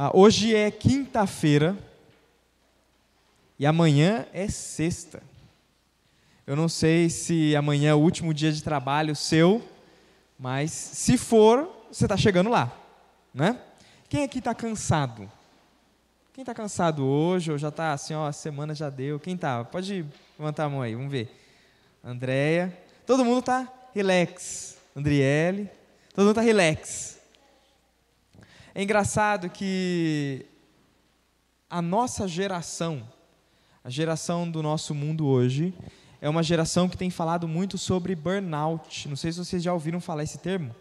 Ah, 0.00 0.12
hoje 0.14 0.54
é 0.54 0.70
quinta-feira 0.70 1.76
e 3.58 3.66
amanhã 3.66 4.26
é 4.32 4.46
sexta. 4.46 5.20
Eu 6.46 6.54
não 6.54 6.68
sei 6.68 7.10
se 7.10 7.56
amanhã 7.56 7.90
é 7.90 7.94
o 7.94 7.98
último 7.98 8.32
dia 8.32 8.52
de 8.52 8.62
trabalho 8.62 9.16
seu, 9.16 9.60
mas 10.38 10.70
se 10.70 11.18
for, 11.18 11.68
você 11.90 12.04
está 12.04 12.16
chegando 12.16 12.48
lá, 12.48 12.72
né? 13.34 13.60
Quem 14.08 14.22
aqui 14.22 14.38
está 14.38 14.54
cansado? 14.54 15.28
Quem 16.32 16.42
está 16.42 16.54
cansado 16.54 17.04
hoje 17.04 17.50
ou 17.50 17.58
já 17.58 17.66
está 17.66 17.92
assim, 17.92 18.14
ó, 18.14 18.28
a 18.28 18.32
semana 18.32 18.76
já 18.76 18.88
deu? 18.88 19.18
Quem 19.18 19.34
está? 19.34 19.64
Pode 19.64 20.06
levantar 20.38 20.66
a 20.66 20.68
mão 20.68 20.80
aí, 20.80 20.94
vamos 20.94 21.10
ver. 21.10 21.28
Andréia. 22.04 22.72
Todo 23.04 23.24
mundo 23.24 23.40
está 23.40 23.66
relax. 23.92 24.76
Andriele. 24.94 25.68
Todo 26.14 26.24
mundo 26.24 26.38
está 26.38 26.40
relax. 26.40 27.17
É 28.78 28.82
engraçado 28.84 29.50
que 29.50 30.46
a 31.68 31.82
nossa 31.82 32.28
geração, 32.28 33.02
a 33.82 33.90
geração 33.90 34.48
do 34.48 34.62
nosso 34.62 34.94
mundo 34.94 35.26
hoje, 35.26 35.74
é 36.20 36.28
uma 36.28 36.44
geração 36.44 36.88
que 36.88 36.96
tem 36.96 37.10
falado 37.10 37.48
muito 37.48 37.76
sobre 37.76 38.14
burnout. 38.14 39.08
Não 39.08 39.16
sei 39.16 39.32
se 39.32 39.38
vocês 39.40 39.64
já 39.64 39.72
ouviram 39.74 40.00
falar 40.00 40.22
esse 40.22 40.38
termo. 40.38 40.72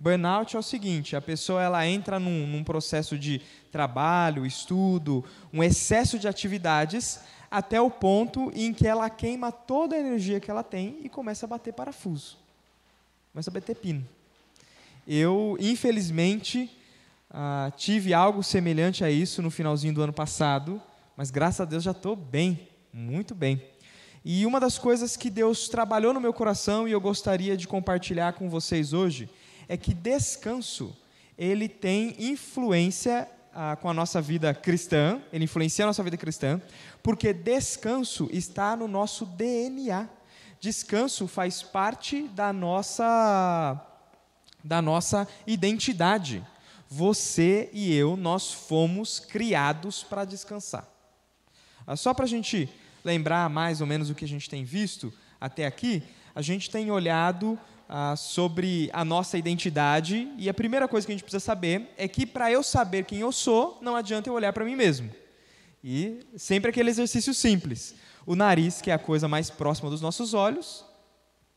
Burnout 0.00 0.56
é 0.56 0.58
o 0.58 0.62
seguinte: 0.62 1.14
a 1.14 1.20
pessoa 1.20 1.62
ela 1.62 1.86
entra 1.86 2.18
num, 2.18 2.48
num 2.48 2.64
processo 2.64 3.16
de 3.16 3.40
trabalho, 3.70 4.44
estudo, 4.44 5.24
um 5.52 5.62
excesso 5.62 6.18
de 6.18 6.26
atividades, 6.26 7.20
até 7.48 7.80
o 7.80 7.88
ponto 7.88 8.50
em 8.56 8.74
que 8.74 8.88
ela 8.88 9.08
queima 9.08 9.52
toda 9.52 9.94
a 9.94 10.00
energia 10.00 10.40
que 10.40 10.50
ela 10.50 10.64
tem 10.64 10.98
e 11.04 11.08
começa 11.08 11.46
a 11.46 11.48
bater 11.48 11.72
parafuso, 11.72 12.38
começa 13.32 13.50
a 13.50 13.54
bater 13.54 13.76
pino. 13.76 14.04
Eu, 15.06 15.56
infelizmente, 15.60 16.76
ah, 17.30 17.72
tive 17.76 18.14
algo 18.14 18.42
semelhante 18.42 19.04
a 19.04 19.10
isso 19.10 19.42
no 19.42 19.50
finalzinho 19.50 19.94
do 19.94 20.02
ano 20.02 20.12
passado, 20.12 20.80
mas 21.16 21.30
graças 21.30 21.60
a 21.60 21.64
Deus 21.64 21.82
já 21.82 21.90
estou 21.90 22.14
bem, 22.14 22.68
muito 22.92 23.34
bem. 23.34 23.62
E 24.24 24.44
uma 24.44 24.58
das 24.58 24.76
coisas 24.78 25.16
que 25.16 25.30
Deus 25.30 25.68
trabalhou 25.68 26.12
no 26.12 26.20
meu 26.20 26.32
coração 26.32 26.88
e 26.88 26.92
eu 26.92 27.00
gostaria 27.00 27.56
de 27.56 27.68
compartilhar 27.68 28.32
com 28.32 28.50
vocês 28.50 28.92
hoje 28.92 29.30
é 29.68 29.76
que 29.76 29.94
descanso 29.94 30.96
ele 31.38 31.68
tem 31.68 32.16
influência 32.18 33.28
ah, 33.54 33.76
com 33.76 33.88
a 33.88 33.94
nossa 33.94 34.20
vida 34.20 34.52
cristã, 34.52 35.20
ele 35.32 35.44
influencia 35.44 35.84
a 35.84 35.86
nossa 35.86 36.02
vida 36.02 36.16
cristã, 36.16 36.60
porque 37.02 37.32
descanso 37.32 38.28
está 38.32 38.76
no 38.76 38.88
nosso 38.88 39.24
DNA. 39.24 40.08
Descanso 40.60 41.26
faz 41.28 41.62
parte 41.62 42.28
da 42.28 42.52
nossa 42.52 43.80
da 44.64 44.82
nossa 44.82 45.28
identidade. 45.46 46.44
Você 46.88 47.68
e 47.72 47.94
eu, 47.94 48.16
nós 48.16 48.52
fomos 48.52 49.18
criados 49.18 50.02
para 50.02 50.24
descansar. 50.24 50.88
Ah, 51.86 51.96
só 51.96 52.14
para 52.14 52.24
a 52.24 52.28
gente 52.28 52.68
lembrar 53.04 53.48
mais 53.50 53.80
ou 53.80 53.86
menos 53.86 54.10
o 54.10 54.14
que 54.14 54.24
a 54.24 54.28
gente 54.28 54.50
tem 54.50 54.64
visto 54.64 55.12
até 55.40 55.66
aqui, 55.66 56.02
a 56.34 56.42
gente 56.42 56.70
tem 56.70 56.90
olhado 56.90 57.58
ah, 57.88 58.16
sobre 58.16 58.90
a 58.92 59.04
nossa 59.04 59.38
identidade 59.38 60.28
e 60.38 60.48
a 60.48 60.54
primeira 60.54 60.88
coisa 60.88 61.06
que 61.06 61.12
a 61.12 61.14
gente 61.14 61.22
precisa 61.22 61.44
saber 61.44 61.92
é 61.96 62.08
que 62.08 62.26
para 62.26 62.50
eu 62.50 62.62
saber 62.62 63.04
quem 63.04 63.20
eu 63.20 63.30
sou, 63.30 63.78
não 63.80 63.94
adianta 63.94 64.28
eu 64.28 64.34
olhar 64.34 64.52
para 64.52 64.64
mim 64.64 64.76
mesmo. 64.76 65.10
E 65.82 66.20
sempre 66.36 66.70
aquele 66.70 66.90
exercício 66.90 67.32
simples. 67.32 67.94
O 68.26 68.34
nariz, 68.34 68.82
que 68.82 68.90
é 68.90 68.94
a 68.94 68.98
coisa 68.98 69.28
mais 69.28 69.50
próxima 69.50 69.88
dos 69.88 70.00
nossos 70.00 70.34
olhos, 70.34 70.84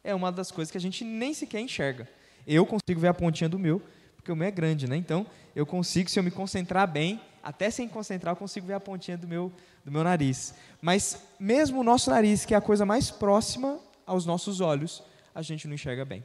é 0.04 0.14
uma 0.14 0.32
das 0.32 0.52
coisas 0.52 0.72
que 0.72 0.78
a 0.78 0.82
gente 0.82 1.04
nem 1.04 1.34
sequer 1.34 1.62
enxerga. 1.62 2.08
Eu 2.46 2.66
consigo 2.66 3.00
ver 3.00 3.08
a 3.08 3.14
pontinha 3.14 3.50
do 3.50 3.58
meu, 3.58 3.82
porque 4.20 4.32
o 4.32 4.36
meu 4.36 4.48
é 4.48 4.52
grande, 4.52 4.88
né? 4.88 4.98
Então, 4.98 5.26
eu 5.56 5.66
consigo, 5.66 6.10
se 6.10 6.20
eu 6.20 6.24
me 6.24 6.30
concentrar 6.30 6.88
bem, 6.88 7.22
até 7.42 7.72
sem 7.72 7.88
concentrar, 7.88 8.34
eu 8.34 8.38
consigo 8.38 8.68
ver 8.68 8.74
a 8.74 8.80
pontinha 8.80 9.18
do 9.18 9.28
meu, 9.28 9.52
do 9.84 9.92
meu 9.92 10.04
nariz. 10.04 10.54
Mas 10.82 11.24
mesmo 11.40 11.80
o 11.80 11.84
nosso 11.84 12.10
nariz, 12.10 12.46
que 12.46 12.54
é 12.54 12.58
a 12.58 12.62
coisa 12.62 12.86
mais 12.86 13.10
próxima 13.10 13.80
aos 14.06 14.26
nossos 14.26 14.60
olhos, 14.60 15.02
a 15.34 15.42
gente 15.42 15.68
não 15.68 15.74
enxerga 15.74 16.04
bem. 16.04 16.24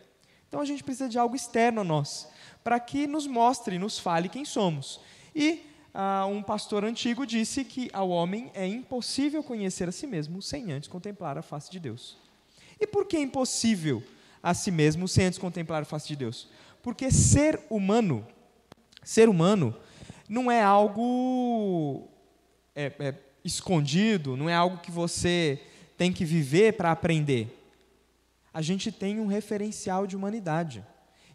Então 0.49 0.61
a 0.61 0.65
gente 0.65 0.83
precisa 0.83 1.09
de 1.09 1.19
algo 1.19 1.37
externo 1.37 1.81
a 1.81 1.85
nós, 1.85 2.29
para 2.65 2.79
que 2.81 3.07
nos 3.07 3.27
mostre, 3.27 3.79
nos 3.79 3.99
fale 3.99 4.29
quem 4.29 4.45
somos. 4.45 5.01
E 5.35 5.63
ah, 5.93 6.27
um 6.27 6.43
pastor 6.43 6.85
antigo 6.85 7.25
disse 7.25 7.65
que 7.65 7.89
ao 7.93 8.09
homem 8.11 8.51
é 8.55 8.67
impossível 8.67 9.43
conhecer 9.43 9.89
a 9.89 9.93
si 9.93 10.07
mesmo 10.07 10.43
sem 10.43 10.73
antes 10.73 10.89
contemplar 10.89 11.39
a 11.39 11.43
face 11.43 11.71
de 11.71 11.79
Deus. 11.79 12.19
E 12.81 12.87
por 12.87 13.07
que 13.07 13.17
é 13.17 13.21
impossível 13.21 14.03
a 14.43 14.53
si 14.53 14.71
mesmo 14.71 15.07
sem 15.07 15.27
antes 15.27 15.39
contemplar 15.39 15.83
a 15.83 15.85
face 15.85 16.09
de 16.09 16.17
Deus? 16.17 16.49
Porque 16.85 17.11
ser 17.11 17.59
humano, 17.71 18.27
ser 19.03 19.27
humano, 19.27 19.75
não 20.29 20.53
é 20.53 20.63
algo 20.63 22.07
é, 22.77 22.93
é, 22.99 23.15
escondido, 23.43 24.37
não 24.37 24.51
é 24.51 24.55
algo 24.55 24.77
que 24.77 24.91
você 24.91 25.63
tem 25.97 26.13
que 26.13 26.27
viver 26.27 26.75
para 26.75 26.93
aprender. 26.93 27.59
A 28.53 28.61
gente 28.61 28.93
tem 28.93 29.19
um 29.19 29.27
referencial 29.27 30.07
de 30.07 30.15
humanidade. 30.15 30.85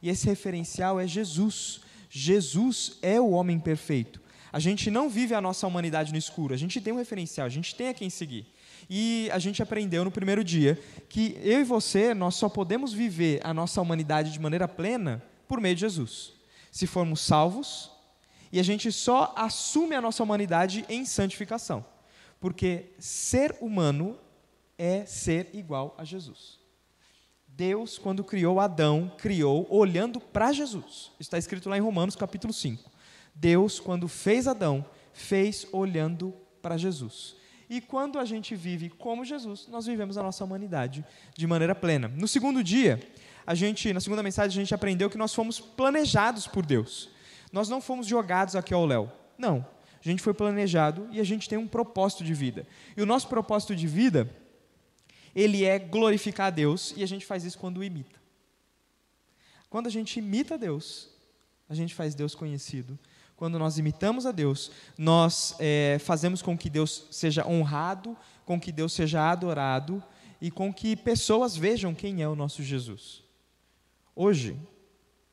E 0.04 0.10
esse 0.10 0.28
referencial 0.28 1.00
é 1.00 1.08
Jesus. 1.08 1.82
Jesus 2.12 3.00
é 3.02 3.20
o 3.20 3.32
homem 3.32 3.60
perfeito. 3.60 4.22
A 4.54 4.60
gente 4.60 4.92
não 4.92 5.10
vive 5.10 5.34
a 5.34 5.42
nossa 5.42 5.66
humanidade 5.66 6.12
no 6.12 6.18
escuro, 6.18 6.54
a 6.54 6.58
gente 6.58 6.80
tem 6.80 6.94
um 6.94 6.98
referencial, 6.98 7.48
a 7.48 7.50
gente 7.50 7.74
tem 7.74 7.88
a 7.88 7.94
quem 7.94 8.10
seguir. 8.12 8.46
E 8.88 9.30
a 9.32 9.40
gente 9.40 9.64
aprendeu 9.64 10.06
no 10.06 10.12
primeiro 10.12 10.44
dia 10.44 10.80
que 11.10 11.36
eu 11.42 11.60
e 11.60 11.64
você, 11.64 12.14
nós 12.14 12.36
só 12.36 12.48
podemos 12.48 12.94
viver 12.94 13.42
a 13.44 13.52
nossa 13.52 13.82
humanidade 13.82 14.32
de 14.32 14.40
maneira 14.40 14.68
plena 14.68 15.24
por 15.50 15.60
meio 15.60 15.76
de 15.76 15.82
Jesus. 15.82 16.32
Se 16.72 16.88
formos 16.88 17.20
salvos, 17.20 17.92
e 18.52 18.60
a 18.60 18.64
gente 18.64 18.92
só 18.92 19.34
assume 19.36 19.96
a 19.96 20.02
nossa 20.02 20.24
humanidade 20.24 20.86
em 20.88 21.04
santificação. 21.04 21.86
Porque 22.40 22.94
ser 23.00 23.58
humano 23.60 24.18
é 24.78 25.06
ser 25.06 25.50
igual 25.54 25.96
a 25.98 26.06
Jesus. 26.06 26.60
Deus, 27.48 27.98
quando 27.98 28.24
criou 28.24 28.60
Adão, 28.60 29.12
criou 29.18 29.68
olhando 29.70 30.22
para 30.22 30.54
Jesus. 30.54 31.12
Está 31.20 31.38
escrito 31.38 31.68
lá 31.68 31.78
em 31.78 31.82
Romanos 31.82 32.16
capítulo 32.16 32.54
5. 32.54 32.90
Deus, 33.36 33.80
quando 33.80 34.08
fez 34.08 34.48
Adão, 34.48 34.86
fez 35.12 35.68
olhando 35.74 36.34
para 36.62 36.78
Jesus. 36.78 37.36
E 37.70 37.82
quando 37.82 38.18
a 38.18 38.26
gente 38.26 38.56
vive 38.56 38.90
como 38.90 39.26
Jesus, 39.26 39.68
nós 39.68 39.86
vivemos 39.86 40.18
a 40.18 40.24
nossa 40.24 40.44
humanidade 40.44 41.06
de 41.36 41.46
maneira 41.46 41.76
plena. 41.76 42.08
No 42.08 42.28
segundo 42.28 42.64
dia, 42.64 43.00
a 43.50 43.56
gente, 43.56 43.92
na 43.92 44.00
segunda 44.00 44.22
mensagem, 44.22 44.62
a 44.62 44.64
gente 44.64 44.76
aprendeu 44.76 45.10
que 45.10 45.18
nós 45.18 45.34
fomos 45.34 45.60
planejados 45.60 46.46
por 46.46 46.64
Deus. 46.64 47.10
Nós 47.52 47.68
não 47.68 47.82
fomos 47.82 48.06
jogados 48.06 48.56
aqui 48.56 48.76
ao 48.76 48.86
léu. 48.86 49.12
Não. 49.40 49.66
A 50.00 50.08
gente 50.08 50.22
foi 50.22 50.36
planejado 50.36 51.10
e 51.12 51.20
a 51.20 51.24
gente 51.24 51.50
tem 51.50 51.58
um 51.58 51.68
propósito 51.68 52.24
de 52.24 52.32
vida. 52.32 52.68
E 52.96 53.02
o 53.02 53.08
nosso 53.08 53.28
propósito 53.28 53.76
de 53.76 53.88
vida, 53.88 54.30
ele 55.34 55.66
é 55.66 55.80
glorificar 55.80 56.46
a 56.46 56.50
Deus 56.52 56.94
e 56.96 57.02
a 57.02 57.08
gente 57.08 57.26
faz 57.26 57.44
isso 57.44 57.58
quando 57.58 57.84
imita. 57.84 58.20
Quando 59.68 59.88
a 59.88 59.90
gente 59.90 60.20
imita 60.20 60.56
Deus, 60.56 61.10
a 61.68 61.74
gente 61.74 61.96
faz 61.96 62.14
Deus 62.14 62.36
conhecido. 62.36 63.00
Quando 63.36 63.58
nós 63.58 63.80
imitamos 63.80 64.28
a 64.28 64.32
Deus, 64.32 64.70
nós 64.96 65.56
é, 65.58 65.98
fazemos 66.02 66.44
com 66.44 66.56
que 66.56 66.70
Deus 66.70 67.08
seja 67.10 67.48
honrado, 67.48 68.16
com 68.46 68.62
que 68.62 68.72
Deus 68.72 68.94
seja 68.94 69.28
adorado 69.28 70.04
e 70.40 70.52
com 70.52 70.72
que 70.72 70.96
pessoas 70.96 71.58
vejam 71.58 71.96
quem 71.96 72.22
é 72.22 72.28
o 72.28 72.36
nosso 72.36 72.62
Jesus. 72.62 73.28
Hoje, 74.22 74.60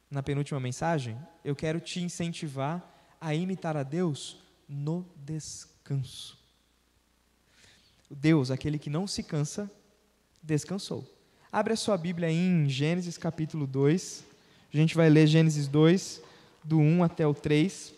na 0.08 0.22
penúltima 0.22 0.60
mensagem, 0.60 1.18
eu 1.44 1.56
quero 1.56 1.80
te 1.80 1.98
incentivar 1.98 3.16
a 3.20 3.34
imitar 3.34 3.76
a 3.76 3.82
Deus 3.82 4.36
no 4.68 5.04
descanso. 5.16 6.38
Deus, 8.08 8.48
aquele 8.48 8.78
que 8.78 8.88
não 8.88 9.04
se 9.08 9.24
cansa, 9.24 9.68
descansou. 10.40 11.04
Abre 11.50 11.72
a 11.72 11.76
sua 11.76 11.98
Bíblia 11.98 12.30
em 12.30 12.68
Gênesis 12.68 13.18
capítulo 13.18 13.66
2. 13.66 14.24
A 14.72 14.76
gente 14.76 14.94
vai 14.94 15.10
ler 15.10 15.26
Gênesis 15.26 15.66
2, 15.66 16.22
do 16.62 16.78
1 16.78 17.02
até 17.02 17.26
o 17.26 17.34
3. 17.34 17.92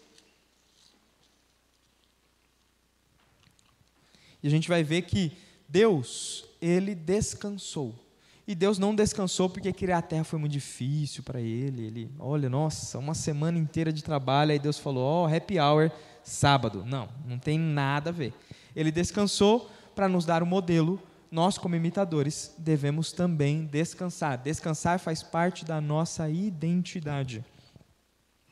E 4.42 4.46
a 4.46 4.50
gente 4.50 4.70
vai 4.70 4.82
ver 4.82 5.02
que 5.02 5.36
Deus, 5.68 6.46
ele 6.62 6.94
descansou. 6.94 8.07
E 8.48 8.54
Deus 8.54 8.78
não 8.78 8.94
descansou 8.94 9.50
porque 9.50 9.70
criar 9.74 9.98
a 9.98 10.02
terra 10.02 10.24
foi 10.24 10.38
muito 10.38 10.52
difícil 10.52 11.22
para 11.22 11.38
ele. 11.38 11.84
Ele, 11.84 12.10
olha, 12.18 12.48
nossa, 12.48 12.98
uma 12.98 13.12
semana 13.12 13.58
inteira 13.58 13.92
de 13.92 14.02
trabalho. 14.02 14.52
Aí 14.52 14.58
Deus 14.58 14.78
falou: 14.78 15.04
Ó, 15.04 15.24
oh, 15.24 15.36
happy 15.36 15.60
hour, 15.60 15.90
sábado. 16.24 16.82
Não, 16.86 17.10
não 17.26 17.38
tem 17.38 17.58
nada 17.58 18.08
a 18.08 18.12
ver. 18.12 18.32
Ele 18.74 18.90
descansou 18.90 19.70
para 19.94 20.08
nos 20.08 20.24
dar 20.24 20.42
o 20.42 20.46
um 20.46 20.48
modelo. 20.48 20.98
Nós, 21.30 21.58
como 21.58 21.76
imitadores, 21.76 22.54
devemos 22.56 23.12
também 23.12 23.66
descansar. 23.66 24.38
Descansar 24.38 24.98
faz 24.98 25.22
parte 25.22 25.62
da 25.62 25.78
nossa 25.78 26.30
identidade. 26.30 27.44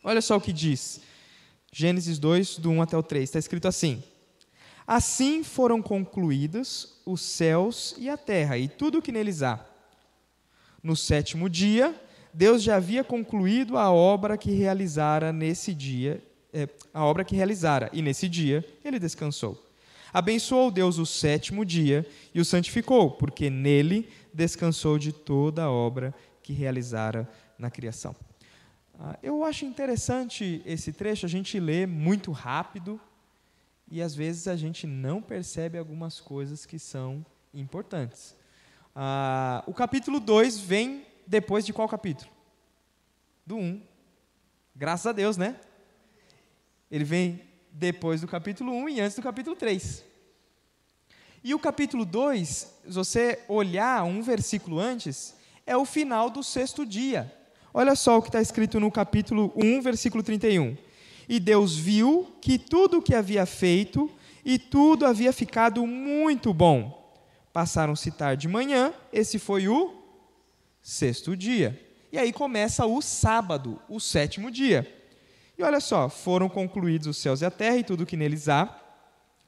Olha 0.05 0.21
só 0.21 0.37
o 0.37 0.41
que 0.43 0.53
diz. 0.53 1.01
Gênesis 1.73 2.19
2, 2.19 2.59
do 2.59 2.71
1 2.71 2.83
até 2.83 2.99
o 2.99 3.03
3. 3.03 3.25
Está 3.25 3.39
escrito 3.39 3.67
assim: 3.67 4.05
Assim 4.87 5.43
foram 5.43 5.81
concluídos 5.81 7.01
os 7.07 7.23
céus 7.23 7.95
e 7.97 8.11
a 8.11 8.19
terra, 8.19 8.59
e 8.59 8.69
tudo 8.69 8.99
o 8.99 9.03
que 9.03 9.11
neles 9.11 9.43
há 9.43 9.65
no 10.87 10.95
sétimo 10.95 11.51
dia, 11.51 11.93
Deus 12.33 12.63
já 12.63 12.77
havia 12.77 13.03
concluído 13.03 13.77
a 13.77 13.91
obra 13.91 14.39
que 14.39 14.53
realizara 14.53 15.33
nesse 15.33 15.75
dia, 15.75 16.23
é, 16.53 16.69
a 16.95 17.05
obra 17.05 17.25
que 17.25 17.35
realizara, 17.35 17.91
e 17.93 18.01
nesse 18.01 18.29
dia 18.29 18.65
ele 18.85 19.01
descansou. 19.01 19.61
Abençoou 20.13 20.71
Deus 20.71 20.97
o 20.99 21.05
sétimo 21.05 21.65
dia 21.65 22.07
e 22.33 22.41
o 22.41 22.45
santificou, 22.45 23.11
porque 23.11 23.51
nele 23.51 24.09
descansou 24.33 24.97
de 24.97 25.13
toda 25.13 25.65
a 25.65 25.71
obra 25.71 26.15
que 26.41 26.53
realizara 26.53 27.29
na 27.59 27.69
criação. 27.69 28.15
Ah, 28.97 29.19
eu 29.21 29.43
acho 29.43 29.65
interessante 29.65 30.63
esse 30.65 30.93
trecho, 30.93 31.27
a 31.27 31.29
gente 31.29 31.59
lê 31.59 31.85
muito 31.85 32.31
rápido 32.31 33.01
e 33.91 34.01
às 34.01 34.15
vezes 34.15 34.47
a 34.47 34.55
gente 34.55 34.87
não 34.87 35.21
percebe 35.21 35.79
algumas 35.79 36.21
coisas 36.21 36.65
que 36.65 36.79
são 36.79 37.27
importantes. 37.53 38.36
Ah, 38.99 39.63
o 39.67 39.75
capítulo 39.75 40.19
2 40.19 40.59
vem 40.59 41.05
depois 41.27 41.67
de 41.67 41.73
qual 41.75 41.87
capítulo? 41.87 42.31
Do 43.45 43.57
1. 43.57 43.61
Um. 43.61 43.83
Graças 44.75 45.07
a 45.07 45.13
Deus, 45.13 45.37
né? 45.37 45.57
Ele 46.91 47.05
vem 47.05 47.43
depois 47.71 48.23
do 48.23 48.27
capítulo 48.27 48.73
1 48.73 48.75
um 48.75 48.89
e 48.89 48.99
antes 48.99 49.15
do 49.15 49.21
capítulo 49.21 49.55
3. 49.55 50.03
E 51.45 51.55
o 51.55 51.59
capítulo 51.59 52.07
2, 52.07 52.49
se 52.49 52.93
você 52.95 53.45
olhar 53.49 54.03
um 54.05 54.23
versículo 54.23 54.79
antes, 54.79 55.35
é 55.67 55.77
o 55.77 55.85
final 55.85 56.31
do 56.31 56.43
sexto 56.43 56.87
dia. 56.87 57.31
Olha 57.75 57.95
só 57.95 58.17
o 58.17 58.23
que 58.23 58.29
está 58.29 58.41
escrito 58.41 58.81
no 58.81 58.91
capítulo 58.91 59.53
1, 59.57 59.83
versículo 59.83 60.23
31. 60.23 60.75
E 61.29 61.39
Deus 61.39 61.77
viu 61.77 62.35
que 62.41 62.59
tudo 62.59 62.99
o 62.99 63.03
que 63.03 63.15
havia 63.15 63.45
feito 63.45 64.11
e 64.43 64.59
tudo 64.59 65.05
havia 65.05 65.35
ficado 65.35 65.87
muito 65.87 66.55
bom. 66.55 67.06
Passaram-se 67.57 68.11
tarde 68.11 68.43
de 68.43 68.49
manhã, 68.49 68.93
esse 69.11 69.39
foi 69.39 69.67
o 69.67 69.95
sexto 70.83 71.35
dia. 71.35 71.81
E 72.13 72.19
aí 72.19 72.31
começa 72.31 72.85
o 72.85 73.01
sábado, 73.01 73.81
o 73.89 73.99
sétimo 73.99 74.51
dia. 74.51 74.87
E 75.57 75.63
olha 75.63 75.81
só, 75.81 76.11
foram 76.11 76.51
concluídos 76.51 77.07
os 77.07 77.17
céus 77.17 77.41
e 77.41 77.47
a 77.47 77.51
terra 77.51 77.79
e 77.79 77.83
tudo 77.83 78.05
que 78.05 78.15
neles 78.15 78.47
há. 78.51 78.79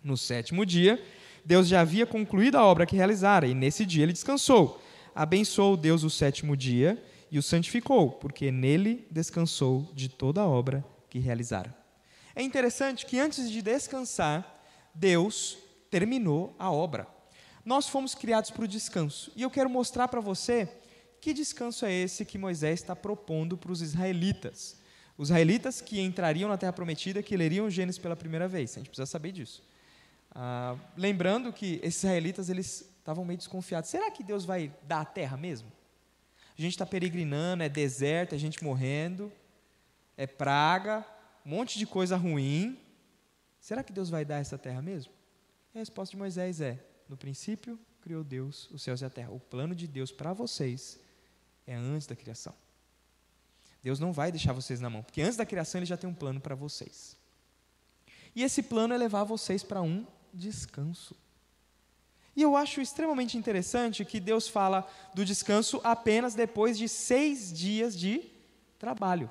No 0.02 0.16
sétimo 0.16 0.64
dia, 0.64 0.98
Deus 1.44 1.68
já 1.68 1.82
havia 1.82 2.06
concluído 2.06 2.56
a 2.56 2.64
obra 2.64 2.86
que 2.86 2.96
realizara, 2.96 3.46
e 3.46 3.52
nesse 3.52 3.84
dia 3.84 4.04
ele 4.04 4.14
descansou. 4.14 4.82
Abençoou 5.14 5.76
Deus 5.76 6.02
o 6.02 6.08
sétimo 6.08 6.56
dia 6.56 7.04
e 7.30 7.38
o 7.38 7.42
santificou, 7.42 8.12
porque 8.12 8.50
nele 8.50 9.06
descansou 9.10 9.86
de 9.92 10.08
toda 10.08 10.40
a 10.40 10.48
obra 10.48 10.82
que 11.10 11.18
realizara. 11.18 11.76
É 12.34 12.40
interessante 12.40 13.04
que 13.04 13.20
antes 13.20 13.50
de 13.50 13.60
descansar, 13.60 14.62
Deus 14.94 15.58
terminou 15.90 16.56
a 16.58 16.72
obra. 16.72 17.17
Nós 17.68 17.86
fomos 17.86 18.14
criados 18.14 18.50
para 18.50 18.64
o 18.64 18.66
descanso, 18.66 19.30
e 19.36 19.42
eu 19.42 19.50
quero 19.50 19.68
mostrar 19.68 20.08
para 20.08 20.22
você 20.22 20.66
que 21.20 21.34
descanso 21.34 21.84
é 21.84 21.92
esse 21.92 22.24
que 22.24 22.38
Moisés 22.38 22.80
está 22.80 22.96
propondo 22.96 23.58
para 23.58 23.70
os 23.70 23.82
israelitas. 23.82 24.78
Os 25.18 25.28
israelitas 25.28 25.82
que 25.82 26.00
entrariam 26.00 26.48
na 26.48 26.56
Terra 26.56 26.72
Prometida, 26.72 27.22
que 27.22 27.36
leriam 27.36 27.68
Gênesis 27.68 27.98
pela 27.98 28.16
primeira 28.16 28.48
vez. 28.48 28.70
A 28.70 28.80
gente 28.80 28.88
precisa 28.88 29.04
saber 29.04 29.32
disso. 29.32 29.62
Ah, 30.34 30.76
lembrando 30.96 31.52
que 31.52 31.78
esses 31.82 32.02
israelitas 32.02 32.48
eles 32.48 32.90
estavam 33.00 33.22
meio 33.22 33.36
desconfiados. 33.36 33.90
Será 33.90 34.10
que 34.10 34.24
Deus 34.24 34.46
vai 34.46 34.72
dar 34.84 35.02
a 35.02 35.04
terra 35.04 35.36
mesmo? 35.36 35.70
A 36.58 36.62
gente 36.62 36.72
está 36.72 36.86
peregrinando, 36.86 37.62
é 37.62 37.68
deserto, 37.68 38.34
é 38.34 38.38
gente 38.38 38.64
morrendo, 38.64 39.30
é 40.16 40.26
praga, 40.26 41.04
um 41.44 41.50
monte 41.50 41.78
de 41.78 41.84
coisa 41.84 42.16
ruim. 42.16 42.80
Será 43.60 43.82
que 43.84 43.92
Deus 43.92 44.08
vai 44.08 44.24
dar 44.24 44.38
essa 44.38 44.56
terra 44.56 44.80
mesmo? 44.80 45.12
E 45.74 45.76
a 45.76 45.80
resposta 45.80 46.12
de 46.12 46.16
Moisés 46.16 46.62
é: 46.62 46.87
no 47.08 47.16
princípio 47.16 47.78
criou 48.00 48.22
Deus 48.22 48.68
os 48.70 48.82
céus 48.82 49.00
e 49.00 49.04
a 49.04 49.10
terra. 49.10 49.30
O 49.30 49.40
plano 49.40 49.74
de 49.74 49.86
Deus 49.86 50.12
para 50.12 50.32
vocês 50.32 50.98
é 51.66 51.74
antes 51.74 52.06
da 52.06 52.16
criação. 52.16 52.54
Deus 53.82 53.98
não 53.98 54.12
vai 54.12 54.32
deixar 54.32 54.52
vocês 54.52 54.80
na 54.80 54.90
mão, 54.90 55.02
porque 55.02 55.22
antes 55.22 55.36
da 55.36 55.46
criação 55.46 55.78
ele 55.78 55.86
já 55.86 55.96
tem 55.96 56.08
um 56.08 56.14
plano 56.14 56.40
para 56.40 56.54
vocês. 56.54 57.16
E 58.34 58.42
esse 58.42 58.62
plano 58.62 58.94
é 58.94 58.98
levar 58.98 59.24
vocês 59.24 59.62
para 59.62 59.82
um 59.82 60.06
descanso. 60.32 61.16
E 62.36 62.42
eu 62.42 62.56
acho 62.56 62.80
extremamente 62.80 63.36
interessante 63.36 64.04
que 64.04 64.20
Deus 64.20 64.46
fala 64.46 64.88
do 65.14 65.24
descanso 65.24 65.80
apenas 65.82 66.34
depois 66.34 66.78
de 66.78 66.88
seis 66.88 67.52
dias 67.52 67.98
de 67.98 68.22
trabalho. 68.78 69.30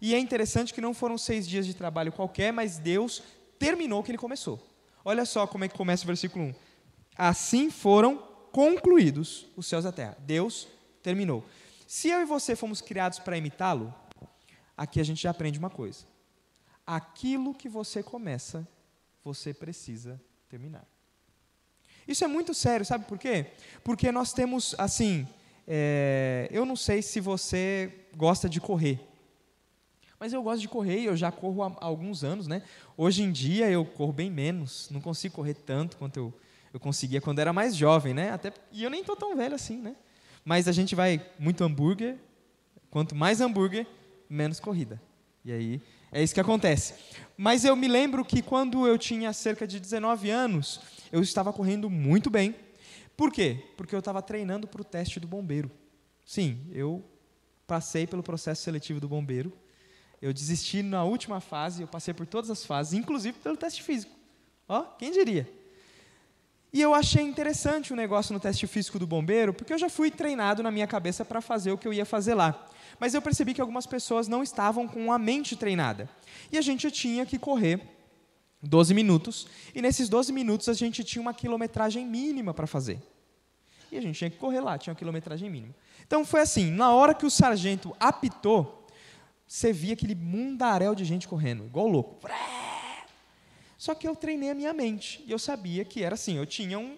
E 0.00 0.14
é 0.14 0.18
interessante 0.18 0.72
que 0.72 0.80
não 0.80 0.94
foram 0.94 1.18
seis 1.18 1.46
dias 1.46 1.66
de 1.66 1.74
trabalho 1.74 2.12
qualquer, 2.12 2.52
mas 2.52 2.78
Deus 2.78 3.22
terminou 3.58 4.00
o 4.00 4.02
que 4.02 4.10
ele 4.10 4.18
começou. 4.18 4.58
Olha 5.04 5.24
só 5.24 5.46
como 5.46 5.64
é 5.64 5.68
que 5.68 5.76
começa 5.76 6.04
o 6.04 6.06
versículo 6.06 6.46
1. 6.46 6.54
Assim 7.16 7.70
foram 7.70 8.18
concluídos 8.52 9.46
os 9.56 9.66
céus 9.66 9.84
e 9.84 9.88
a 9.88 9.92
terra. 9.92 10.16
Deus 10.20 10.68
terminou. 11.02 11.44
Se 11.86 12.08
eu 12.08 12.20
e 12.20 12.24
você 12.24 12.56
fomos 12.56 12.80
criados 12.80 13.18
para 13.18 13.36
imitá-lo, 13.36 13.94
aqui 14.76 15.00
a 15.00 15.04
gente 15.04 15.22
já 15.22 15.30
aprende 15.30 15.58
uma 15.58 15.70
coisa. 15.70 16.04
Aquilo 16.86 17.54
que 17.54 17.68
você 17.68 18.02
começa, 18.02 18.66
você 19.24 19.54
precisa 19.54 20.20
terminar. 20.48 20.86
Isso 22.06 22.24
é 22.24 22.28
muito 22.28 22.54
sério, 22.54 22.86
sabe 22.86 23.04
por 23.04 23.18
quê? 23.18 23.46
Porque 23.82 24.12
nós 24.12 24.32
temos, 24.32 24.74
assim, 24.78 25.26
é, 25.66 26.48
eu 26.52 26.64
não 26.64 26.76
sei 26.76 27.02
se 27.02 27.20
você 27.20 28.06
gosta 28.16 28.48
de 28.48 28.60
correr, 28.60 29.00
mas 30.18 30.32
eu 30.32 30.42
gosto 30.42 30.60
de 30.60 30.68
correr 30.68 31.00
e 31.00 31.06
eu 31.06 31.16
já 31.16 31.32
corro 31.32 31.62
há 31.62 31.76
alguns 31.80 32.22
anos, 32.22 32.46
né? 32.46 32.62
Hoje 32.96 33.22
em 33.22 33.32
dia 33.32 33.68
eu 33.68 33.84
corro 33.84 34.12
bem 34.12 34.30
menos, 34.30 34.88
não 34.90 35.00
consigo 35.00 35.34
correr 35.34 35.54
tanto 35.54 35.96
quanto 35.96 36.16
eu, 36.16 36.34
eu 36.76 36.80
conseguia 36.80 37.20
quando 37.20 37.38
era 37.38 37.52
mais 37.52 37.74
jovem, 37.74 38.14
né? 38.14 38.30
Até, 38.30 38.52
e 38.70 38.84
eu 38.84 38.90
nem 38.90 39.00
estou 39.00 39.16
tão 39.16 39.36
velho 39.36 39.54
assim, 39.54 39.78
né? 39.78 39.96
mas 40.46 40.68
a 40.68 40.72
gente 40.72 40.94
vai 40.94 41.20
muito 41.40 41.64
hambúrguer, 41.64 42.16
quanto 42.88 43.16
mais 43.16 43.40
hambúrguer, 43.40 43.84
menos 44.30 44.60
corrida. 44.60 45.02
E 45.44 45.50
aí 45.50 45.82
é 46.12 46.22
isso 46.22 46.32
que 46.32 46.40
acontece. 46.40 46.94
Mas 47.36 47.64
eu 47.64 47.74
me 47.74 47.88
lembro 47.88 48.24
que 48.24 48.40
quando 48.40 48.86
eu 48.86 48.96
tinha 48.96 49.32
cerca 49.32 49.66
de 49.66 49.80
19 49.80 50.30
anos, 50.30 50.80
eu 51.10 51.20
estava 51.20 51.52
correndo 51.52 51.90
muito 51.90 52.30
bem. 52.30 52.54
Por 53.16 53.32
quê? 53.32 53.60
Porque 53.76 53.92
eu 53.92 53.98
estava 53.98 54.22
treinando 54.22 54.68
para 54.68 54.80
o 54.80 54.84
teste 54.84 55.18
do 55.18 55.26
bombeiro. 55.26 55.68
Sim, 56.24 56.60
eu 56.72 57.04
passei 57.66 58.06
pelo 58.06 58.22
processo 58.22 58.62
seletivo 58.62 59.00
do 59.00 59.08
bombeiro. 59.08 59.52
Eu 60.22 60.32
desisti 60.32 60.80
na 60.80 61.02
última 61.02 61.40
fase, 61.40 61.82
eu 61.82 61.88
passei 61.88 62.14
por 62.14 62.24
todas 62.24 62.52
as 62.52 62.64
fases, 62.64 62.92
inclusive 62.92 63.36
pelo 63.40 63.56
teste 63.56 63.82
físico. 63.82 64.14
Ó, 64.68 64.82
quem 64.82 65.10
diria? 65.10 65.50
E 66.76 66.82
eu 66.82 66.92
achei 66.92 67.22
interessante 67.22 67.94
o 67.94 67.96
negócio 67.96 68.34
no 68.34 68.38
teste 68.38 68.66
físico 68.66 68.98
do 68.98 69.06
bombeiro, 69.06 69.54
porque 69.54 69.72
eu 69.72 69.78
já 69.78 69.88
fui 69.88 70.10
treinado 70.10 70.62
na 70.62 70.70
minha 70.70 70.86
cabeça 70.86 71.24
para 71.24 71.40
fazer 71.40 71.72
o 71.72 71.78
que 71.78 71.88
eu 71.88 71.92
ia 71.94 72.04
fazer 72.04 72.34
lá. 72.34 72.66
Mas 73.00 73.14
eu 73.14 73.22
percebi 73.22 73.54
que 73.54 73.62
algumas 73.62 73.86
pessoas 73.86 74.28
não 74.28 74.42
estavam 74.42 74.86
com 74.86 75.10
a 75.10 75.18
mente 75.18 75.56
treinada. 75.56 76.06
E 76.52 76.58
a 76.58 76.60
gente 76.60 76.90
tinha 76.90 77.24
que 77.24 77.38
correr 77.38 77.80
12 78.62 78.92
minutos, 78.92 79.46
e 79.74 79.80
nesses 79.80 80.10
12 80.10 80.34
minutos 80.34 80.68
a 80.68 80.74
gente 80.74 81.02
tinha 81.02 81.22
uma 81.22 81.32
quilometragem 81.32 82.04
mínima 82.04 82.52
para 82.52 82.66
fazer. 82.66 83.02
E 83.90 83.96
a 83.96 84.02
gente 84.02 84.18
tinha 84.18 84.28
que 84.28 84.36
correr 84.36 84.60
lá, 84.60 84.76
tinha 84.76 84.92
uma 84.92 84.98
quilometragem 84.98 85.48
mínima. 85.48 85.74
Então 86.06 86.26
foi 86.26 86.42
assim, 86.42 86.70
na 86.70 86.92
hora 86.92 87.14
que 87.14 87.24
o 87.24 87.30
sargento 87.30 87.96
apitou, 87.98 88.86
você 89.46 89.72
via 89.72 89.94
aquele 89.94 90.14
mundaréu 90.14 90.94
de 90.94 91.06
gente 91.06 91.26
correndo, 91.26 91.64
igual 91.64 91.88
louco. 91.88 92.18
Só 93.78 93.94
que 93.94 94.08
eu 94.08 94.16
treinei 94.16 94.50
a 94.50 94.54
minha 94.54 94.72
mente 94.72 95.22
e 95.26 95.30
eu 95.30 95.38
sabia 95.38 95.84
que 95.84 96.02
era 96.02 96.14
assim, 96.14 96.36
eu 96.36 96.46
tinha 96.46 96.78
um, 96.78 96.96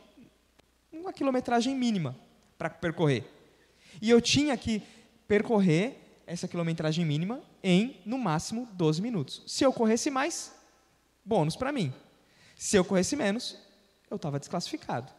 uma 0.92 1.12
quilometragem 1.12 1.74
mínima 1.74 2.16
para 2.56 2.70
percorrer. 2.70 3.24
E 4.00 4.08
eu 4.10 4.20
tinha 4.20 4.56
que 4.56 4.82
percorrer 5.26 5.96
essa 6.26 6.46
quilometragem 6.46 7.04
mínima 7.04 7.42
em, 7.62 8.00
no 8.04 8.18
máximo, 8.18 8.68
12 8.72 9.02
minutos. 9.02 9.42
Se 9.46 9.64
eu 9.64 9.72
corresse 9.72 10.10
mais, 10.10 10.54
bônus 11.24 11.56
para 11.56 11.72
mim. 11.72 11.92
Se 12.56 12.76
eu 12.76 12.84
corresse 12.84 13.16
menos, 13.16 13.56
eu 14.10 14.16
estava 14.16 14.38
desclassificado. 14.38 15.12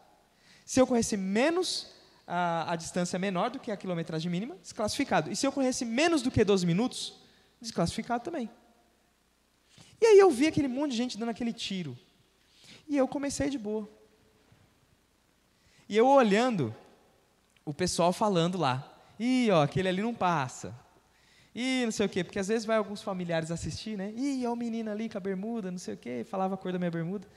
Se 0.64 0.80
eu 0.80 0.86
corresse 0.86 1.16
menos, 1.16 1.92
a, 2.26 2.72
a 2.72 2.76
distância 2.76 3.18
menor 3.18 3.50
do 3.50 3.58
que 3.58 3.72
a 3.72 3.76
quilometragem 3.76 4.30
mínima, 4.30 4.56
desclassificado. 4.62 5.32
E 5.32 5.36
se 5.36 5.44
eu 5.44 5.50
corresse 5.50 5.84
menos 5.84 6.22
do 6.22 6.30
que 6.30 6.44
12 6.44 6.64
minutos, 6.64 7.14
desclassificado 7.60 8.22
também. 8.22 8.48
E 10.00 10.06
aí 10.06 10.18
eu 10.18 10.30
vi 10.30 10.46
aquele 10.46 10.68
monte 10.68 10.92
de 10.92 10.96
gente 10.96 11.18
dando 11.18 11.28
aquele 11.28 11.52
tiro. 11.52 11.96
E 12.88 12.96
eu 12.96 13.06
comecei 13.06 13.50
de 13.50 13.58
boa. 13.58 13.88
E 15.88 15.96
eu 15.96 16.06
olhando, 16.06 16.74
o 17.64 17.74
pessoal 17.74 18.12
falando 18.12 18.56
lá. 18.56 18.86
Ih, 19.18 19.50
ó, 19.50 19.62
aquele 19.62 19.88
ali 19.88 20.00
não 20.00 20.14
passa. 20.14 20.74
Ih, 21.54 21.84
não 21.84 21.92
sei 21.92 22.06
o 22.06 22.08
quê, 22.08 22.24
porque 22.24 22.38
às 22.38 22.48
vezes 22.48 22.64
vai 22.64 22.76
alguns 22.76 23.02
familiares 23.02 23.50
assistir, 23.50 23.98
né? 23.98 24.12
Ih, 24.16 24.44
é 24.44 24.48
o 24.48 24.56
menino 24.56 24.90
ali 24.90 25.08
com 25.08 25.18
a 25.18 25.20
bermuda, 25.20 25.70
não 25.70 25.78
sei 25.78 25.94
o 25.94 25.96
quê, 25.96 26.24
falava 26.24 26.54
a 26.54 26.56
cor 26.56 26.72
da 26.72 26.78
minha 26.78 26.90
bermuda. 26.90 27.28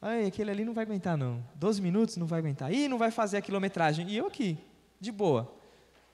Ai, 0.00 0.26
aquele 0.26 0.50
ali 0.50 0.64
não 0.64 0.74
vai 0.74 0.84
aguentar, 0.84 1.16
não. 1.16 1.42
Doze 1.54 1.80
minutos 1.80 2.16
não 2.16 2.26
vai 2.26 2.38
aguentar. 2.38 2.72
Ih, 2.72 2.88
não 2.88 2.98
vai 2.98 3.10
fazer 3.10 3.38
a 3.38 3.42
quilometragem. 3.42 4.08
E 4.08 4.16
eu 4.16 4.26
aqui, 4.26 4.58
de 5.00 5.10
boa. 5.10 5.50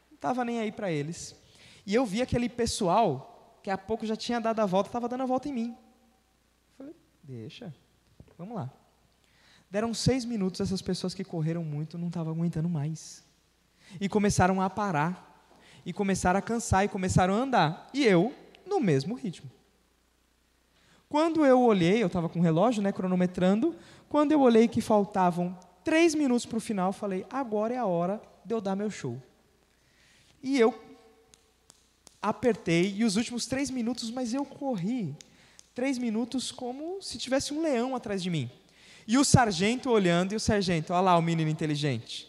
Não 0.08 0.14
estava 0.14 0.44
nem 0.44 0.60
aí 0.60 0.70
para 0.70 0.90
eles. 0.90 1.34
E 1.84 1.94
eu 1.94 2.06
vi 2.06 2.22
aquele 2.22 2.48
pessoal 2.48 3.58
que 3.62 3.70
há 3.70 3.76
pouco 3.76 4.06
já 4.06 4.16
tinha 4.16 4.40
dado 4.40 4.60
a 4.60 4.66
volta, 4.66 4.88
estava 4.88 5.08
dando 5.08 5.24
a 5.24 5.26
volta 5.26 5.48
em 5.48 5.52
mim. 5.52 5.76
Deixa. 7.22 7.74
Vamos 8.36 8.54
lá. 8.54 8.70
Deram 9.70 9.94
seis 9.94 10.24
minutos, 10.24 10.60
essas 10.60 10.82
pessoas 10.82 11.14
que 11.14 11.22
correram 11.22 11.62
muito 11.62 11.96
não 11.96 12.08
estavam 12.08 12.32
aguentando 12.32 12.68
mais. 12.68 13.24
E 14.00 14.08
começaram 14.08 14.60
a 14.60 14.68
parar. 14.68 15.28
E 15.86 15.92
começaram 15.92 16.38
a 16.38 16.42
cansar 16.42 16.84
e 16.84 16.88
começaram 16.88 17.34
a 17.34 17.38
andar. 17.38 17.88
E 17.94 18.04
eu, 18.04 18.34
no 18.66 18.80
mesmo 18.80 19.14
ritmo. 19.14 19.50
Quando 21.08 21.44
eu 21.44 21.60
olhei, 21.60 22.02
eu 22.02 22.06
estava 22.06 22.28
com 22.28 22.38
o 22.38 22.42
relógio, 22.42 22.82
né, 22.82 22.92
cronometrando, 22.92 23.74
quando 24.08 24.32
eu 24.32 24.40
olhei 24.40 24.68
que 24.68 24.80
faltavam 24.80 25.58
três 25.82 26.14
minutos 26.14 26.46
para 26.46 26.58
o 26.58 26.60
final, 26.60 26.92
falei, 26.92 27.26
agora 27.30 27.74
é 27.74 27.78
a 27.78 27.86
hora 27.86 28.20
de 28.44 28.54
eu 28.54 28.60
dar 28.60 28.76
meu 28.76 28.90
show. 28.90 29.20
E 30.42 30.58
eu 30.58 30.72
apertei, 32.22 32.94
e 32.94 33.04
os 33.04 33.16
últimos 33.16 33.46
três 33.46 33.70
minutos, 33.70 34.10
mas 34.10 34.32
eu 34.32 34.44
corri 34.44 35.16
três 35.80 35.96
minutos 35.96 36.52
como 36.52 37.00
se 37.00 37.16
tivesse 37.16 37.54
um 37.54 37.62
leão 37.62 37.96
atrás 37.96 38.22
de 38.22 38.28
mim. 38.28 38.50
E 39.06 39.16
o 39.16 39.24
sargento 39.24 39.88
olhando, 39.88 40.34
e 40.34 40.36
o 40.36 40.40
sargento, 40.40 40.92
olha 40.92 41.00
lá 41.00 41.16
o 41.16 41.22
menino 41.22 41.50
inteligente. 41.50 42.28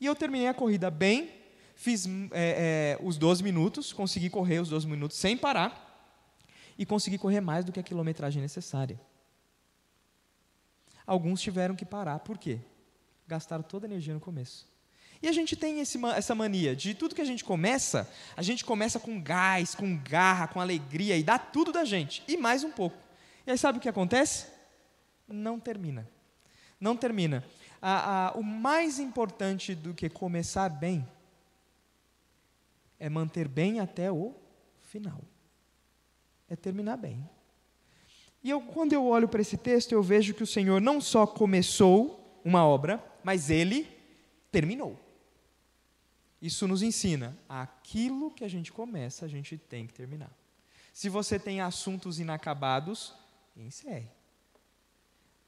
E 0.00 0.06
eu 0.06 0.16
terminei 0.16 0.48
a 0.48 0.52
corrida 0.52 0.90
bem, 0.90 1.30
fiz 1.76 2.08
é, 2.32 2.98
é, 2.98 3.06
os 3.06 3.16
12 3.18 3.40
minutos, 3.40 3.92
consegui 3.92 4.28
correr 4.28 4.58
os 4.58 4.68
12 4.68 4.84
minutos 4.88 5.16
sem 5.16 5.36
parar, 5.36 5.80
e 6.76 6.84
consegui 6.84 7.18
correr 7.18 7.40
mais 7.40 7.64
do 7.64 7.70
que 7.70 7.78
a 7.78 7.84
quilometragem 7.84 8.42
necessária. 8.42 9.00
Alguns 11.06 11.40
tiveram 11.40 11.76
que 11.76 11.84
parar, 11.84 12.18
por 12.18 12.36
quê? 12.36 12.58
Gastaram 13.28 13.62
toda 13.62 13.86
a 13.86 13.88
energia 13.88 14.12
no 14.12 14.18
começo. 14.18 14.66
E 15.24 15.26
a 15.26 15.32
gente 15.32 15.56
tem 15.56 15.80
esse, 15.80 15.98
essa 16.08 16.34
mania 16.34 16.76
de 16.76 16.92
tudo 16.92 17.14
que 17.14 17.20
a 17.22 17.24
gente 17.24 17.42
começa, 17.42 18.06
a 18.36 18.42
gente 18.42 18.62
começa 18.62 19.00
com 19.00 19.18
gás, 19.18 19.74
com 19.74 19.96
garra, 19.96 20.46
com 20.46 20.60
alegria 20.60 21.16
e 21.16 21.22
dá 21.22 21.38
tudo 21.38 21.72
da 21.72 21.82
gente, 21.82 22.22
e 22.28 22.36
mais 22.36 22.62
um 22.62 22.70
pouco. 22.70 22.98
E 23.46 23.50
aí 23.50 23.56
sabe 23.56 23.78
o 23.78 23.80
que 23.80 23.88
acontece? 23.88 24.48
Não 25.26 25.58
termina. 25.58 26.06
Não 26.78 26.94
termina. 26.94 27.42
A, 27.80 28.26
a, 28.26 28.32
o 28.32 28.42
mais 28.42 28.98
importante 28.98 29.74
do 29.74 29.94
que 29.94 30.10
começar 30.10 30.68
bem 30.68 31.08
é 33.00 33.08
manter 33.08 33.48
bem 33.48 33.80
até 33.80 34.12
o 34.12 34.34
final. 34.82 35.22
É 36.50 36.54
terminar 36.54 36.98
bem. 36.98 37.26
E 38.42 38.50
eu, 38.50 38.60
quando 38.60 38.92
eu 38.92 39.06
olho 39.06 39.26
para 39.26 39.40
esse 39.40 39.56
texto, 39.56 39.92
eu 39.92 40.02
vejo 40.02 40.34
que 40.34 40.42
o 40.42 40.46
Senhor 40.46 40.82
não 40.82 41.00
só 41.00 41.26
começou 41.26 42.38
uma 42.44 42.66
obra, 42.66 43.02
mas 43.22 43.48
ele 43.48 43.88
terminou. 44.52 45.02
Isso 46.44 46.68
nos 46.68 46.82
ensina, 46.82 47.34
aquilo 47.48 48.30
que 48.30 48.44
a 48.44 48.48
gente 48.48 48.70
começa, 48.70 49.24
a 49.24 49.28
gente 49.28 49.56
tem 49.56 49.86
que 49.86 49.94
terminar. 49.94 50.30
Se 50.92 51.08
você 51.08 51.38
tem 51.38 51.62
assuntos 51.62 52.20
inacabados, 52.20 53.14
encerre. 53.56 54.10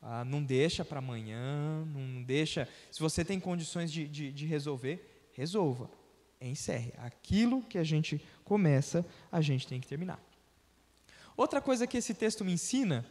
Ah, 0.00 0.25
não 0.25 0.43
deixa 0.43 0.87
para 0.87 1.00
amanhã, 1.00 1.85
não 1.85 2.23
deixa. 2.23 2.67
Se 2.91 2.99
você 2.99 3.23
tem 3.23 3.38
condições 3.38 3.93
de, 3.93 4.09
de, 4.09 4.33
de 4.33 4.47
resolver, 4.47 5.29
resolva. 5.35 5.91
Encerre. 6.41 6.95
Aquilo 6.97 7.62
que 7.65 7.76
a 7.76 7.85
gente 7.85 8.19
começa, 8.43 9.05
a 9.31 9.43
gente 9.43 9.67
tem 9.67 9.79
que 9.79 9.87
terminar. 9.87 10.19
Outra 11.37 11.61
coisa 11.61 11.87
que 11.87 11.99
esse 11.99 12.15
texto 12.15 12.43
me 12.43 12.53
ensina 12.53 13.05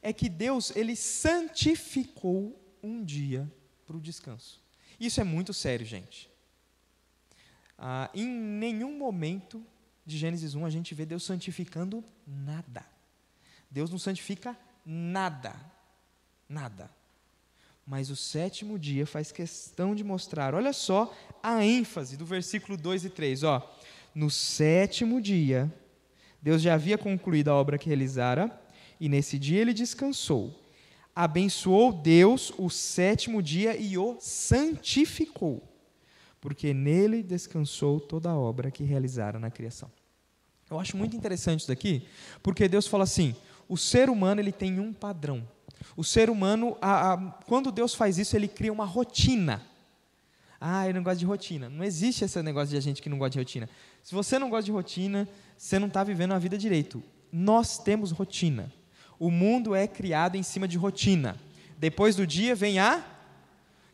é 0.00 0.12
que 0.12 0.28
Deus 0.28 0.70
ele 0.76 0.94
santificou 0.94 2.56
um 2.80 3.04
dia 3.04 3.52
para 3.84 3.96
o 3.96 4.00
descanso. 4.00 4.62
Isso 5.00 5.20
é 5.20 5.24
muito 5.24 5.52
sério, 5.52 5.84
gente. 5.84 6.30
Ah, 7.84 8.08
em 8.14 8.28
nenhum 8.28 8.96
momento 8.96 9.60
de 10.06 10.16
Gênesis 10.16 10.54
1 10.54 10.64
a 10.64 10.70
gente 10.70 10.94
vê 10.94 11.04
Deus 11.04 11.24
santificando 11.24 12.04
nada. 12.24 12.86
Deus 13.68 13.90
não 13.90 13.98
santifica 13.98 14.56
nada. 14.86 15.52
Nada. 16.48 16.88
Mas 17.84 18.08
o 18.08 18.14
sétimo 18.14 18.78
dia 18.78 19.04
faz 19.04 19.32
questão 19.32 19.96
de 19.96 20.04
mostrar, 20.04 20.54
olha 20.54 20.72
só 20.72 21.12
a 21.42 21.64
ênfase 21.64 22.16
do 22.16 22.24
versículo 22.24 22.78
2 22.78 23.06
e 23.06 23.10
3. 23.10 23.42
Ó, 23.42 23.76
no 24.14 24.30
sétimo 24.30 25.20
dia, 25.20 25.68
Deus 26.40 26.62
já 26.62 26.74
havia 26.74 26.96
concluído 26.96 27.48
a 27.48 27.54
obra 27.54 27.78
que 27.78 27.88
realizara, 27.88 28.62
e 29.00 29.08
nesse 29.08 29.40
dia 29.40 29.60
ele 29.60 29.74
descansou. 29.74 30.56
Abençoou 31.16 31.92
Deus 31.92 32.52
o 32.56 32.70
sétimo 32.70 33.42
dia 33.42 33.76
e 33.76 33.98
o 33.98 34.16
santificou 34.20 35.71
porque 36.42 36.74
nele 36.74 37.22
descansou 37.22 38.00
toda 38.00 38.28
a 38.28 38.36
obra 38.36 38.68
que 38.68 38.82
realizara 38.82 39.38
na 39.38 39.48
criação. 39.48 39.88
Eu 40.68 40.80
acho 40.80 40.96
muito 40.96 41.16
interessante 41.16 41.60
isso 41.60 41.68
daqui, 41.68 42.04
porque 42.42 42.68
Deus 42.68 42.88
fala 42.88 43.04
assim: 43.04 43.34
o 43.68 43.78
ser 43.78 44.10
humano 44.10 44.40
ele 44.40 44.50
tem 44.50 44.80
um 44.80 44.92
padrão. 44.92 45.48
O 45.96 46.02
ser 46.02 46.28
humano, 46.28 46.76
a, 46.80 47.12
a, 47.12 47.16
quando 47.46 47.70
Deus 47.70 47.94
faz 47.94 48.18
isso, 48.18 48.34
ele 48.34 48.48
cria 48.48 48.72
uma 48.72 48.84
rotina. 48.84 49.62
Ah, 50.60 50.86
eu 50.86 50.94
não 50.94 51.02
gosto 51.02 51.20
de 51.20 51.26
rotina. 51.26 51.68
Não 51.68 51.84
existe 51.84 52.24
esse 52.24 52.42
negócio 52.42 52.70
de 52.70 52.76
a 52.76 52.80
gente 52.80 53.00
que 53.00 53.08
não 53.08 53.18
gosta 53.18 53.30
de 53.30 53.38
rotina. 53.38 53.68
Se 54.02 54.12
você 54.12 54.38
não 54.38 54.50
gosta 54.50 54.64
de 54.64 54.72
rotina, 54.72 55.28
você 55.56 55.78
não 55.78 55.88
está 55.88 56.02
vivendo 56.02 56.32
a 56.32 56.38
vida 56.38 56.58
direito. 56.58 57.02
Nós 57.30 57.78
temos 57.78 58.10
rotina. 58.10 58.72
O 59.18 59.30
mundo 59.30 59.74
é 59.74 59.86
criado 59.86 60.36
em 60.36 60.42
cima 60.42 60.66
de 60.66 60.76
rotina. 60.76 61.36
Depois 61.78 62.16
do 62.16 62.26
dia 62.26 62.54
vem 62.54 62.80
a. 62.80 63.04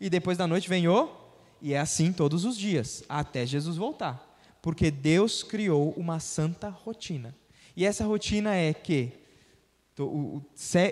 E 0.00 0.08
depois 0.08 0.38
da 0.38 0.46
noite 0.46 0.68
vem 0.68 0.88
o 0.88 1.17
e 1.60 1.74
é 1.74 1.78
assim 1.78 2.12
todos 2.12 2.44
os 2.44 2.56
dias, 2.56 3.02
até 3.08 3.44
Jesus 3.44 3.76
voltar. 3.76 4.24
Porque 4.62 4.90
Deus 4.90 5.42
criou 5.42 5.92
uma 5.92 6.20
santa 6.20 6.68
rotina. 6.68 7.34
E 7.76 7.84
essa 7.84 8.04
rotina 8.04 8.54
é 8.54 8.72
que 8.74 9.12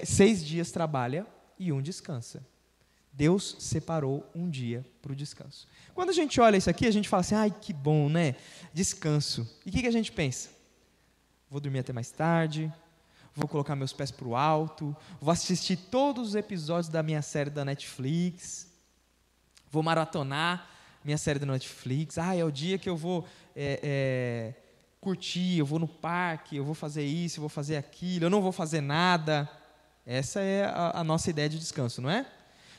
seis 0.05 0.45
dias 0.45 0.71
trabalha 0.71 1.27
e 1.59 1.73
um 1.73 1.83
descansa. 1.83 2.47
Deus 3.13 3.57
separou 3.59 4.29
um 4.35 4.49
dia 4.49 4.85
para 5.01 5.13
o 5.13 5.17
descanso. 5.17 5.67
Quando 5.95 6.11
a 6.11 6.13
gente 6.13 6.39
olha 6.41 6.57
isso 6.59 6.69
aqui, 6.69 6.87
a 6.87 6.91
gente 6.91 7.09
fala 7.09 7.23
assim: 7.23 7.35
ai, 7.35 7.51
que 7.51 7.73
bom, 7.73 8.09
né? 8.09 8.37
Descanso. 8.75 9.49
E 9.65 9.71
o 9.71 9.73
que, 9.73 9.81
que 9.81 9.89
a 9.89 9.93
gente 9.93 10.13
pensa? 10.13 10.51
Vou 11.51 11.59
dormir 11.59 11.79
até 11.79 11.93
mais 11.93 12.11
tarde, 12.11 12.71
vou 13.35 13.49
colocar 13.49 13.75
meus 13.75 13.93
pés 13.93 14.11
para 14.11 14.29
o 14.29 14.37
alto, 14.37 14.95
vou 15.21 15.31
assistir 15.31 15.77
todos 15.77 16.29
os 16.29 16.35
episódios 16.35 16.89
da 16.89 17.03
minha 17.03 17.23
série 17.23 17.49
da 17.49 17.65
Netflix, 17.65 18.69
vou 19.71 19.83
maratonar 19.83 20.69
minha 21.05 21.19
série 21.19 21.39
da 21.39 21.47
Netflix. 21.47 22.19
Ah, 22.19 22.35
é 22.35 22.45
o 22.45 22.51
dia 22.51 22.79
que 22.79 22.89
eu 22.89 22.97
vou 22.97 23.27
é, 23.55 23.81
é, 23.83 24.55
curtir, 25.01 25.59
eu 25.59 25.67
vou 25.67 25.79
no 25.79 25.87
parque, 25.87 26.57
eu 26.57 26.65
vou 26.65 26.75
fazer 26.75 27.05
isso, 27.05 27.39
eu 27.39 27.43
vou 27.43 27.49
fazer 27.49 27.77
aquilo, 27.77 28.27
eu 28.27 28.31
não 28.31 28.43
vou 28.43 28.53
fazer 28.53 28.81
nada. 28.81 29.49
Essa 30.05 30.41
é 30.41 30.65
a, 30.65 31.01
a 31.01 31.05
nossa 31.05 31.31
ideia 31.31 31.49
de 31.49 31.59
descanso, 31.59 32.03
não 32.03 32.11
é? 32.11 32.27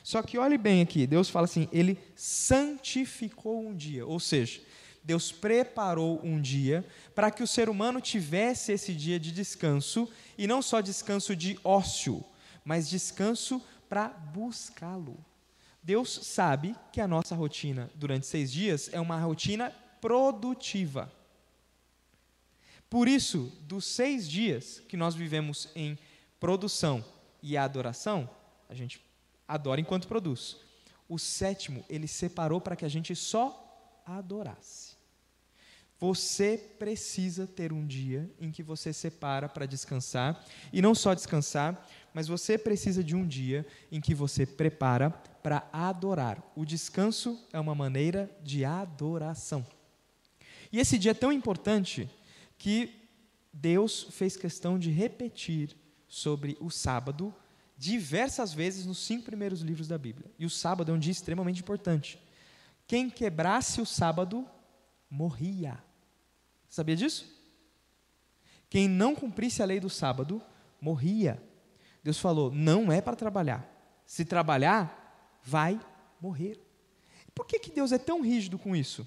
Só 0.02 0.22
que 0.22 0.38
olhe 0.38 0.56
bem 0.56 0.82
aqui, 0.82 1.06
Deus 1.06 1.28
fala 1.28 1.44
assim: 1.44 1.68
Ele 1.72 1.98
santificou 2.14 3.66
um 3.66 3.74
dia, 3.74 4.06
ou 4.06 4.20
seja, 4.20 4.60
Deus 5.02 5.32
preparou 5.32 6.20
um 6.22 6.40
dia 6.40 6.84
para 7.14 7.30
que 7.30 7.42
o 7.42 7.46
ser 7.46 7.68
humano 7.68 8.00
tivesse 8.00 8.72
esse 8.72 8.94
dia 8.94 9.18
de 9.18 9.32
descanso, 9.32 10.06
e 10.36 10.46
não 10.46 10.60
só 10.60 10.80
descanso 10.80 11.34
de 11.34 11.58
ócio, 11.64 12.24
mas 12.64 12.88
descanso 12.88 13.62
para 13.88 14.08
buscá-lo. 14.08 15.18
Deus 15.82 16.20
sabe 16.22 16.74
que 16.92 17.00
a 17.00 17.08
nossa 17.08 17.34
rotina 17.34 17.90
durante 17.94 18.26
seis 18.26 18.52
dias 18.52 18.90
é 18.92 19.00
uma 19.00 19.18
rotina 19.18 19.70
produtiva. 20.00 21.10
Por 22.90 23.06
isso, 23.06 23.52
dos 23.62 23.84
seis 23.84 24.28
dias 24.28 24.80
que 24.88 24.96
nós 24.96 25.14
vivemos 25.14 25.68
em 25.74 25.98
produção 26.40 27.04
e 27.42 27.56
adoração, 27.56 28.28
a 28.68 28.74
gente 28.74 29.00
adora 29.46 29.80
enquanto 29.80 30.08
produz. 30.08 30.56
O 31.08 31.18
sétimo, 31.18 31.84
ele 31.88 32.06
separou 32.06 32.60
para 32.60 32.76
que 32.76 32.84
a 32.84 32.88
gente 32.88 33.14
só 33.14 34.02
adorasse. 34.04 34.96
Você 36.00 36.56
precisa 36.78 37.46
ter 37.46 37.72
um 37.72 37.84
dia 37.84 38.30
em 38.40 38.52
que 38.52 38.62
você 38.62 38.92
separa 38.92 39.48
para 39.48 39.66
descansar, 39.66 40.44
e 40.72 40.80
não 40.80 40.94
só 40.94 41.12
descansar, 41.12 41.86
mas 42.14 42.28
você 42.28 42.56
precisa 42.56 43.02
de 43.02 43.16
um 43.16 43.26
dia 43.26 43.66
em 43.90 44.00
que 44.00 44.14
você 44.14 44.46
prepara 44.46 45.10
para 45.42 45.68
adorar. 45.72 46.42
O 46.54 46.64
descanso 46.64 47.38
é 47.52 47.58
uma 47.58 47.74
maneira 47.74 48.30
de 48.42 48.64
adoração. 48.64 49.66
E 50.70 50.78
esse 50.78 50.98
dia 50.98 51.12
é 51.12 51.14
tão 51.14 51.32
importante 51.32 52.10
que 52.58 52.94
Deus 53.52 54.08
fez 54.10 54.36
questão 54.36 54.78
de 54.78 54.90
repetir 54.90 55.76
sobre 56.06 56.56
o 56.60 56.70
sábado 56.70 57.34
diversas 57.76 58.52
vezes 58.52 58.84
nos 58.84 58.98
cinco 58.98 59.24
primeiros 59.24 59.60
livros 59.60 59.86
da 59.88 59.96
Bíblia. 59.96 60.30
E 60.38 60.44
o 60.44 60.50
sábado 60.50 60.90
é 60.90 60.94
um 60.94 60.98
dia 60.98 61.12
extremamente 61.12 61.60
importante. 61.60 62.18
Quem 62.86 63.08
quebrasse 63.08 63.80
o 63.80 63.86
sábado 63.86 64.46
morria. 65.08 65.78
Sabia 66.68 66.96
disso? 66.96 67.38
Quem 68.68 68.88
não 68.88 69.14
cumprisse 69.14 69.62
a 69.62 69.66
lei 69.66 69.80
do 69.80 69.88
sábado 69.88 70.42
morria. 70.80 71.42
Deus 72.02 72.18
falou: 72.18 72.50
não 72.50 72.90
é 72.90 73.00
para 73.00 73.16
trabalhar. 73.16 73.66
Se 74.06 74.24
trabalhar, 74.24 74.97
vai 75.48 75.80
morrer. 76.20 76.60
Por 77.34 77.46
que, 77.46 77.58
que 77.58 77.70
Deus 77.70 77.90
é 77.90 77.98
tão 77.98 78.20
rígido 78.20 78.58
com 78.58 78.76
isso? 78.76 79.06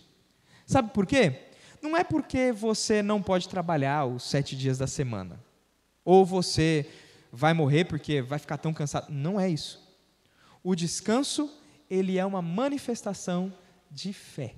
Sabe 0.65 0.91
por 0.91 1.05
quê? 1.05 1.49
Não 1.81 1.95
é 1.95 2.03
porque 2.03 2.51
você 2.51 3.03
não 3.03 3.21
pode 3.21 3.47
trabalhar 3.47 4.05
os 4.05 4.23
sete 4.23 4.55
dias 4.55 4.77
da 4.79 4.87
semana. 4.87 5.39
Ou 6.03 6.25
você 6.25 6.89
vai 7.31 7.53
morrer 7.53 7.85
porque 7.85 8.21
vai 8.21 8.39
ficar 8.39 8.57
tão 8.57 8.73
cansado. 8.73 9.11
Não 9.11 9.39
é 9.39 9.49
isso. 9.49 9.79
O 10.63 10.75
descanso, 10.75 11.51
ele 11.89 12.17
é 12.17 12.25
uma 12.25 12.41
manifestação 12.41 13.53
de 13.91 14.11
fé. 14.13 14.55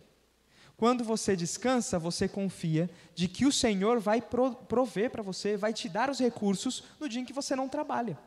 Quando 0.77 1.03
você 1.03 1.35
descansa, 1.35 1.99
você 1.99 2.27
confia 2.27 2.89
de 3.13 3.27
que 3.27 3.45
o 3.45 3.51
Senhor 3.51 3.99
vai 3.99 4.21
prover 4.21 5.09
para 5.09 5.21
você, 5.21 5.57
vai 5.57 5.73
te 5.73 5.89
dar 5.89 6.09
os 6.09 6.19
recursos 6.19 6.83
no 6.99 7.09
dia 7.09 7.21
em 7.21 7.25
que 7.25 7.33
você 7.33 7.55
não 7.55 7.67
trabalha. 7.67 8.17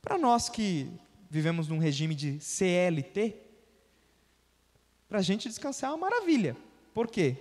Para 0.00 0.16
nós 0.16 0.48
que 0.48 0.90
vivemos 1.30 1.68
num 1.68 1.78
regime 1.78 2.14
de 2.14 2.40
CLT, 2.40 3.36
para 5.08 5.18
a 5.18 5.22
gente 5.22 5.48
descansar 5.48 5.90
é 5.90 5.94
uma 5.94 6.10
maravilha. 6.10 6.56
Por 6.92 7.08
quê? 7.08 7.36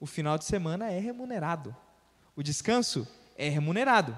O 0.00 0.06
final 0.06 0.38
de 0.38 0.44
semana 0.44 0.90
é 0.90 0.98
remunerado. 0.98 1.74
O 2.34 2.42
descanso 2.42 3.06
é 3.36 3.48
remunerado. 3.48 4.16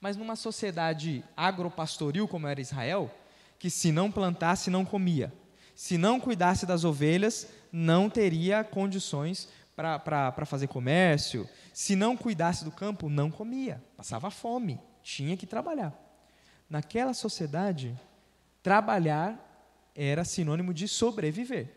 Mas 0.00 0.16
numa 0.16 0.36
sociedade 0.36 1.24
agropastoril 1.36 2.28
como 2.28 2.46
era 2.46 2.60
Israel, 2.60 3.10
que 3.58 3.70
se 3.70 3.90
não 3.90 4.12
plantasse, 4.12 4.70
não 4.70 4.84
comia. 4.84 5.32
Se 5.74 5.96
não 5.98 6.20
cuidasse 6.20 6.66
das 6.66 6.84
ovelhas, 6.84 7.48
não 7.72 8.08
teria 8.08 8.62
condições 8.64 9.48
para 9.74 10.44
fazer 10.44 10.66
comércio. 10.66 11.48
Se 11.72 11.96
não 11.96 12.16
cuidasse 12.16 12.64
do 12.64 12.70
campo, 12.70 13.08
não 13.08 13.30
comia. 13.30 13.82
Passava 13.96 14.30
fome. 14.30 14.80
Tinha 15.02 15.36
que 15.36 15.46
trabalhar. 15.46 16.07
Naquela 16.68 17.14
sociedade, 17.14 17.98
trabalhar 18.62 19.44
era 19.94 20.24
sinônimo 20.24 20.74
de 20.74 20.86
sobreviver. 20.86 21.74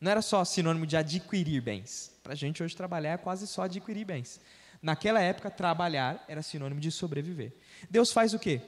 Não 0.00 0.10
era 0.10 0.22
só 0.22 0.44
sinônimo 0.44 0.86
de 0.86 0.96
adquirir 0.96 1.60
bens. 1.60 2.12
Para 2.22 2.32
a 2.32 2.36
gente 2.36 2.62
hoje 2.62 2.76
trabalhar 2.76 3.12
é 3.12 3.16
quase 3.18 3.46
só 3.46 3.62
adquirir 3.62 4.04
bens. 4.04 4.40
Naquela 4.80 5.20
época, 5.20 5.50
trabalhar 5.50 6.24
era 6.26 6.42
sinônimo 6.42 6.80
de 6.80 6.90
sobreviver. 6.90 7.52
Deus 7.90 8.12
faz 8.12 8.32
o 8.32 8.38
quê? 8.38 8.62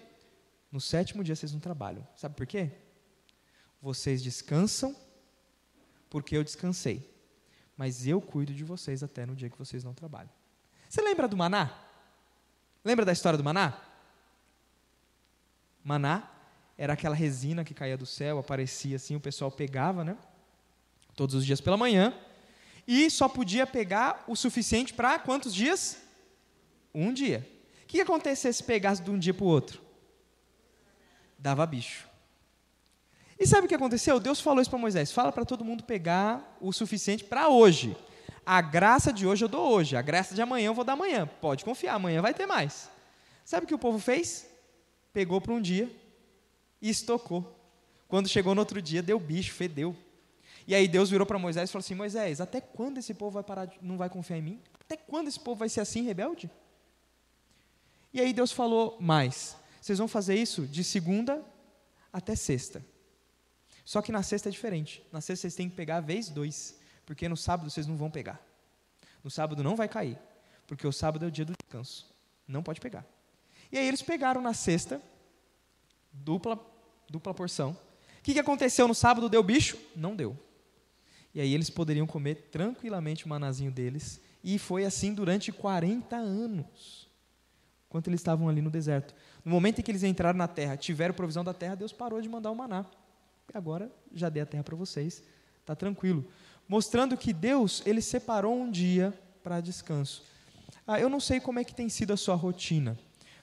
No 0.71 0.81
sétimo 0.81 1.25
dia 1.25 1.35
vocês 1.35 1.53
não 1.53 1.61
trabalham. 1.61 2.07
Sabe 2.17 2.35
por 2.35 2.47
quê? 2.47 2.71
Vocês 3.81 4.23
descansam 4.23 4.95
porque 6.11 6.37
eu 6.37 6.45
descansei. 6.45 7.11
Mas 7.77 8.07
eu 8.07 8.21
cuido 8.21 8.53
de 8.53 8.65
vocês 8.65 9.03
até 9.03 9.25
no 9.25 9.35
dia 9.35 9.49
que 9.49 9.59
vocês 9.59 9.83
não 9.83 9.95
trabalham. 9.95 10.31
Você 10.89 11.01
lembra 11.01 11.27
do 11.27 11.37
maná? 11.37 11.71
Lembra 12.85 13.05
da 13.05 13.13
história 13.13 13.39
do 13.39 13.45
maná? 13.45 13.79
Maná 15.85 16.29
era 16.77 16.95
aquela 16.95 17.15
resina 17.15 17.65
que 17.65 17.75
caía 17.75 17.97
do 17.97 18.07
céu, 18.07 18.39
aparecia 18.39 18.97
assim, 18.97 19.15
o 19.15 19.21
pessoal 19.21 19.51
pegava, 19.51 20.05
né? 20.05 20.17
Todos 21.15 21.35
os 21.35 21.45
dias 21.45 21.61
pela 21.61 21.77
manhã. 21.77 22.15
E 22.87 23.11
só 23.11 23.29
podia 23.29 23.67
pegar 23.67 24.25
o 24.27 24.35
suficiente 24.35 24.93
para 24.93 25.19
quantos 25.19 25.55
dias? 25.55 25.99
Um 26.95 27.13
dia. 27.13 27.49
O 27.83 27.87
que 27.87 27.99
ia 27.99 28.03
acontecer 28.03 28.53
se 28.53 28.65
pegasse 28.65 29.03
de 29.03 29.11
um 29.11 29.19
dia 29.19 29.35
para 29.35 29.45
o 29.45 29.49
outro? 29.49 29.81
Dava 31.39 31.65
bicho. 31.67 32.09
E 33.39 33.47
sabe 33.47 33.67
o 33.67 33.69
que 33.69 33.75
aconteceu? 33.75 34.21
Deus 34.21 34.41
falou 34.41 34.61
isso 34.61 34.71
para 34.71 34.79
Moisés: 34.79 35.13
fala 35.13 35.33
para 35.33 35.45
todo 35.45 35.65
mundo 35.65 35.85
pegar 35.85 36.57
o 36.61 36.73
suficiente 36.73 37.25
para 37.25 37.49
hoje. 37.49 37.97
A 38.45 38.61
graça 38.61 39.13
de 39.13 39.27
hoje 39.27 39.45
eu 39.45 39.49
dou 39.49 39.73
hoje, 39.73 39.97
a 39.97 40.03
graça 40.03 40.35
de 40.35 40.43
amanhã 40.43 40.67
eu 40.67 40.75
vou 40.75 40.85
dar 40.85 40.95
amanhã. 40.95 41.29
Pode 41.41 41.65
confiar, 41.65 41.95
amanhã 41.95 42.21
vai 42.21 42.35
ter 42.35 42.47
mais. 42.47 42.91
Sabe 43.45 43.65
o 43.65 43.69
que 43.69 43.75
o 43.75 43.79
povo 43.79 43.99
fez? 43.99 44.52
Pegou 45.13 45.41
para 45.41 45.53
um 45.53 45.61
dia 45.61 45.91
e 46.81 46.89
estocou. 46.89 47.59
Quando 48.09 48.29
chegou 48.29 48.55
no 48.55 48.61
outro 48.61 48.81
dia, 48.83 49.03
deu 49.03 49.19
bicho, 49.19 49.53
fedeu. 49.53 49.97
E 50.67 50.75
aí 50.75 50.87
Deus 50.87 51.11
virou 51.11 51.27
para 51.27 51.39
Moisés 51.39 51.69
e 51.69 51.73
falou 51.73 51.83
assim: 51.83 51.95
Moisés, 51.95 52.41
até 52.41 52.61
quando 52.61 52.99
esse 52.99 53.15
povo 53.15 53.33
vai 53.33 53.43
parar, 53.43 53.67
de, 53.67 53.79
não 53.83 53.97
vai 53.97 54.09
confiar 54.09 54.39
em 54.39 54.43
mim? 54.43 54.61
Até 54.81 54.97
quando 54.97 55.29
esse 55.29 55.41
povo 55.41 55.59
vai 55.59 55.69
ser 55.69 55.81
assim 55.81 56.03
rebelde? 56.03 56.51
E 58.13 58.21
aí 58.21 58.33
Deus 58.33 58.53
falou 58.53 58.97
mais: 59.01 59.57
vocês 59.81 59.99
vão 59.99 60.09
fazer 60.09 60.35
isso 60.35 60.67
de 60.67 60.85
segunda 60.85 61.45
até 62.13 62.37
sexta. 62.37 62.85
Só 63.85 64.01
que 64.01 64.13
na 64.13 64.23
sexta 64.23 64.49
é 64.49 64.53
diferente. 64.53 65.03
Na 65.11 65.21
sexta 65.21 65.43
vocês 65.43 65.55
têm 65.55 65.69
que 65.69 65.75
pegar 65.75 66.01
vez 66.01 66.29
dois, 66.29 66.79
porque 67.05 67.29
no 67.29 67.37
sábado 67.37 67.71
vocês 67.71 67.87
não 67.87 67.97
vão 67.97 68.11
pegar. 68.11 68.41
No 69.25 69.31
sábado 69.31 69.63
não 69.63 69.75
vai 69.75 69.89
cair, 69.89 70.19
porque 70.67 70.87
o 70.87 70.93
sábado 70.93 71.25
é 71.25 71.29
o 71.29 71.31
dia 71.31 71.45
do 71.45 71.55
descanso. 71.61 72.07
Não 72.47 72.63
pode 72.63 72.81
pegar. 72.81 73.05
E 73.73 73.79
aí 73.79 73.89
eles 73.89 74.03
pegaram 74.03 74.43
na 74.43 74.53
sexta, 74.53 75.01
dupla, 76.13 76.61
dupla 77.09 77.33
porção. 77.33 77.71
O 77.71 78.23
que, 78.23 78.35
que 78.35 78.39
aconteceu 78.39 78.87
no 78.87 78.95
sábado? 78.95 79.29
Deu 79.29 79.43
bicho? 79.43 79.79
Não 79.97 80.15
deu. 80.15 80.39
E 81.35 81.41
aí 81.41 81.55
eles 81.55 81.71
poderiam 81.71 82.07
comer 82.07 82.49
tranquilamente 82.53 83.25
o 83.25 83.29
manazinho 83.29 83.73
deles. 83.73 84.21
E 84.45 84.59
foi 84.59 84.85
assim 84.85 85.15
durante 85.15 85.51
40 85.51 86.17
anos, 86.17 87.09
enquanto 87.89 88.09
eles 88.09 88.21
estavam 88.21 88.49
ali 88.49 88.61
no 88.61 88.71
deserto. 88.71 89.15
No 89.45 89.51
momento 89.51 89.79
em 89.79 89.83
que 89.83 89.91
eles 89.91 90.03
entraram 90.03 90.37
na 90.37 90.49
terra, 90.49 90.77
tiveram 90.77 91.15
provisão 91.15 91.43
da 91.43 91.55
terra, 91.55 91.75
Deus 91.75 91.93
parou 91.93 92.21
de 92.21 92.29
mandar 92.29 92.51
o 92.51 92.57
maná. 92.57 92.85
E 93.53 93.57
agora 93.57 93.91
já 94.13 94.29
dei 94.29 94.43
a 94.43 94.47
terra 94.47 94.65
para 94.65 94.77
vocês, 94.77 95.23
está 95.61 95.75
tranquilo. 95.75 96.27
Mostrando 96.69 97.17
que 97.17 97.33
Deus, 97.33 97.83
ele 97.87 98.03
separou 98.03 98.55
um 98.55 98.71
dia 98.71 99.19
para 99.43 99.61
descanso. 99.61 100.23
Ah, 100.87 101.01
eu 101.01 101.09
não 101.09 101.21
sei 101.21 101.41
como 101.41 101.59
é 101.59 101.65
que 101.65 101.75
tem 101.75 101.89
sido 101.89 102.13
a 102.13 102.17
sua 102.17 102.35
rotina, 102.35 102.99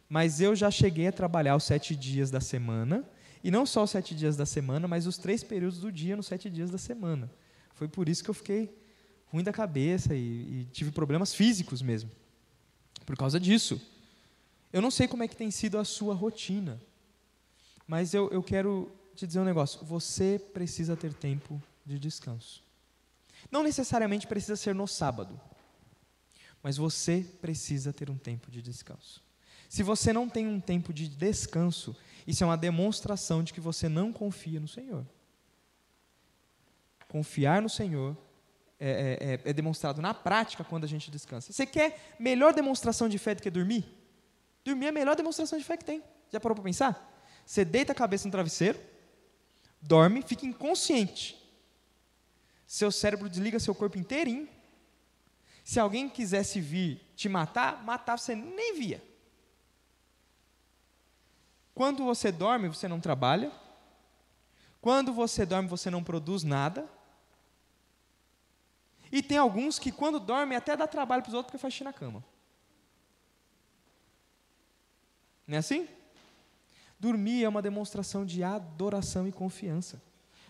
mas 0.09 0.41
eu 0.41 0.55
já 0.55 0.71
cheguei 0.71 1.07
a 1.07 1.11
trabalhar 1.11 1.55
os 1.55 1.63
sete 1.63 1.95
dias 1.95 2.31
da 2.31 2.41
semana, 2.41 3.07
e 3.43 3.51
não 3.51 3.65
só 3.65 3.83
os 3.83 3.91
sete 3.91 4.15
dias 4.15 4.35
da 4.35 4.45
semana, 4.45 4.87
mas 4.87 5.05
os 5.05 5.17
três 5.17 5.43
períodos 5.43 5.79
do 5.79 5.91
dia 5.91 6.17
nos 6.17 6.25
sete 6.25 6.49
dias 6.49 6.71
da 6.71 6.77
semana. 6.77 7.31
Foi 7.75 7.87
por 7.87 8.09
isso 8.09 8.23
que 8.23 8.29
eu 8.29 8.33
fiquei 8.33 8.75
ruim 9.27 9.43
da 9.43 9.53
cabeça 9.53 10.15
e, 10.15 10.61
e 10.61 10.67
tive 10.73 10.91
problemas 10.91 11.33
físicos 11.33 11.81
mesmo. 11.81 12.09
Por 13.05 13.15
causa 13.15 13.39
disso. 13.39 13.81
Eu 14.73 14.81
não 14.81 14.91
sei 14.91 15.07
como 15.07 15.23
é 15.23 15.27
que 15.27 15.35
tem 15.35 15.49
sido 15.51 15.77
a 15.77 15.85
sua 15.85 16.13
rotina, 16.13 16.81
mas 17.87 18.13
eu, 18.13 18.29
eu 18.29 18.43
quero 18.43 18.91
te 19.15 19.25
dizer 19.25 19.39
um 19.39 19.45
negócio. 19.45 19.83
Você 19.85 20.39
precisa 20.53 20.95
ter 20.95 21.13
tempo 21.13 21.61
de 21.85 21.97
descanso. 21.97 22.61
Não 23.49 23.63
necessariamente 23.63 24.27
precisa 24.27 24.55
ser 24.55 24.75
no 24.75 24.87
sábado, 24.87 25.39
mas 26.61 26.77
você 26.77 27.25
precisa 27.41 27.93
ter 27.93 28.09
um 28.09 28.17
tempo 28.17 28.51
de 28.51 28.61
descanso. 28.61 29.23
Se 29.69 29.83
você 29.83 30.11
não 30.11 30.27
tem 30.27 30.47
um 30.47 30.59
tempo 30.59 30.91
de 30.91 31.07
descanso, 31.07 31.95
isso 32.25 32.43
é 32.43 32.47
uma 32.47 32.57
demonstração 32.57 33.43
de 33.43 33.53
que 33.53 33.61
você 33.61 33.87
não 33.87 34.11
confia 34.11 34.59
no 34.59 34.67
Senhor. 34.67 35.05
Confiar 37.07 37.61
no 37.61 37.69
Senhor 37.69 38.17
é, 38.79 38.89
é, 38.89 39.33
é, 39.33 39.41
é, 39.45 39.53
demonstrado 39.53 40.01
na 40.01 40.11
prática 40.11 40.63
quando 40.63 40.85
a 40.85 40.87
gente 40.87 41.11
descansa. 41.11 41.53
Você 41.53 41.67
quer 41.67 42.15
melhor 42.19 42.51
demonstração 42.51 43.07
de 43.07 43.19
fé 43.19 43.35
do 43.35 43.43
que 43.43 43.49
dormir? 43.51 43.85
Dormir 44.65 44.87
é 44.87 44.89
a 44.89 44.91
melhor 44.91 45.15
demonstração 45.15 45.57
de 45.57 45.63
fé 45.63 45.77
que 45.77 45.85
tem. 45.85 46.03
Já 46.31 46.39
parou 46.39 46.55
para 46.55 46.63
pensar? 46.63 47.07
Você 47.45 47.63
deita 47.63 47.91
a 47.91 47.95
cabeça 47.95 48.27
no 48.27 48.31
travesseiro, 48.31 48.79
dorme, 49.79 50.23
fica 50.23 50.47
inconsciente. 50.47 51.37
Seu 52.65 52.91
cérebro 52.91 53.29
desliga 53.29 53.59
seu 53.59 53.75
corpo 53.75 53.99
inteirinho. 53.99 54.47
Se 55.63 55.79
alguém 55.79 56.09
quisesse 56.09 56.59
vir 56.59 57.01
te 57.15 57.29
matar, 57.29 57.83
matar 57.83 58.17
você 58.17 58.33
nem 58.33 58.75
via. 58.75 59.08
Quando 61.79 62.03
você 62.03 62.29
dorme, 62.29 62.67
você 62.67 62.89
não 62.89 62.99
trabalha. 62.99 63.53
Quando 64.81 65.13
você 65.13 65.45
dorme, 65.45 65.69
você 65.69 65.89
não 65.89 66.03
produz 66.03 66.43
nada. 66.43 66.85
E 69.09 69.23
tem 69.23 69.37
alguns 69.37 69.79
que, 69.79 69.89
quando 69.89 70.19
dormem, 70.19 70.57
até 70.57 70.75
dá 70.75 70.85
trabalho 70.85 71.21
para 71.23 71.29
os 71.29 71.33
outros 71.33 71.51
porque 71.51 71.61
faz 71.61 71.73
xixi 71.73 71.85
na 71.85 71.93
cama. 71.93 72.21
Não 75.47 75.55
é 75.55 75.59
assim? 75.59 75.87
Dormir 76.99 77.45
é 77.45 77.47
uma 77.47 77.61
demonstração 77.61 78.25
de 78.25 78.43
adoração 78.43 79.25
e 79.25 79.31
confiança. 79.31 80.01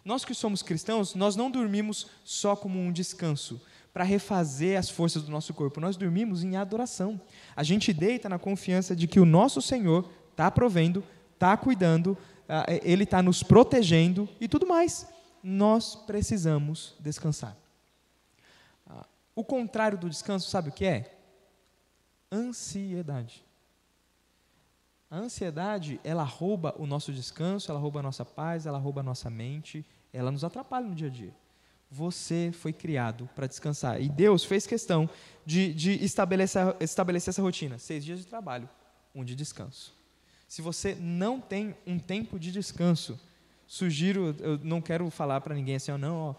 Nós 0.03 0.25
que 0.25 0.33
somos 0.33 0.63
cristãos, 0.63 1.13
nós 1.13 1.35
não 1.35 1.51
dormimos 1.51 2.07
só 2.23 2.55
como 2.55 2.79
um 2.79 2.91
descanso, 2.91 3.61
para 3.93 4.03
refazer 4.03 4.79
as 4.79 4.89
forças 4.89 5.21
do 5.21 5.29
nosso 5.29 5.53
corpo. 5.53 5.79
Nós 5.79 5.95
dormimos 5.95 6.43
em 6.43 6.55
adoração. 6.55 7.21
A 7.55 7.61
gente 7.61 7.93
deita 7.93 8.27
na 8.27 8.39
confiança 8.39 8.95
de 8.95 9.07
que 9.07 9.19
o 9.19 9.25
nosso 9.25 9.61
Senhor 9.61 10.09
está 10.31 10.49
provendo, 10.49 11.03
está 11.39 11.55
cuidando, 11.55 12.17
ah, 12.49 12.65
Ele 12.83 13.05
está 13.05 13.23
nos 13.23 13.41
protegendo 13.41 14.27
e 14.41 14.47
tudo 14.47 14.67
mais. 14.67 15.07
Nós 15.41 15.95
precisamos 15.95 16.95
descansar. 16.99 17.55
O 19.33 19.43
contrário 19.43 19.97
do 19.97 20.09
descanso, 20.09 20.49
sabe 20.49 20.67
o 20.67 20.71
que 20.73 20.83
é? 20.83 21.17
Ansiedade. 22.29 23.41
A 25.09 25.17
ansiedade, 25.17 25.97
ela 26.03 26.23
rouba 26.23 26.75
o 26.77 26.85
nosso 26.85 27.13
descanso, 27.13 27.71
ela 27.71 27.79
rouba 27.79 28.01
a 28.01 28.03
nossa 28.03 28.25
paz, 28.25 28.65
ela 28.65 28.77
rouba 28.77 28.99
a 28.99 29.03
nossa 29.03 29.29
mente, 29.29 29.85
ela 30.11 30.29
nos 30.29 30.43
atrapalha 30.43 30.85
no 30.85 30.93
dia 30.93 31.07
a 31.07 31.09
dia. 31.09 31.33
Você 31.89 32.51
foi 32.53 32.73
criado 32.73 33.29
para 33.33 33.47
descansar. 33.47 34.01
E 34.01 34.09
Deus 34.09 34.43
fez 34.43 34.67
questão 34.67 35.09
de, 35.45 35.73
de 35.73 35.93
estabelecer, 36.03 36.75
estabelecer 36.81 37.29
essa 37.29 37.41
rotina: 37.41 37.79
seis 37.79 38.03
dias 38.03 38.19
de 38.19 38.27
trabalho, 38.27 38.69
um 39.15 39.23
de 39.23 39.35
descanso. 39.35 39.97
Se 40.49 40.63
você 40.63 40.95
não 40.99 41.39
tem 41.39 41.75
um 41.85 41.99
tempo 41.99 42.39
de 42.39 42.51
descanso, 42.51 43.19
sugiro, 43.67 44.35
eu 44.39 44.57
não 44.63 44.81
quero 44.81 45.07
falar 45.11 45.41
para 45.41 45.53
ninguém 45.53 45.75
assim, 45.75 45.91
oh, 45.91 45.97
não, 45.97 46.15
ó, 46.17 46.35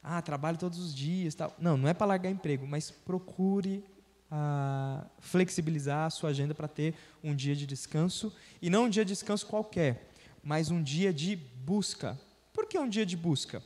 ah, 0.00 0.22
trabalho 0.22 0.56
todos 0.56 0.78
os 0.78 0.94
dias, 0.94 1.34
tal. 1.34 1.52
Não, 1.58 1.76
não 1.76 1.88
é 1.88 1.92
para 1.92 2.06
largar 2.06 2.30
emprego, 2.30 2.64
mas 2.68 2.88
procure 2.88 3.84
ah, 4.30 5.04
flexibilizar 5.18 6.06
a 6.06 6.10
sua 6.10 6.30
agenda 6.30 6.54
para 6.54 6.68
ter 6.68 6.94
um 7.22 7.34
dia 7.34 7.56
de 7.56 7.66
descanso 7.66 8.32
e 8.62 8.70
não 8.70 8.84
um 8.84 8.88
dia 8.88 9.04
de 9.04 9.12
descanso 9.12 9.44
qualquer, 9.44 10.12
mas 10.40 10.70
um 10.70 10.80
dia 10.80 11.12
de 11.12 11.34
busca. 11.34 12.16
Por 12.52 12.64
que 12.64 12.78
um 12.78 12.88
dia 12.88 13.04
de 13.04 13.16
busca? 13.16 13.60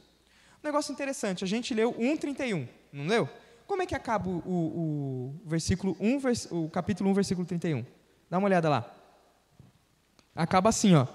negócio 0.64 0.90
interessante, 0.90 1.44
a 1.44 1.46
gente 1.46 1.74
leu 1.74 1.92
1,31, 1.92 2.66
não 2.92 3.06
leu? 3.06 3.28
Como 3.66 3.82
é 3.82 3.86
que 3.86 3.94
acaba 3.94 4.30
o, 4.30 4.38
o, 4.38 5.34
o 5.44 5.48
versículo 5.48 5.94
1, 6.00 6.18
vers, 6.18 6.48
o 6.50 6.70
capítulo 6.70 7.10
1, 7.10 7.14
versículo 7.14 7.46
31? 7.46 7.84
Dá 8.30 8.38
uma 8.38 8.46
olhada 8.46 8.70
lá. 8.70 9.01
Acaba 10.34 10.70
assim, 10.70 10.94
ó. 10.94 11.06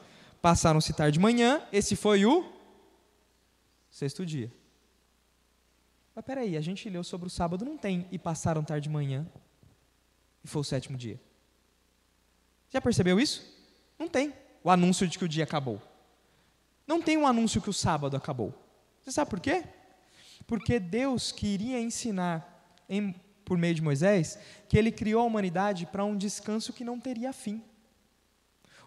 Passaram-se 0.42 0.94
tarde 0.94 1.14
de 1.14 1.20
manhã, 1.20 1.62
esse 1.72 1.96
foi 1.96 2.26
o 2.26 2.54
sexto 3.90 4.26
dia. 4.26 4.52
Mas 6.14 6.24
peraí, 6.26 6.56
a 6.58 6.62
gente 6.62 6.90
leu 6.90 7.04
sobre 7.04 7.28
o 7.28 7.30
sábado, 7.30 7.66
não 7.66 7.78
tem, 7.78 8.08
e 8.12 8.18
passaram 8.18 8.64
tarde 8.64 8.84
de 8.84 8.90
manhã, 8.90 9.28
e 10.44 10.48
foi 10.48 10.62
o 10.62 10.64
sétimo 10.64 10.98
dia. 10.98 11.20
Já 12.70 12.82
percebeu 12.82 13.20
isso? 13.20 13.44
Não 13.98 14.08
tem 14.08 14.34
o 14.64 14.70
anúncio 14.70 15.08
de 15.08 15.18
que 15.18 15.26
o 15.26 15.28
dia 15.28 15.44
acabou. 15.44 15.82
Não 16.86 17.02
tem 17.02 17.18
um 17.18 17.28
anúncio 17.28 17.62
que 17.62 17.70
o 17.70 17.74
sábado 17.74 18.16
acabou. 18.16 18.54
Você 19.04 19.12
sabe 19.12 19.30
por 19.30 19.40
quê? 19.40 19.64
Porque 20.46 20.80
Deus 20.80 21.32
queria 21.32 21.80
ensinar, 21.80 22.74
em, 22.88 23.14
por 23.44 23.58
meio 23.58 23.76
de 23.76 23.82
Moisés, 23.82 24.40
que 24.70 24.78
ele 24.78 24.92
criou 24.92 25.22
a 25.22 25.26
humanidade 25.26 25.86
para 25.86 26.06
um 26.06 26.18
descanso 26.18 26.74
que 26.74 26.84
não 26.84 27.00
teria 27.00 27.34
fim. 27.34 27.64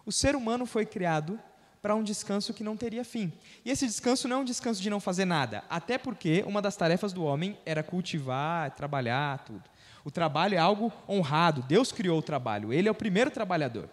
O 0.05 0.11
ser 0.11 0.35
humano 0.35 0.65
foi 0.65 0.85
criado 0.85 1.39
para 1.81 1.95
um 1.95 2.03
descanso 2.03 2.53
que 2.53 2.63
não 2.63 2.77
teria 2.77 3.03
fim. 3.03 3.33
E 3.65 3.71
esse 3.71 3.87
descanso 3.87 4.27
não 4.27 4.37
é 4.37 4.39
um 4.39 4.45
descanso 4.45 4.81
de 4.81 4.89
não 4.89 4.99
fazer 4.99 5.25
nada, 5.25 5.63
até 5.69 5.97
porque 5.97 6.43
uma 6.45 6.61
das 6.61 6.75
tarefas 6.75 7.11
do 7.11 7.23
homem 7.23 7.57
era 7.65 7.81
cultivar, 7.81 8.71
trabalhar, 8.75 9.43
tudo. 9.43 9.63
O 10.03 10.11
trabalho 10.11 10.55
é 10.55 10.59
algo 10.59 10.91
honrado, 11.09 11.63
Deus 11.63 11.91
criou 11.91 12.19
o 12.19 12.23
trabalho, 12.23 12.71
ele 12.71 12.87
é 12.87 12.91
o 12.91 12.95
primeiro 12.95 13.31
trabalhador. 13.31 13.89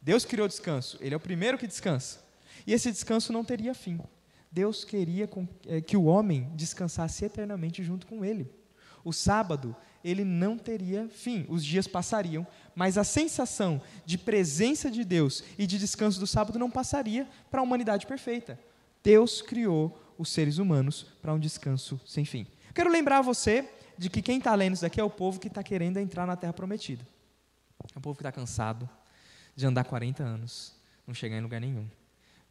Deus 0.00 0.24
criou 0.24 0.46
o 0.46 0.48
descanso, 0.48 0.98
ele 1.00 1.14
é 1.14 1.16
o 1.16 1.20
primeiro 1.20 1.58
que 1.58 1.66
descansa. 1.66 2.24
E 2.66 2.72
esse 2.72 2.90
descanso 2.90 3.32
não 3.32 3.44
teria 3.44 3.74
fim. 3.74 4.00
Deus 4.50 4.84
queria 4.84 5.28
eh, 5.66 5.80
que 5.80 5.96
o 5.96 6.04
homem 6.04 6.50
descansasse 6.54 7.24
eternamente 7.24 7.82
junto 7.82 8.06
com 8.06 8.24
ele. 8.24 8.50
O 9.06 9.12
sábado, 9.12 9.76
ele 10.02 10.24
não 10.24 10.58
teria 10.58 11.08
fim, 11.08 11.46
os 11.48 11.64
dias 11.64 11.86
passariam, 11.86 12.44
mas 12.74 12.98
a 12.98 13.04
sensação 13.04 13.80
de 14.04 14.18
presença 14.18 14.90
de 14.90 15.04
Deus 15.04 15.44
e 15.56 15.64
de 15.64 15.78
descanso 15.78 16.18
do 16.18 16.26
sábado 16.26 16.58
não 16.58 16.68
passaria 16.68 17.24
para 17.48 17.60
a 17.60 17.62
humanidade 17.62 18.04
perfeita. 18.04 18.58
Deus 19.04 19.40
criou 19.40 19.96
os 20.18 20.28
seres 20.28 20.58
humanos 20.58 21.06
para 21.22 21.32
um 21.32 21.38
descanso 21.38 22.00
sem 22.04 22.24
fim. 22.24 22.48
Quero 22.74 22.90
lembrar 22.90 23.22
você 23.22 23.70
de 23.96 24.10
que 24.10 24.20
quem 24.20 24.38
está 24.38 24.52
lendo 24.56 24.72
isso 24.72 24.82
daqui 24.82 25.00
é 25.00 25.04
o 25.04 25.08
povo 25.08 25.38
que 25.38 25.46
está 25.46 25.62
querendo 25.62 25.98
entrar 25.98 26.26
na 26.26 26.34
terra 26.34 26.52
prometida. 26.52 27.06
É 27.94 27.98
o 27.98 28.00
povo 28.00 28.16
que 28.16 28.22
está 28.22 28.32
cansado 28.32 28.90
de 29.54 29.64
andar 29.64 29.84
40 29.84 30.24
anos, 30.24 30.74
não 31.06 31.14
chegar 31.14 31.36
em 31.36 31.42
lugar 31.42 31.60
nenhum. 31.60 31.88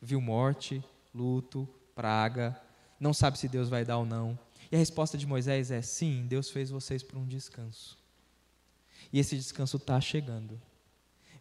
Viu 0.02 0.22
morte, 0.22 0.82
luto, 1.14 1.68
praga, 1.94 2.58
não 2.98 3.14
sabe 3.14 3.38
se 3.38 3.50
Deus 3.50 3.68
vai 3.68 3.84
dar 3.84 3.98
ou 3.98 4.06
não. 4.06 4.40
E 4.76 4.78
a 4.78 4.80
resposta 4.80 5.18
de 5.18 5.26
Moisés 5.26 5.72
é: 5.72 5.82
sim, 5.82 6.26
Deus 6.28 6.50
fez 6.50 6.70
vocês 6.70 7.02
para 7.02 7.18
um 7.18 7.26
descanso. 7.26 7.98
E 9.14 9.18
esse 9.18 9.38
descanso 9.38 9.78
está 9.78 10.02
chegando. 10.02 10.62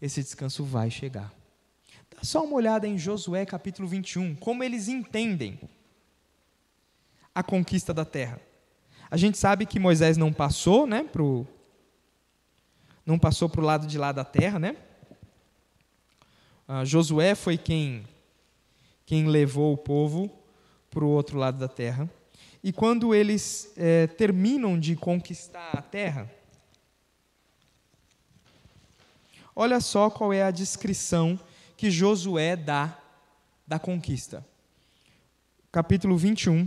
Esse 0.01 0.23
descanso 0.23 0.63
vai 0.63 0.89
chegar. 0.89 1.35
Dá 2.15 2.23
só 2.23 2.45
uma 2.45 2.55
olhada 2.55 2.87
em 2.87 2.97
Josué 2.97 3.45
capítulo 3.45 3.89
21, 3.89 4.37
como 4.37 4.63
eles 4.63 4.87
entendem 4.87 5.59
a 7.35 7.43
conquista 7.43 7.93
da 7.93 8.05
terra. 8.05 8.41
A 9.11 9.17
gente 9.17 9.37
sabe 9.37 9.67
que 9.67 9.81
Moisés 9.81 10.17
não 10.17 10.33
passou, 10.33 10.87
né, 10.87 11.03
pro 11.03 11.45
não 13.05 13.19
passou 13.19 13.49
para 13.49 13.61
o 13.61 13.65
lado 13.65 13.89
de 13.89 13.99
lá 13.99 14.13
da 14.13 14.25
terra, 14.25 14.61
né? 14.61 14.77
Ah, 16.69 16.85
Josué 16.85 17.35
foi 17.35 17.59
quem 17.59 18.07
quem 19.05 19.27
levou 19.27 19.73
o 19.73 19.77
povo 19.77 20.31
para 20.89 21.05
o 21.05 21.09
outro 21.09 21.37
lado 21.37 21.59
da 21.59 21.67
terra. 21.67 22.09
E 22.67 22.73
quando 22.73 23.15
eles 23.15 23.71
é, 23.77 24.07
terminam 24.07 24.81
de 24.81 24.97
conquistar 24.97 25.73
a 25.75 25.83
terra, 25.83 26.33
olha 29.55 29.79
só 29.81 30.09
qual 30.09 30.33
é 30.33 30.43
a 30.43 30.51
descrição 30.51 31.39
que 31.77 31.91
Josué 31.91 32.57
dá 32.57 32.99
da 33.67 33.79
conquista. 33.79 34.43
Capítulo 35.71 36.17
21, 36.17 36.67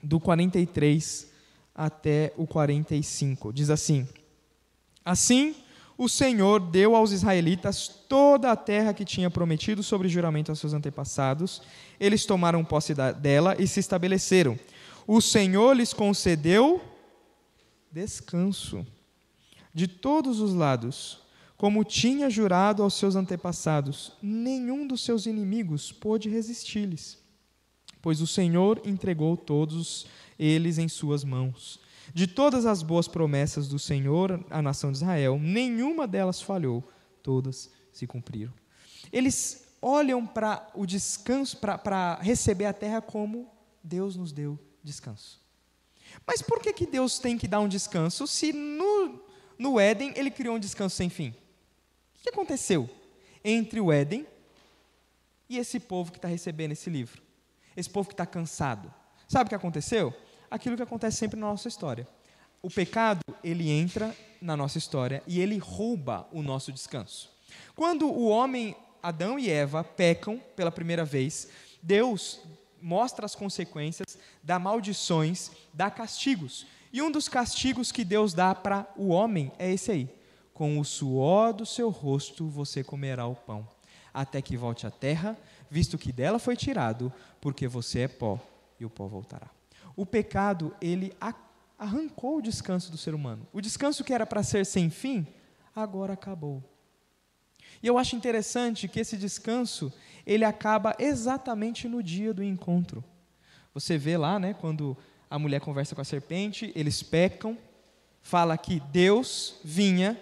do 0.00 0.20
43 0.20 1.28
até 1.74 2.32
o 2.36 2.46
45. 2.46 3.52
Diz 3.52 3.68
assim: 3.68 4.08
Assim 5.04 5.56
o 5.98 6.08
Senhor 6.08 6.60
deu 6.60 6.94
aos 6.94 7.10
israelitas 7.10 7.88
toda 8.08 8.52
a 8.52 8.56
terra 8.56 8.94
que 8.94 9.04
tinha 9.04 9.28
prometido 9.28 9.82
sobre 9.82 10.08
juramento 10.08 10.52
aos 10.52 10.60
seus 10.60 10.72
antepassados. 10.72 11.62
Eles 11.98 12.24
tomaram 12.24 12.64
posse 12.64 12.94
dela 12.94 13.56
e 13.58 13.66
se 13.66 13.80
estabeleceram. 13.80 14.56
O 15.06 15.20
Senhor 15.20 15.74
lhes 15.76 15.92
concedeu 15.92 16.80
descanso 17.90 18.86
de 19.72 19.88
todos 19.88 20.40
os 20.40 20.52
lados, 20.52 21.20
como 21.56 21.84
tinha 21.84 22.30
jurado 22.30 22.82
aos 22.82 22.94
seus 22.94 23.16
antepassados. 23.16 24.12
Nenhum 24.22 24.86
dos 24.86 25.04
seus 25.04 25.26
inimigos 25.26 25.92
pôde 25.92 26.28
resistir-lhes, 26.28 27.18
pois 28.00 28.20
o 28.20 28.26
Senhor 28.26 28.80
entregou 28.84 29.36
todos 29.36 30.06
eles 30.38 30.78
em 30.78 30.88
suas 30.88 31.24
mãos. 31.24 31.80
De 32.12 32.26
todas 32.26 32.66
as 32.66 32.82
boas 32.82 33.06
promessas 33.06 33.68
do 33.68 33.78
Senhor 33.78 34.44
à 34.50 34.60
nação 34.60 34.90
de 34.90 34.98
Israel, 34.98 35.38
nenhuma 35.38 36.08
delas 36.08 36.40
falhou, 36.40 36.82
todas 37.22 37.70
se 37.92 38.06
cumpriram. 38.06 38.52
Eles 39.12 39.68
olham 39.80 40.26
para 40.26 40.68
o 40.74 40.86
descanso, 40.86 41.56
para 41.58 42.18
receber 42.20 42.66
a 42.66 42.72
terra 42.72 43.00
como 43.00 43.48
Deus 43.82 44.16
nos 44.16 44.32
deu 44.32 44.58
descanso. 44.82 45.40
Mas 46.26 46.42
por 46.42 46.60
que, 46.60 46.72
que 46.72 46.86
Deus 46.86 47.18
tem 47.18 47.38
que 47.38 47.46
dar 47.46 47.60
um 47.60 47.68
descanso 47.68 48.26
se 48.26 48.52
no, 48.52 49.22
no 49.58 49.78
Éden 49.78 50.12
ele 50.16 50.30
criou 50.30 50.56
um 50.56 50.60
descanso 50.60 50.96
sem 50.96 51.08
fim? 51.08 51.30
O 52.18 52.22
que 52.22 52.30
aconteceu 52.30 52.88
entre 53.44 53.80
o 53.80 53.92
Éden 53.92 54.26
e 55.48 55.58
esse 55.58 55.78
povo 55.78 56.10
que 56.10 56.18
está 56.18 56.28
recebendo 56.28 56.72
esse 56.72 56.90
livro? 56.90 57.22
Esse 57.76 57.88
povo 57.88 58.08
que 58.08 58.14
está 58.14 58.26
cansado. 58.26 58.92
Sabe 59.28 59.46
o 59.46 59.48
que 59.48 59.54
aconteceu? 59.54 60.14
aquilo 60.50 60.76
que 60.76 60.82
acontece 60.82 61.16
sempre 61.16 61.38
na 61.38 61.46
nossa 61.46 61.68
história. 61.68 62.06
O 62.60 62.68
pecado, 62.68 63.20
ele 63.42 63.70
entra 63.70 64.14
na 64.42 64.56
nossa 64.56 64.76
história 64.76 65.22
e 65.26 65.40
ele 65.40 65.56
rouba 65.56 66.26
o 66.32 66.42
nosso 66.42 66.72
descanso. 66.72 67.30
Quando 67.74 68.06
o 68.06 68.28
homem, 68.28 68.76
Adão 69.02 69.38
e 69.38 69.48
Eva, 69.48 69.84
pecam 69.84 70.42
pela 70.56 70.72
primeira 70.72 71.04
vez, 71.04 71.48
Deus 71.82 72.40
mostra 72.82 73.26
as 73.26 73.34
consequências, 73.34 74.18
dá 74.42 74.58
maldições, 74.58 75.50
dá 75.72 75.90
castigos. 75.90 76.66
E 76.92 77.00
um 77.00 77.10
dos 77.10 77.28
castigos 77.28 77.92
que 77.92 78.04
Deus 78.04 78.34
dá 78.34 78.54
para 78.54 78.86
o 78.96 79.08
homem 79.08 79.52
é 79.58 79.72
esse 79.72 79.90
aí: 79.90 80.08
com 80.52 80.78
o 80.78 80.84
suor 80.84 81.52
do 81.52 81.66
seu 81.66 81.90
rosto 81.90 82.48
você 82.48 82.82
comerá 82.82 83.26
o 83.26 83.34
pão, 83.34 83.68
até 84.12 84.42
que 84.42 84.56
volte 84.56 84.86
à 84.86 84.90
terra, 84.90 85.36
visto 85.70 85.98
que 85.98 86.12
dela 86.12 86.38
foi 86.38 86.56
tirado, 86.56 87.12
porque 87.40 87.68
você 87.68 88.00
é 88.00 88.08
pó 88.08 88.38
e 88.78 88.84
o 88.84 88.90
pó 88.90 89.06
voltará 89.06 89.50
o 90.00 90.06
pecado 90.06 90.74
ele 90.80 91.12
arrancou 91.78 92.38
o 92.38 92.42
descanso 92.42 92.90
do 92.90 92.96
ser 92.96 93.14
humano. 93.14 93.46
O 93.52 93.60
descanso 93.60 94.02
que 94.02 94.14
era 94.14 94.26
para 94.26 94.42
ser 94.42 94.64
sem 94.64 94.88
fim, 94.88 95.26
agora 95.76 96.14
acabou. 96.14 96.62
E 97.82 97.86
eu 97.86 97.98
acho 97.98 98.16
interessante 98.16 98.88
que 98.88 99.00
esse 99.00 99.16
descanso, 99.16 99.92
ele 100.26 100.44
acaba 100.44 100.94
exatamente 100.98 101.88
no 101.88 102.02
dia 102.02 102.34
do 102.34 102.42
encontro. 102.42 103.02
Você 103.74 103.96
vê 103.96 104.16
lá, 104.16 104.38
né, 104.38 104.54
quando 104.54 104.96
a 105.30 105.38
mulher 105.38 105.60
conversa 105.60 105.94
com 105.94 106.00
a 106.00 106.04
serpente, 106.04 106.72
eles 106.74 107.02
pecam, 107.02 107.56
fala 108.20 108.58
que 108.58 108.80
Deus 108.92 109.56
vinha 109.64 110.18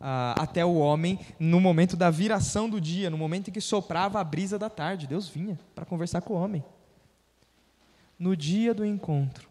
ah, 0.00 0.34
até 0.38 0.64
o 0.64 0.74
homem 0.74 1.18
no 1.38 1.60
momento 1.60 1.96
da 1.96 2.10
viração 2.10 2.68
do 2.68 2.80
dia, 2.80 3.10
no 3.10 3.16
momento 3.16 3.48
em 3.48 3.52
que 3.52 3.60
soprava 3.60 4.20
a 4.20 4.24
brisa 4.24 4.58
da 4.58 4.68
tarde. 4.68 5.06
Deus 5.06 5.28
vinha 5.28 5.58
para 5.74 5.84
conversar 5.84 6.20
com 6.20 6.34
o 6.34 6.36
homem 6.36 6.62
no 8.18 8.36
dia 8.36 8.72
do 8.72 8.84
encontro, 8.84 9.48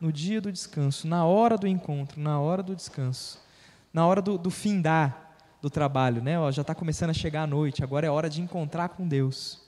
no 0.00 0.12
dia 0.12 0.40
do 0.40 0.50
descanso, 0.50 1.06
na 1.06 1.24
hora 1.24 1.56
do 1.56 1.66
encontro, 1.66 2.20
na 2.20 2.40
hora 2.40 2.62
do 2.62 2.74
descanso, 2.74 3.40
na 3.92 4.06
hora 4.06 4.20
do, 4.20 4.36
do 4.36 4.50
findar 4.50 5.29
do 5.60 5.68
trabalho, 5.68 6.22
né? 6.22 6.38
Ó, 6.38 6.50
já 6.50 6.62
está 6.62 6.74
começando 6.74 7.10
a 7.10 7.14
chegar 7.14 7.42
a 7.42 7.46
noite, 7.46 7.84
agora 7.84 8.06
é 8.06 8.10
hora 8.10 8.30
de 8.30 8.40
encontrar 8.40 8.90
com 8.90 9.06
Deus. 9.06 9.60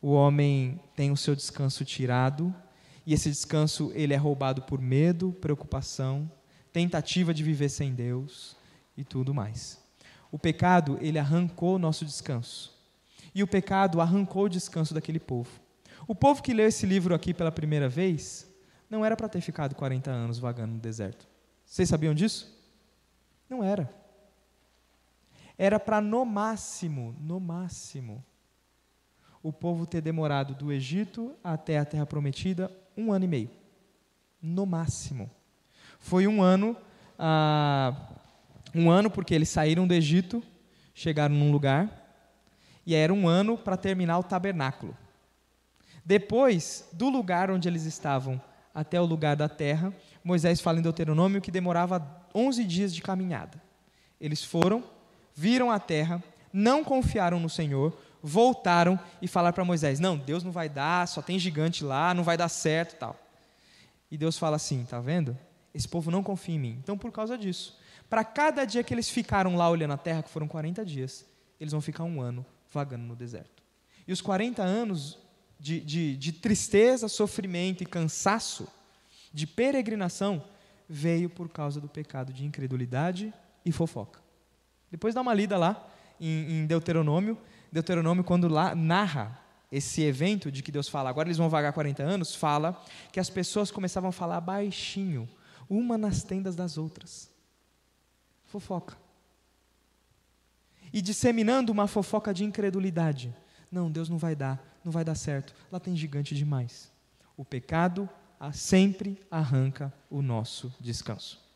O 0.00 0.12
homem 0.12 0.80
tem 0.94 1.10
o 1.10 1.16
seu 1.16 1.34
descanso 1.34 1.84
tirado 1.84 2.54
e 3.06 3.14
esse 3.14 3.28
descanso 3.28 3.90
ele 3.94 4.14
é 4.14 4.16
roubado 4.16 4.62
por 4.62 4.80
medo, 4.80 5.32
preocupação, 5.40 6.30
tentativa 6.72 7.34
de 7.34 7.42
viver 7.42 7.68
sem 7.68 7.92
Deus 7.92 8.56
e 8.96 9.04
tudo 9.04 9.34
mais. 9.34 9.78
O 10.30 10.38
pecado 10.38 10.98
ele 11.00 11.18
arrancou 11.18 11.76
o 11.76 11.78
nosso 11.78 12.04
descanso 12.04 12.72
e 13.34 13.42
o 13.42 13.46
pecado 13.46 14.00
arrancou 14.00 14.44
o 14.44 14.48
descanso 14.48 14.94
daquele 14.94 15.20
povo. 15.20 15.50
O 16.06 16.14
povo 16.14 16.42
que 16.42 16.54
leu 16.54 16.66
esse 16.66 16.86
livro 16.86 17.14
aqui 17.14 17.34
pela 17.34 17.52
primeira 17.52 17.88
vez 17.88 18.48
não 18.88 19.04
era 19.04 19.16
para 19.16 19.28
ter 19.28 19.40
ficado 19.40 19.74
40 19.74 20.10
anos 20.10 20.38
vagando 20.38 20.74
no 20.74 20.80
deserto. 20.80 21.28
Vocês 21.64 21.88
sabiam 21.88 22.14
disso? 22.14 22.52
Não 23.48 23.62
era. 23.62 23.99
Era 25.62 25.78
para 25.78 26.00
no 26.00 26.24
máximo, 26.24 27.14
no 27.20 27.38
máximo, 27.38 28.24
o 29.42 29.52
povo 29.52 29.84
ter 29.84 30.00
demorado 30.00 30.54
do 30.54 30.72
Egito 30.72 31.34
até 31.44 31.78
a 31.78 31.84
terra 31.84 32.06
prometida 32.06 32.72
um 32.96 33.12
ano 33.12 33.26
e 33.26 33.28
meio. 33.28 33.50
No 34.40 34.64
máximo. 34.64 35.30
Foi 35.98 36.26
um 36.26 36.42
ano, 36.42 36.74
ah, 37.18 37.94
um 38.74 38.90
ano 38.90 39.10
porque 39.10 39.34
eles 39.34 39.50
saíram 39.50 39.86
do 39.86 39.92
Egito, 39.92 40.42
chegaram 40.94 41.34
num 41.34 41.52
lugar, 41.52 42.10
e 42.86 42.94
era 42.94 43.12
um 43.12 43.28
ano 43.28 43.58
para 43.58 43.76
terminar 43.76 44.18
o 44.18 44.24
tabernáculo. 44.24 44.96
Depois, 46.02 46.88
do 46.90 47.10
lugar 47.10 47.50
onde 47.50 47.68
eles 47.68 47.84
estavam 47.84 48.40
até 48.74 48.98
o 48.98 49.04
lugar 49.04 49.36
da 49.36 49.46
terra, 49.46 49.92
Moisés 50.24 50.58
fala 50.58 50.78
em 50.78 50.82
Deuteronômio 50.82 51.42
que 51.42 51.50
demorava 51.50 52.26
11 52.34 52.64
dias 52.64 52.94
de 52.94 53.02
caminhada. 53.02 53.60
Eles 54.18 54.42
foram, 54.42 54.82
viram 55.34 55.70
a 55.70 55.78
terra, 55.78 56.22
não 56.52 56.84
confiaram 56.84 57.38
no 57.38 57.48
Senhor, 57.48 57.96
voltaram 58.22 58.98
e 59.20 59.28
falaram 59.28 59.54
para 59.54 59.64
Moisés: 59.64 60.00
Não, 60.00 60.16
Deus 60.16 60.42
não 60.42 60.52
vai 60.52 60.68
dar, 60.68 61.06
só 61.08 61.22
tem 61.22 61.38
gigante 61.38 61.84
lá, 61.84 62.12
não 62.14 62.24
vai 62.24 62.36
dar 62.36 62.48
certo 62.48 62.98
tal. 62.98 63.16
E 64.10 64.16
Deus 64.16 64.38
fala 64.38 64.56
assim: 64.56 64.84
Tá 64.84 65.00
vendo? 65.00 65.36
Esse 65.74 65.88
povo 65.88 66.10
não 66.10 66.22
confia 66.22 66.54
em 66.54 66.58
mim. 66.58 66.78
Então, 66.82 66.98
por 66.98 67.12
causa 67.12 67.38
disso, 67.38 67.78
para 68.08 68.24
cada 68.24 68.64
dia 68.64 68.82
que 68.82 68.92
eles 68.92 69.08
ficaram 69.08 69.56
lá 69.56 69.70
olhando 69.70 69.92
a 69.92 69.96
terra, 69.96 70.22
que 70.22 70.30
foram 70.30 70.48
40 70.48 70.84
dias, 70.84 71.24
eles 71.60 71.72
vão 71.72 71.80
ficar 71.80 72.04
um 72.04 72.20
ano 72.20 72.44
vagando 72.72 73.04
no 73.04 73.14
deserto. 73.14 73.62
E 74.06 74.12
os 74.12 74.20
40 74.20 74.62
anos 74.62 75.16
de, 75.58 75.80
de, 75.80 76.16
de 76.16 76.32
tristeza, 76.32 77.06
sofrimento 77.06 77.82
e 77.82 77.86
cansaço, 77.86 78.66
de 79.32 79.46
peregrinação, 79.46 80.42
veio 80.88 81.30
por 81.30 81.48
causa 81.48 81.80
do 81.80 81.88
pecado 81.88 82.32
de 82.32 82.44
incredulidade 82.44 83.32
e 83.64 83.70
fofoca. 83.70 84.20
Depois 84.90 85.14
dá 85.14 85.20
uma 85.20 85.34
lida 85.34 85.56
lá 85.56 85.86
em, 86.20 86.60
em 86.62 86.66
Deuteronômio. 86.66 87.38
Deuteronômio, 87.70 88.24
quando 88.24 88.48
lá 88.48 88.74
narra 88.74 89.38
esse 89.70 90.02
evento 90.02 90.50
de 90.50 90.62
que 90.62 90.72
Deus 90.72 90.88
fala, 90.88 91.08
agora 91.08 91.28
eles 91.28 91.38
vão 91.38 91.48
vagar 91.48 91.72
40 91.72 92.02
anos, 92.02 92.34
fala 92.34 92.82
que 93.12 93.20
as 93.20 93.30
pessoas 93.30 93.70
começavam 93.70 94.10
a 94.10 94.12
falar 94.12 94.40
baixinho, 94.40 95.28
uma 95.68 95.96
nas 95.96 96.24
tendas 96.24 96.56
das 96.56 96.76
outras. 96.76 97.30
Fofoca. 98.46 98.96
E 100.92 101.00
disseminando 101.00 101.70
uma 101.70 101.86
fofoca 101.86 102.34
de 102.34 102.44
incredulidade. 102.44 103.32
Não, 103.70 103.88
Deus 103.88 104.08
não 104.08 104.18
vai 104.18 104.34
dar, 104.34 104.60
não 104.84 104.90
vai 104.90 105.04
dar 105.04 105.14
certo. 105.14 105.54
Lá 105.70 105.78
tem 105.78 105.94
gigante 105.94 106.34
demais. 106.34 106.90
O 107.36 107.44
pecado 107.44 108.08
sempre 108.52 109.20
arranca 109.30 109.92
o 110.10 110.20
nosso 110.20 110.74
descanso. 110.80 111.49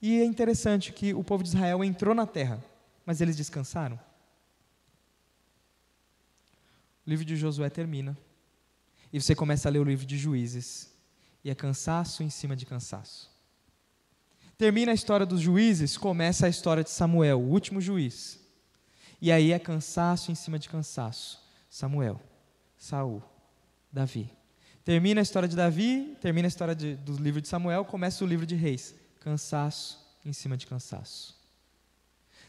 E 0.00 0.20
é 0.20 0.24
interessante 0.24 0.92
que 0.92 1.14
o 1.14 1.24
povo 1.24 1.42
de 1.42 1.50
Israel 1.50 1.82
entrou 1.82 2.14
na 2.14 2.26
terra, 2.26 2.62
mas 3.04 3.20
eles 3.20 3.36
descansaram. 3.36 3.98
O 7.06 7.10
livro 7.10 7.24
de 7.24 7.36
Josué 7.36 7.70
termina. 7.70 8.16
E 9.12 9.20
você 9.20 9.34
começa 9.34 9.68
a 9.68 9.72
ler 9.72 9.78
o 9.78 9.84
livro 9.84 10.04
de 10.04 10.18
Juízes. 10.18 10.92
E 11.44 11.50
é 11.50 11.54
cansaço 11.54 12.22
em 12.22 12.28
cima 12.28 12.56
de 12.56 12.66
cansaço. 12.66 13.30
Termina 14.58 14.90
a 14.90 14.94
história 14.94 15.26
dos 15.26 15.40
juízes, 15.40 15.98
começa 15.98 16.46
a 16.46 16.48
história 16.48 16.82
de 16.82 16.90
Samuel, 16.90 17.38
o 17.38 17.50
último 17.50 17.80
juiz. 17.80 18.40
E 19.20 19.30
aí 19.30 19.52
é 19.52 19.58
cansaço 19.58 20.32
em 20.32 20.34
cima 20.34 20.58
de 20.58 20.68
cansaço. 20.68 21.40
Samuel, 21.68 22.20
Saul, 22.76 23.22
Davi. 23.92 24.30
Termina 24.82 25.20
a 25.20 25.22
história 25.22 25.48
de 25.48 25.54
Davi, 25.54 26.16
termina 26.20 26.46
a 26.46 26.48
história 26.48 26.74
de, 26.74 26.96
do 26.96 27.16
livro 27.16 27.40
de 27.40 27.48
Samuel, 27.48 27.84
começa 27.84 28.24
o 28.24 28.26
livro 28.26 28.46
de 28.46 28.54
Reis. 28.54 28.94
Cansaço 29.26 29.98
em 30.24 30.32
cima 30.32 30.56
de 30.56 30.68
cansaço. 30.68 31.34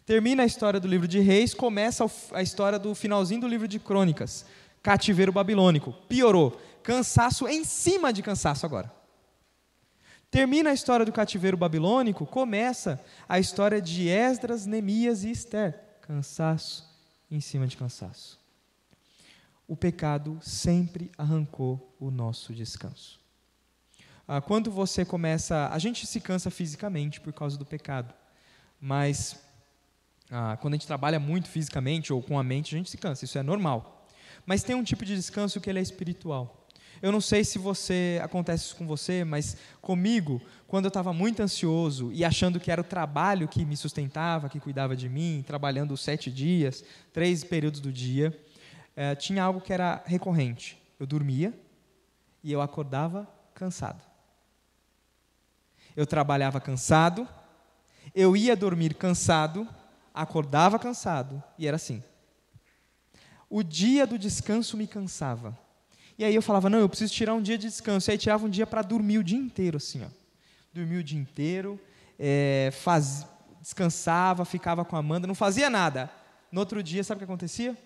Termina 0.05 0.43
a 0.43 0.45
história 0.45 0.79
do 0.79 0.87
livro 0.87 1.07
de 1.07 1.19
Reis, 1.19 1.51
começa 1.51 2.05
a 2.31 2.43
história 2.43 2.77
do 2.77 2.93
finalzinho 2.93 3.41
do 3.41 3.47
livro 3.47 3.67
de 3.67 3.79
Crônicas. 3.79 4.45
Cativeiro 4.83 5.31
babilônico. 5.31 5.91
Piorou. 6.07 6.51
Cansaço 6.83 7.47
em 7.47 7.63
cima 7.65 8.13
de 8.13 8.21
cansaço 8.21 8.63
agora. 8.63 8.93
Termina 10.29 10.69
a 10.69 10.73
história 10.73 11.03
do 11.03 11.11
cativeiro 11.11 11.57
babilônico, 11.57 12.27
começa 12.27 13.03
a 13.27 13.39
história 13.39 13.81
de 13.81 14.07
Esdras, 14.07 14.67
Neemias 14.67 15.23
e 15.23 15.31
Esther. 15.31 15.81
Cansaço 16.01 16.87
em 17.31 17.41
cima 17.41 17.65
de 17.65 17.75
cansaço 17.75 18.37
o 19.67 19.75
pecado 19.75 20.39
sempre 20.41 21.11
arrancou 21.17 21.93
o 21.99 22.09
nosso 22.09 22.53
descanso. 22.53 23.19
Ah, 24.27 24.41
quando 24.41 24.69
você 24.69 25.05
começa. 25.05 25.69
A 25.71 25.79
gente 25.79 26.05
se 26.05 26.19
cansa 26.19 26.51
fisicamente 26.51 27.21
por 27.21 27.31
causa 27.31 27.57
do 27.57 27.65
pecado, 27.65 28.13
mas 28.79 29.39
ah, 30.29 30.57
quando 30.59 30.73
a 30.73 30.77
gente 30.77 30.87
trabalha 30.87 31.19
muito 31.19 31.47
fisicamente 31.47 32.11
ou 32.11 32.21
com 32.21 32.37
a 32.37 32.43
mente, 32.43 32.75
a 32.75 32.77
gente 32.77 32.89
se 32.89 32.97
cansa, 32.97 33.23
isso 33.23 33.37
é 33.37 33.43
normal. 33.43 34.05
Mas 34.45 34.63
tem 34.63 34.75
um 34.75 34.83
tipo 34.83 35.05
de 35.05 35.15
descanso 35.15 35.61
que 35.61 35.69
ele 35.69 35.79
é 35.79 35.81
espiritual. 35.81 36.67
Eu 37.01 37.11
não 37.11 37.21
sei 37.21 37.45
se 37.45 37.57
você 37.57 38.19
acontece 38.21 38.65
isso 38.65 38.75
com 38.75 38.85
você, 38.85 39.23
mas 39.23 39.55
comigo, 39.81 40.41
quando 40.67 40.85
eu 40.85 40.89
estava 40.89 41.13
muito 41.13 41.41
ansioso 41.41 42.11
e 42.11 42.25
achando 42.25 42.59
que 42.59 42.71
era 42.71 42.81
o 42.81 42.83
trabalho 42.83 43.47
que 43.47 43.63
me 43.63 43.77
sustentava, 43.77 44.49
que 44.49 44.59
cuidava 44.59 44.95
de 44.95 45.07
mim, 45.07 45.43
trabalhando 45.45 45.95
sete 45.95 46.31
dias, 46.31 46.83
três 47.13 47.43
períodos 47.43 47.79
do 47.79 47.93
dia, 47.93 48.37
é, 48.95 49.15
tinha 49.15 49.43
algo 49.43 49.61
que 49.61 49.71
era 49.71 50.03
recorrente. 50.05 50.77
Eu 50.99 51.05
dormia 51.05 51.53
e 52.43 52.51
eu 52.51 52.61
acordava 52.61 53.27
cansado. 53.53 54.16
Eu 55.97 56.07
trabalhava 56.07 56.61
cansado, 56.61 57.27
eu 58.15 58.37
ia 58.37 58.55
dormir 58.55 58.93
cansado, 58.93 59.67
acordava 60.13 60.79
cansado 60.79 61.43
e 61.57 61.67
era 61.67 61.75
assim. 61.75 62.01
O 63.49 63.61
dia 63.61 64.07
do 64.07 64.17
descanso 64.17 64.77
me 64.77 64.87
cansava. 64.87 65.57
E 66.17 66.23
aí 66.23 66.33
eu 66.33 66.41
falava, 66.41 66.69
não, 66.69 66.79
eu 66.79 66.87
preciso 66.87 67.13
tirar 67.13 67.33
um 67.33 67.41
dia 67.41 67.57
de 67.57 67.67
descanso. 67.67 68.09
E 68.09 68.11
aí 68.11 68.17
tirava 68.17 68.45
um 68.45 68.49
dia 68.49 68.65
para 68.65 68.81
dormir 68.81 69.17
o 69.17 69.23
dia 69.23 69.37
inteiro, 69.37 69.77
assim, 69.77 70.03
ó. 70.05 70.07
Dormia 70.73 70.99
o 70.99 71.03
dia 71.03 71.19
inteiro, 71.19 71.77
é, 72.17 72.69
faz, 72.71 73.25
descansava, 73.61 74.45
ficava 74.45 74.85
com 74.85 74.95
a 74.95 74.99
Amanda, 74.99 75.27
não 75.27 75.35
fazia 75.35 75.69
nada. 75.69 76.09
No 76.51 76.61
outro 76.61 76.81
dia, 76.81 77.03
sabe 77.03 77.17
o 77.17 77.19
que 77.19 77.25
acontecia? 77.25 77.77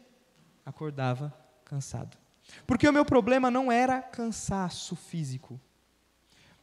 acordava 0.65 1.33
cansado. 1.65 2.17
Porque 2.65 2.87
o 2.87 2.93
meu 2.93 3.05
problema 3.05 3.49
não 3.49 3.71
era 3.71 4.01
cansaço 4.01 4.95
físico, 4.95 5.59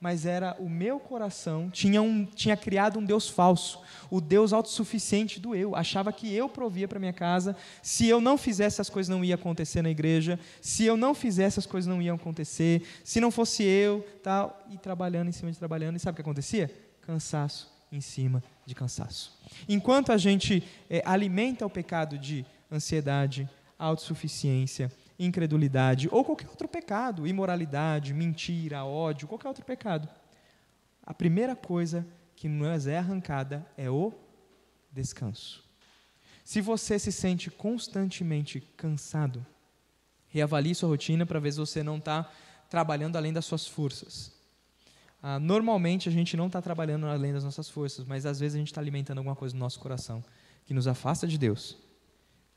mas 0.00 0.24
era 0.24 0.56
o 0.60 0.68
meu 0.68 1.00
coração 1.00 1.68
tinha, 1.70 2.00
um, 2.00 2.24
tinha 2.24 2.56
criado 2.56 2.98
um 2.98 3.04
Deus 3.04 3.28
falso, 3.28 3.80
o 4.10 4.20
Deus 4.20 4.52
autossuficiente 4.52 5.40
do 5.40 5.54
eu. 5.54 5.74
Achava 5.74 6.12
que 6.12 6.32
eu 6.32 6.48
provia 6.48 6.86
para 6.86 7.00
minha 7.00 7.12
casa, 7.12 7.56
se 7.82 8.06
eu 8.06 8.20
não 8.20 8.38
fizesse 8.38 8.80
as 8.80 8.88
coisas 8.88 9.08
não 9.08 9.24
ia 9.24 9.34
acontecer 9.34 9.82
na 9.82 9.90
igreja, 9.90 10.38
se 10.60 10.84
eu 10.84 10.96
não 10.96 11.14
fizesse 11.14 11.58
as 11.58 11.66
coisas 11.66 11.88
não 11.88 12.00
iam 12.00 12.16
acontecer, 12.16 12.82
se 13.02 13.20
não 13.20 13.30
fosse 13.30 13.64
eu, 13.64 14.06
tal, 14.22 14.64
e 14.70 14.78
trabalhando 14.78 15.28
em 15.28 15.32
cima 15.32 15.50
de 15.50 15.58
trabalhando. 15.58 15.96
E 15.96 15.98
sabe 15.98 16.12
o 16.12 16.16
que 16.16 16.22
acontecia? 16.22 16.70
Cansaço 17.00 17.76
em 17.90 18.00
cima 18.00 18.42
de 18.64 18.74
cansaço. 18.74 19.36
Enquanto 19.68 20.12
a 20.12 20.18
gente 20.18 20.62
é, 20.88 21.02
alimenta 21.04 21.66
o 21.66 21.70
pecado 21.70 22.18
de 22.18 22.44
ansiedade, 22.70 23.48
autossuficiência, 23.78 24.92
incredulidade 25.18 26.08
ou 26.10 26.24
qualquer 26.24 26.48
outro 26.48 26.68
pecado, 26.68 27.26
imoralidade, 27.26 28.14
mentira, 28.14 28.84
ódio, 28.84 29.26
qualquer 29.26 29.48
outro 29.48 29.64
pecado. 29.64 30.08
A 31.02 31.12
primeira 31.12 31.56
coisa 31.56 32.06
que 32.36 32.48
nos 32.48 32.86
é 32.86 32.98
arrancada 32.98 33.66
é 33.76 33.90
o 33.90 34.12
descanso. 34.92 35.64
Se 36.44 36.60
você 36.60 36.98
se 36.98 37.10
sente 37.10 37.50
constantemente 37.50 38.60
cansado, 38.76 39.44
reavalie 40.28 40.74
sua 40.74 40.88
rotina 40.88 41.26
para 41.26 41.40
ver 41.40 41.52
se 41.52 41.58
você 41.58 41.82
não 41.82 41.98
está 41.98 42.30
trabalhando 42.70 43.16
além 43.16 43.32
das 43.32 43.44
suas 43.44 43.66
forças. 43.66 44.32
Ah, 45.22 45.38
normalmente 45.38 46.08
a 46.08 46.12
gente 46.12 46.36
não 46.36 46.46
está 46.46 46.62
trabalhando 46.62 47.06
além 47.06 47.32
das 47.32 47.42
nossas 47.42 47.68
forças, 47.68 48.04
mas 48.04 48.24
às 48.24 48.38
vezes 48.38 48.54
a 48.54 48.58
gente 48.58 48.68
está 48.68 48.80
alimentando 48.80 49.18
alguma 49.18 49.34
coisa 49.34 49.54
no 49.54 49.60
nosso 49.60 49.80
coração 49.80 50.24
que 50.64 50.72
nos 50.72 50.86
afasta 50.86 51.26
de 51.26 51.36
Deus. 51.36 51.76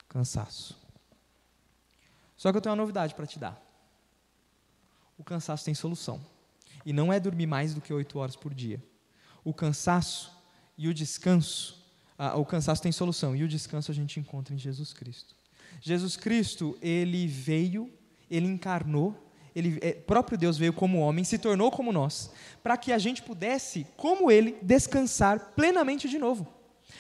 Cansaço. 0.08 0.81
Só 2.42 2.52
que 2.52 2.58
eu 2.58 2.62
tenho 2.62 2.72
uma 2.74 2.82
novidade 2.82 3.14
para 3.14 3.28
te 3.28 3.38
dar. 3.38 3.62
O 5.16 5.24
cansaço 5.24 5.64
tem 5.64 5.76
solução. 5.76 6.20
E 6.84 6.92
não 6.92 7.14
é 7.14 7.20
dormir 7.20 7.46
mais 7.46 7.76
do 7.76 7.80
que 7.80 7.94
oito 7.94 8.18
horas 8.18 8.36
por 8.36 8.52
dia. 8.52 8.84
O 9.44 9.54
cansaço 9.54 10.36
e 10.76 10.88
o 10.88 10.94
descanso, 10.94 11.86
ah, 12.18 12.36
o 12.36 12.44
cansaço 12.44 12.82
tem 12.82 12.92
solução 12.92 13.36
e 13.36 13.44
o 13.44 13.48
descanso 13.48 13.92
a 13.92 13.94
gente 13.94 14.20
encontra 14.20 14.56
em 14.56 14.58
Jesus 14.58 14.92
Cristo. 14.92 15.36
Jesus 15.80 16.18
Cristo, 16.18 16.76
ele 16.82 17.28
veio, 17.28 17.94
ele 18.28 18.48
encarnou, 18.48 19.16
ele 19.56 19.78
é, 19.80 19.94
próprio 19.94 20.36
Deus 20.36 20.58
veio 20.58 20.74
como 20.74 20.98
homem, 20.98 21.24
se 21.24 21.38
tornou 21.38 21.70
como 21.70 21.92
nós, 21.92 22.32
para 22.64 22.76
que 22.76 22.92
a 22.92 22.98
gente 22.98 23.22
pudesse, 23.22 23.86
como 23.96 24.32
ele, 24.32 24.58
descansar 24.64 25.52
plenamente 25.54 26.10
de 26.10 26.18
novo. 26.18 26.52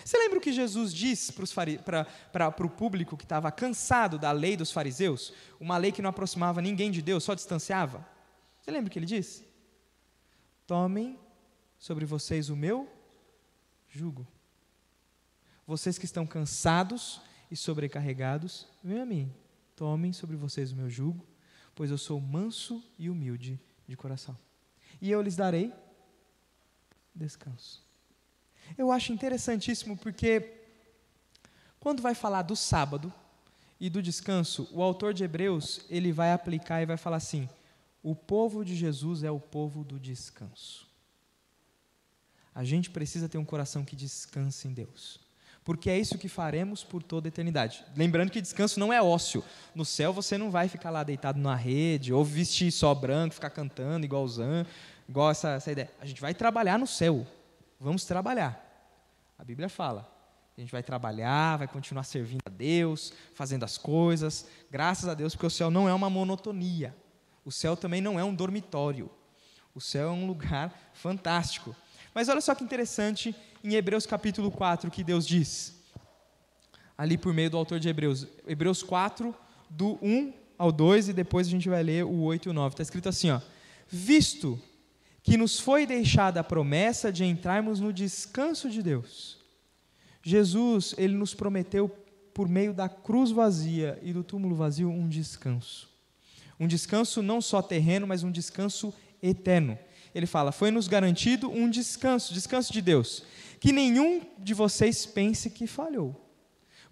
Você 0.04 0.18
lembra 0.18 0.40
o 0.40 0.42
que 0.42 0.52
Jesus 0.52 0.94
disse 0.94 1.34
para 1.34 2.66
o 2.66 2.70
público 2.70 3.18
que 3.18 3.24
estava 3.24 3.52
cansado 3.52 4.18
da 4.18 4.32
lei 4.32 4.58
dos 4.58 4.72
fariseus? 4.72 5.34
Uma 5.60 5.78
lei 5.78 5.92
que 5.92 6.02
não 6.02 6.10
aproximava 6.10 6.62
ninguém 6.62 6.92
de 6.92 7.02
Deus, 7.02 7.24
só 7.24 7.34
distanciava? 7.34 8.06
Você 8.62 8.72
lembra 8.72 8.88
o 8.88 8.92
que 8.92 9.00
ele 9.00 9.06
disse? 9.06 9.48
Tomem 10.68 11.20
sobre 11.78 12.06
vocês 12.06 12.50
o 12.50 12.56
meu 12.56 12.90
jugo. 13.90 14.28
Vocês 15.66 15.98
que 15.98 16.06
estão 16.06 16.26
cansados 16.26 17.22
e 17.50 17.56
sobrecarregados, 17.56 18.68
venham 18.84 19.04
a 19.04 19.06
mim, 19.06 19.34
tomem 19.76 20.14
sobre 20.14 20.36
vocês 20.36 20.72
o 20.72 20.76
meu 20.76 20.90
jugo, 20.90 21.26
pois 21.76 21.92
eu 21.92 21.98
sou 21.98 22.20
manso 22.20 22.84
e 22.98 23.10
humilde 23.10 23.60
de 23.88 23.98
coração. 23.98 24.38
E 25.02 25.10
eu 25.10 25.22
lhes 25.22 25.36
darei 25.36 25.74
descanso. 27.14 27.84
Eu 28.78 28.92
acho 28.92 29.14
interessantíssimo 29.14 29.98
porque 29.98 30.54
quando 31.80 32.02
vai 32.02 32.14
falar 32.14 32.44
do 32.44 32.56
sábado 32.56 33.12
e 33.80 33.90
do 33.90 34.02
descanso, 34.02 34.70
o 34.72 34.82
autor 34.84 35.14
de 35.14 35.24
Hebreus, 35.24 35.82
ele 35.90 36.12
vai 36.12 36.32
aplicar 36.32 36.82
e 36.82 36.86
vai 36.86 36.98
falar 36.98 37.18
assim: 37.18 37.50
o 38.04 38.16
povo 38.16 38.64
de 38.64 38.76
Jesus 38.76 39.24
é 39.24 39.32
o 39.32 39.40
povo 39.40 39.84
do 39.84 40.00
descanso. 40.00 40.88
A 42.54 42.64
gente 42.64 42.90
precisa 42.90 43.30
ter 43.30 43.38
um 43.38 43.46
coração 43.46 43.84
que 43.84 43.96
descanse 43.96 44.68
em 44.68 44.74
Deus. 44.74 45.20
Porque 45.64 45.90
é 45.90 45.98
isso 45.98 46.18
que 46.18 46.28
faremos 46.28 46.84
por 46.84 47.04
toda 47.04 47.28
a 47.28 47.30
eternidade. 47.30 47.86
Lembrando 47.96 48.32
que 48.32 48.42
descanso 48.42 48.80
não 48.80 48.92
é 48.92 49.02
ócio. 49.02 49.44
No 49.76 49.86
céu 49.86 50.12
você 50.12 50.38
não 50.38 50.50
vai 50.50 50.68
ficar 50.68 50.90
lá 50.90 51.04
deitado 51.04 51.40
na 51.40 51.56
rede, 51.56 52.12
ou 52.12 52.26
vestir 52.26 52.72
só 52.72 52.94
branco, 52.96 53.36
ficar 53.36 53.52
cantando 53.52 54.06
igual 54.06 54.28
Zan, 54.28 54.66
igual 55.08 55.30
essa, 55.30 55.52
essa 55.52 55.72
ideia. 55.72 55.92
A 56.00 56.06
gente 56.06 56.20
vai 56.20 56.34
trabalhar 56.34 56.80
no 56.80 56.88
céu. 56.88 57.26
Vamos 57.82 58.06
trabalhar. 58.06 58.63
A 59.39 59.44
Bíblia 59.44 59.67
fala. 59.67 60.08
A 60.56 60.62
gente 60.62 60.72
vai 60.72 60.84
trabalhar, 60.84 61.58
vai 61.58 61.67
continuar 61.67 62.04
servindo 62.04 62.44
a 62.46 62.50
Deus, 62.50 63.12
fazendo 63.34 63.63
as 63.63 63.76
coisas. 63.76 64.46
Graças 64.70 65.10
a 65.10 65.15
Deus, 65.15 65.34
porque 65.34 65.48
o 65.48 65.50
céu 65.50 65.72
não 65.72 65.89
é 65.89 65.94
uma 65.94 66.08
monotonia. 66.08 66.96
O 67.44 67.52
céu 67.52 67.76
também 67.76 68.00
não 68.00 68.20
é 68.20 68.24
um 68.24 68.36
dormitório. 68.36 69.10
O 69.74 69.82
céu 69.82 70.10
é 70.10 70.12
um 70.12 70.28
lugar 70.28 70.72
fantástico. 70.94 71.76
Mas 72.13 72.30
olha 72.30 72.39
só 72.39 72.54
que 72.54 72.63
interessante 72.63 73.36
em 73.63 73.74
Hebreus 73.74 74.06
capítulo 74.06 74.52
4 74.52 74.91
que 74.91 75.04
Deus 75.04 75.26
diz. 75.26 75.76
Ali 76.96 77.17
por 77.17 77.34
meio 77.34 77.50
do 77.50 77.58
autor 77.58 77.80
de 77.80 77.89
Hebreus. 77.89 78.28
Hebreus 78.46 78.84
4, 78.84 79.34
do 79.67 79.98
1 80.04 80.32
ao 80.56 80.72
2, 80.72 81.10
e 81.10 81.13
depois 81.13 81.48
a 81.48 81.50
gente 81.50 81.67
vai 81.67 81.82
ler 81.82 82.06
o 82.06 82.22
8 82.22 82.48
e 82.48 82.50
o 82.52 82.54
9. 82.54 82.74
Está 82.74 82.84
escrito 82.84 83.10
assim: 83.10 83.32
ó, 83.32 83.41
Visto 83.88 84.62
que 85.24 85.38
nos 85.38 85.60
foi 85.60 85.86
deixada 85.86 86.40
a 86.40 86.44
promessa 86.44 87.12
de 87.12 87.24
entrarmos 87.24 87.80
no 87.80 87.94
descanso 87.94 88.70
de 88.70 88.82
Deus. 88.82 89.40
Jesus, 90.24 90.96
ele 90.98 91.16
nos 91.16 91.34
prometeu 91.34 91.90
por 92.34 92.48
meio 92.48 92.74
da 92.74 92.88
cruz 92.88 93.32
vazia 93.32 94.00
e 94.02 94.14
do 94.14 94.24
túmulo 94.24 94.56
vazio 94.56 94.90
um 94.90 95.08
descanso. 95.08 95.90
Um 96.60 96.68
descanso 96.68 97.22
não 97.22 97.42
só 97.42 97.62
terreno, 97.62 98.08
mas 98.08 98.24
um 98.24 98.32
descanso 98.32 98.94
eterno 99.22 99.78
ele 100.14 100.26
fala: 100.26 100.52
Foi-nos 100.52 100.88
garantido 100.88 101.50
um 101.50 101.70
descanso, 101.70 102.34
descanso 102.34 102.72
de 102.72 102.82
Deus, 102.82 103.24
que 103.60 103.72
nenhum 103.72 104.22
de 104.38 104.54
vocês 104.54 105.06
pense 105.06 105.50
que 105.50 105.68
falhou. 105.68 106.16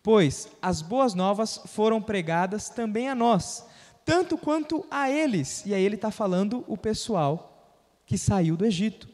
Pois 0.01 0.49
as 0.61 0.81
boas 0.81 1.13
novas 1.13 1.61
foram 1.65 2.01
pregadas 2.01 2.69
também 2.69 3.09
a 3.09 3.15
nós, 3.15 3.65
tanto 4.05 4.37
quanto 4.37 4.85
a 4.89 5.09
eles. 5.09 5.65
E 5.65 5.73
aí 5.73 5.83
ele 5.83 5.95
está 5.95 6.09
falando 6.09 6.63
o 6.67 6.77
pessoal 6.77 7.48
que 8.09 8.17
saiu 8.17 8.57
do 8.57 8.65
Egito. 8.65 9.07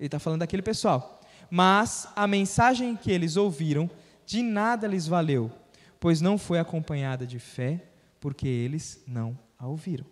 Ele 0.00 0.06
está 0.06 0.18
falando 0.18 0.40
daquele 0.40 0.62
pessoal. 0.62 1.20
Mas 1.50 2.08
a 2.16 2.26
mensagem 2.26 2.96
que 2.96 3.12
eles 3.12 3.36
ouviram 3.36 3.90
de 4.24 4.42
nada 4.42 4.86
lhes 4.86 5.06
valeu, 5.06 5.52
pois 6.00 6.22
não 6.22 6.38
foi 6.38 6.58
acompanhada 6.58 7.26
de 7.26 7.38
fé, 7.38 7.84
porque 8.18 8.48
eles 8.48 9.04
não 9.06 9.38
a 9.58 9.66
ouviram. 9.66 10.06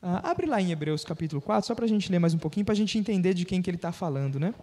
Ah, 0.00 0.30
abre 0.30 0.46
lá 0.46 0.60
em 0.60 0.70
Hebreus 0.70 1.04
capítulo 1.04 1.42
4, 1.42 1.66
só 1.66 1.74
para 1.74 1.84
a 1.84 1.88
gente 1.88 2.12
ler 2.12 2.20
mais 2.20 2.32
um 2.32 2.38
pouquinho, 2.38 2.64
para 2.64 2.74
a 2.74 2.76
gente 2.76 2.96
entender 2.96 3.34
de 3.34 3.44
quem 3.44 3.60
que 3.60 3.68
ele 3.68 3.76
está 3.76 3.90
falando, 3.90 4.38
né? 4.38 4.54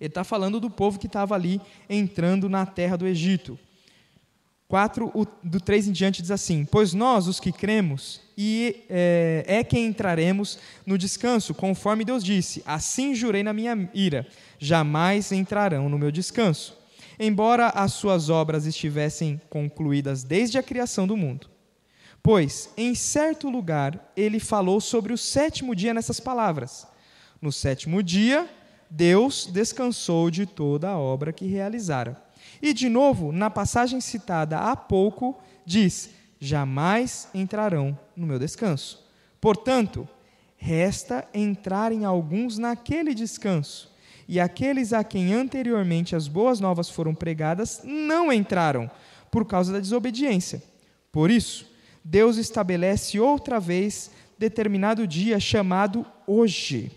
Ele 0.00 0.08
está 0.08 0.22
falando 0.22 0.60
do 0.60 0.70
povo 0.70 0.96
que 0.96 1.08
estava 1.08 1.34
ali 1.34 1.60
entrando 1.90 2.48
na 2.48 2.64
terra 2.64 2.96
do 2.96 3.04
Egito. 3.04 3.58
4, 4.68 5.10
o, 5.14 5.26
do 5.42 5.60
3 5.60 5.88
em 5.88 5.92
diante, 5.92 6.22
diz 6.22 6.30
assim: 6.30 6.64
Pois 6.64 6.94
nós, 6.94 7.28
os 7.28 7.38
que 7.38 7.52
cremos, 7.52 8.20
e 8.36 8.84
é, 8.88 9.44
é 9.46 9.64
quem 9.64 9.86
entraremos 9.86 10.58
no 10.86 10.96
descanso, 10.96 11.54
conforme 11.54 12.04
Deus 12.04 12.24
disse: 12.24 12.62
Assim 12.66 13.14
jurei 13.14 13.42
na 13.42 13.52
minha 13.52 13.88
ira, 13.92 14.26
jamais 14.58 15.30
entrarão 15.32 15.88
no 15.88 15.98
meu 15.98 16.10
descanso. 16.10 16.76
Embora 17.18 17.68
as 17.68 17.92
suas 17.92 18.28
obras 18.28 18.66
estivessem 18.66 19.40
concluídas 19.48 20.24
desde 20.24 20.58
a 20.58 20.62
criação 20.62 21.06
do 21.06 21.16
mundo. 21.16 21.48
Pois, 22.22 22.70
em 22.76 22.94
certo 22.94 23.50
lugar, 23.50 24.12
ele 24.16 24.40
falou 24.40 24.80
sobre 24.80 25.12
o 25.12 25.18
sétimo 25.18 25.76
dia 25.76 25.92
nessas 25.92 26.18
palavras: 26.18 26.86
No 27.40 27.52
sétimo 27.52 28.02
dia, 28.02 28.48
Deus 28.88 29.46
descansou 29.52 30.30
de 30.30 30.46
toda 30.46 30.88
a 30.88 30.98
obra 30.98 31.34
que 31.34 31.46
realizara. 31.46 32.23
E, 32.60 32.72
de 32.72 32.88
novo, 32.88 33.32
na 33.32 33.50
passagem 33.50 34.00
citada 34.00 34.58
há 34.58 34.76
pouco, 34.76 35.38
diz: 35.64 36.10
Jamais 36.40 37.28
entrarão 37.34 37.98
no 38.16 38.26
meu 38.26 38.38
descanso. 38.38 39.04
Portanto, 39.40 40.08
resta 40.56 41.26
entrarem 41.34 42.04
alguns 42.04 42.58
naquele 42.58 43.14
descanso. 43.14 43.92
E 44.26 44.40
aqueles 44.40 44.92
a 44.92 45.04
quem 45.04 45.34
anteriormente 45.34 46.16
as 46.16 46.26
boas 46.26 46.58
novas 46.58 46.88
foram 46.88 47.14
pregadas 47.14 47.82
não 47.84 48.32
entraram, 48.32 48.90
por 49.30 49.44
causa 49.44 49.72
da 49.72 49.80
desobediência. 49.80 50.62
Por 51.12 51.30
isso, 51.30 51.70
Deus 52.02 52.36
estabelece 52.36 53.20
outra 53.20 53.60
vez 53.60 54.10
determinado 54.38 55.06
dia 55.06 55.38
chamado 55.38 56.06
hoje. 56.26 56.90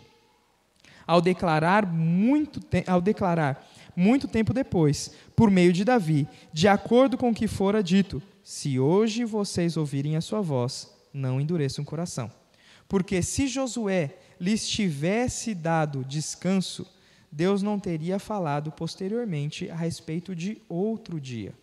Ao 1.06 1.22
declarar 1.22 1.86
muito, 1.86 2.60
ao 2.86 3.02
declarar 3.02 3.66
muito 3.98 4.28
tempo 4.28 4.54
depois, 4.54 5.12
por 5.36 5.50
meio 5.50 5.74
de 5.74 5.84
Davi, 5.84 6.28
de 6.54 6.68
acordo 6.68 7.18
com 7.18 7.32
o 7.32 7.34
que 7.34 7.48
fora 7.48 7.82
dito: 7.82 8.22
Se 8.44 8.80
hoje 8.80 9.26
vocês 9.26 9.76
ouvirem 9.76 10.16
a 10.16 10.22
sua 10.22 10.40
voz, 10.40 10.96
não 11.12 11.42
endureçam 11.42 11.84
o 11.84 11.88
coração. 11.88 12.32
Porque 12.88 13.24
se 13.24 13.48
Josué 13.48 14.16
lhes 14.40 14.70
tivesse 14.70 15.56
dado 15.56 16.06
descanso, 16.06 16.86
Deus 17.32 17.64
não 17.64 17.80
teria 17.80 18.20
falado 18.20 18.72
posteriormente 18.72 19.68
a 19.72 19.76
respeito 19.76 20.36
de 20.36 20.62
outro 20.70 21.20
dia. 21.20 21.54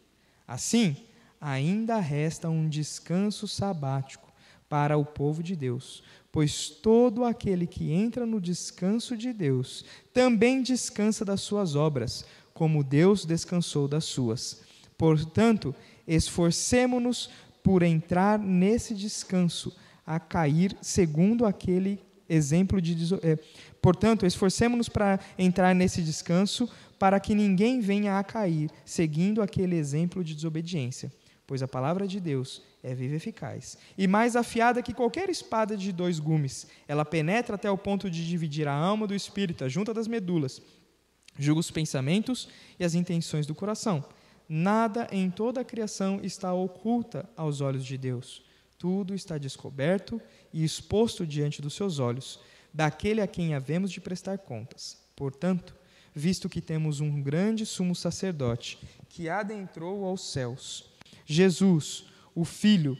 Assim, 0.46 0.96
ainda 1.40 2.00
resta 2.00 2.50
um 2.50 2.68
descanso 2.68 3.46
sabático 3.46 4.32
para 4.68 4.96
o 4.96 5.04
povo 5.04 5.40
de 5.40 5.54
Deus, 5.54 6.02
pois 6.34 6.68
todo 6.68 7.24
aquele 7.24 7.64
que 7.64 7.92
entra 7.92 8.26
no 8.26 8.40
descanso 8.40 9.16
de 9.16 9.32
Deus 9.32 9.84
também 10.12 10.62
descansa 10.62 11.24
das 11.24 11.40
suas 11.42 11.76
obras, 11.76 12.24
como 12.52 12.82
Deus 12.82 13.24
descansou 13.24 13.86
das 13.86 14.04
suas. 14.04 14.60
Portanto, 14.98 15.72
esforcemo-nos 16.08 17.30
por 17.62 17.84
entrar 17.84 18.36
nesse 18.36 18.96
descanso, 18.96 19.72
a 20.04 20.18
cair 20.18 20.76
segundo 20.82 21.46
aquele 21.46 22.00
exemplo 22.28 22.82
de. 22.82 23.14
É, 23.22 23.38
portanto, 23.80 24.26
esforcemo-nos 24.26 24.88
para 24.88 25.20
entrar 25.38 25.72
nesse 25.72 26.02
descanso, 26.02 26.68
para 26.98 27.20
que 27.20 27.32
ninguém 27.32 27.78
venha 27.78 28.18
a 28.18 28.24
cair, 28.24 28.72
seguindo 28.84 29.40
aquele 29.40 29.76
exemplo 29.76 30.24
de 30.24 30.34
desobediência 30.34 31.12
pois 31.46 31.62
a 31.62 31.68
palavra 31.68 32.06
de 32.06 32.20
Deus 32.20 32.62
é 32.82 32.94
viva 32.94 33.14
e 33.14 33.16
eficaz, 33.16 33.78
e 33.96 34.06
mais 34.06 34.36
afiada 34.36 34.82
que 34.82 34.94
qualquer 34.94 35.28
espada 35.28 35.76
de 35.76 35.92
dois 35.92 36.18
gumes. 36.18 36.66
Ela 36.88 37.04
penetra 37.04 37.56
até 37.56 37.70
o 37.70 37.78
ponto 37.78 38.10
de 38.10 38.26
dividir 38.26 38.68
a 38.68 38.74
alma 38.74 39.06
do 39.06 39.14
espírito, 39.14 39.64
a 39.64 39.68
junta 39.68 39.92
das 39.92 40.06
medulas, 40.06 40.60
julga 41.38 41.60
os 41.60 41.70
pensamentos 41.70 42.48
e 42.78 42.84
as 42.84 42.94
intenções 42.94 43.46
do 43.46 43.54
coração. 43.54 44.04
Nada 44.48 45.08
em 45.10 45.30
toda 45.30 45.60
a 45.60 45.64
criação 45.64 46.20
está 46.22 46.52
oculta 46.52 47.28
aos 47.36 47.60
olhos 47.60 47.84
de 47.84 47.96
Deus. 47.96 48.42
Tudo 48.78 49.14
está 49.14 49.38
descoberto 49.38 50.20
e 50.52 50.62
exposto 50.62 51.26
diante 51.26 51.62
dos 51.62 51.74
seus 51.74 51.98
olhos, 51.98 52.38
daquele 52.72 53.20
a 53.20 53.26
quem 53.26 53.54
havemos 53.54 53.90
de 53.90 54.00
prestar 54.00 54.38
contas. 54.38 54.98
Portanto, 55.16 55.74
visto 56.14 56.48
que 56.48 56.60
temos 56.60 57.00
um 57.00 57.22
grande 57.22 57.64
sumo 57.64 57.94
sacerdote 57.94 58.78
que 59.08 59.28
adentrou 59.28 60.04
aos 60.04 60.32
céus, 60.32 60.90
Jesus, 61.26 62.04
o 62.34 62.44
Filho, 62.44 62.98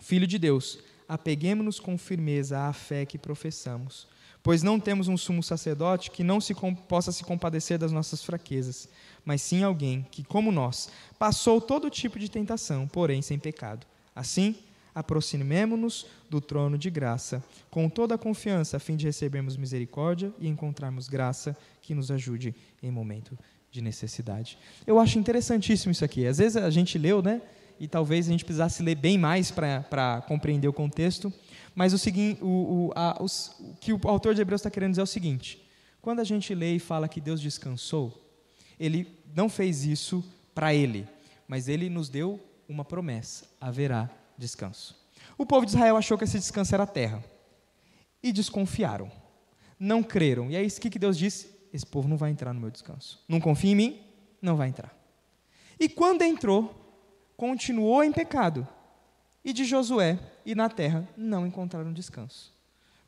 Filho 0.00 0.26
de 0.26 0.38
Deus, 0.38 0.78
apeguemos-nos 1.08 1.80
com 1.80 1.98
firmeza 1.98 2.60
à 2.60 2.72
fé 2.72 3.04
que 3.04 3.18
professamos, 3.18 4.06
pois 4.42 4.62
não 4.62 4.78
temos 4.78 5.08
um 5.08 5.16
sumo 5.16 5.42
sacerdote 5.42 6.10
que 6.10 6.22
não 6.22 6.40
se 6.40 6.54
possa 6.88 7.10
se 7.10 7.24
compadecer 7.24 7.78
das 7.78 7.92
nossas 7.92 8.22
fraquezas, 8.22 8.88
mas 9.24 9.42
sim 9.42 9.62
alguém 9.62 10.06
que, 10.10 10.22
como 10.22 10.52
nós, 10.52 10.88
passou 11.18 11.60
todo 11.60 11.90
tipo 11.90 12.18
de 12.18 12.30
tentação, 12.30 12.86
porém 12.86 13.22
sem 13.22 13.38
pecado. 13.38 13.86
Assim, 14.14 14.56
aproximemo-nos 14.94 16.06
do 16.30 16.40
trono 16.40 16.78
de 16.78 16.90
graça, 16.90 17.42
com 17.70 17.88
toda 17.88 18.14
a 18.14 18.18
confiança, 18.18 18.76
a 18.76 18.80
fim 18.80 18.96
de 18.96 19.06
recebermos 19.06 19.56
misericórdia 19.56 20.32
e 20.38 20.46
encontrarmos 20.46 21.08
graça 21.08 21.56
que 21.82 21.94
nos 21.94 22.10
ajude 22.10 22.54
em 22.82 22.90
momento 22.90 23.36
de 23.74 23.82
necessidade. 23.82 24.56
Eu 24.86 25.00
acho 25.00 25.18
interessantíssimo 25.18 25.90
isso 25.90 26.04
aqui. 26.04 26.28
Às 26.28 26.38
vezes 26.38 26.56
a 26.56 26.70
gente 26.70 26.96
leu, 26.96 27.20
né? 27.20 27.42
E 27.80 27.88
talvez 27.88 28.28
a 28.28 28.30
gente 28.30 28.44
precisasse 28.44 28.80
ler 28.84 28.94
bem 28.94 29.18
mais 29.18 29.50
para 29.50 30.22
compreender 30.28 30.68
o 30.68 30.72
contexto. 30.72 31.32
Mas 31.74 31.92
o, 31.92 32.10
o, 32.40 32.46
o, 32.46 32.92
a, 32.94 33.20
os, 33.20 33.56
o 33.58 33.74
que 33.80 33.92
o 33.92 34.00
autor 34.04 34.32
de 34.32 34.40
Hebreus 34.40 34.60
está 34.60 34.70
querendo 34.70 34.90
dizer 34.90 35.00
é 35.00 35.02
o 35.02 35.08
seguinte: 35.08 35.60
quando 36.00 36.20
a 36.20 36.24
gente 36.24 36.54
lê 36.54 36.76
e 36.76 36.78
fala 36.78 37.08
que 37.08 37.20
Deus 37.20 37.40
descansou, 37.40 38.24
ele 38.78 39.08
não 39.34 39.48
fez 39.48 39.84
isso 39.84 40.24
para 40.54 40.72
ele, 40.72 41.04
mas 41.48 41.66
ele 41.66 41.90
nos 41.90 42.08
deu 42.08 42.38
uma 42.68 42.84
promessa: 42.84 43.44
haverá 43.60 44.08
descanso. 44.38 44.96
O 45.36 45.44
povo 45.44 45.66
de 45.66 45.72
Israel 45.72 45.96
achou 45.96 46.16
que 46.16 46.22
esse 46.22 46.38
descanso 46.38 46.72
era 46.72 46.84
a 46.84 46.86
terra 46.86 47.24
e 48.22 48.32
desconfiaram. 48.32 49.10
Não 49.80 50.00
creram. 50.00 50.48
E 50.48 50.54
aí, 50.54 50.68
o 50.68 50.80
que 50.80 50.96
Deus 50.96 51.18
disse? 51.18 51.53
Esse 51.74 51.84
povo 51.84 52.06
não 52.06 52.16
vai 52.16 52.30
entrar 52.30 52.52
no 52.52 52.60
meu 52.60 52.70
descanso. 52.70 53.20
Não 53.28 53.40
confia 53.40 53.72
em 53.72 53.74
mim? 53.74 54.00
Não 54.40 54.54
vai 54.54 54.68
entrar. 54.68 54.96
E 55.78 55.88
quando 55.88 56.22
entrou, 56.22 56.72
continuou 57.36 58.04
em 58.04 58.12
pecado. 58.12 58.66
E 59.44 59.52
de 59.52 59.64
Josué 59.64 60.20
e 60.46 60.54
na 60.54 60.68
terra 60.68 61.08
não 61.16 61.44
encontraram 61.44 61.92
descanso. 61.92 62.54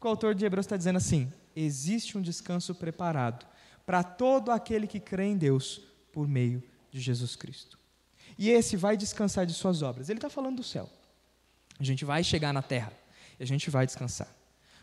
O 0.01 0.09
autor 0.09 0.35
de 0.35 0.45
Hebreus 0.45 0.67
está 0.67 0.77
dizendo 0.77 0.97
assim: 0.97 1.33
existe 1.55 2.19
um 2.19 2.23
descanso 2.23 2.75
preparado 2.75 3.47
para 3.85 4.03
todo 4.03 4.51
aquele 4.51 4.89
que 4.89 4.99
crê 4.99 5.27
em 5.27 5.37
Deus 5.37 5.81
por 6.13 6.27
meio 6.27 6.61
de 6.91 7.01
Jesus 7.01 7.37
Cristo. 7.37 7.79
E 8.37 8.51
esse 8.51 8.77
vai 8.77 8.97
descansar 8.97 9.47
de 9.47 9.55
suas 9.55 9.81
obras. 9.81 10.09
Ele 10.09 10.19
está 10.19 10.29
falando 10.29 10.57
do 10.57 10.65
céu. 10.65 10.91
A 11.79 11.85
gente 11.85 12.05
vai 12.05 12.25
chegar 12.25 12.53
na 12.53 12.63
terra 12.63 12.93
e 13.39 13.45
a 13.45 13.47
gente 13.47 13.71
vai 13.71 13.87
descansar. 13.87 14.29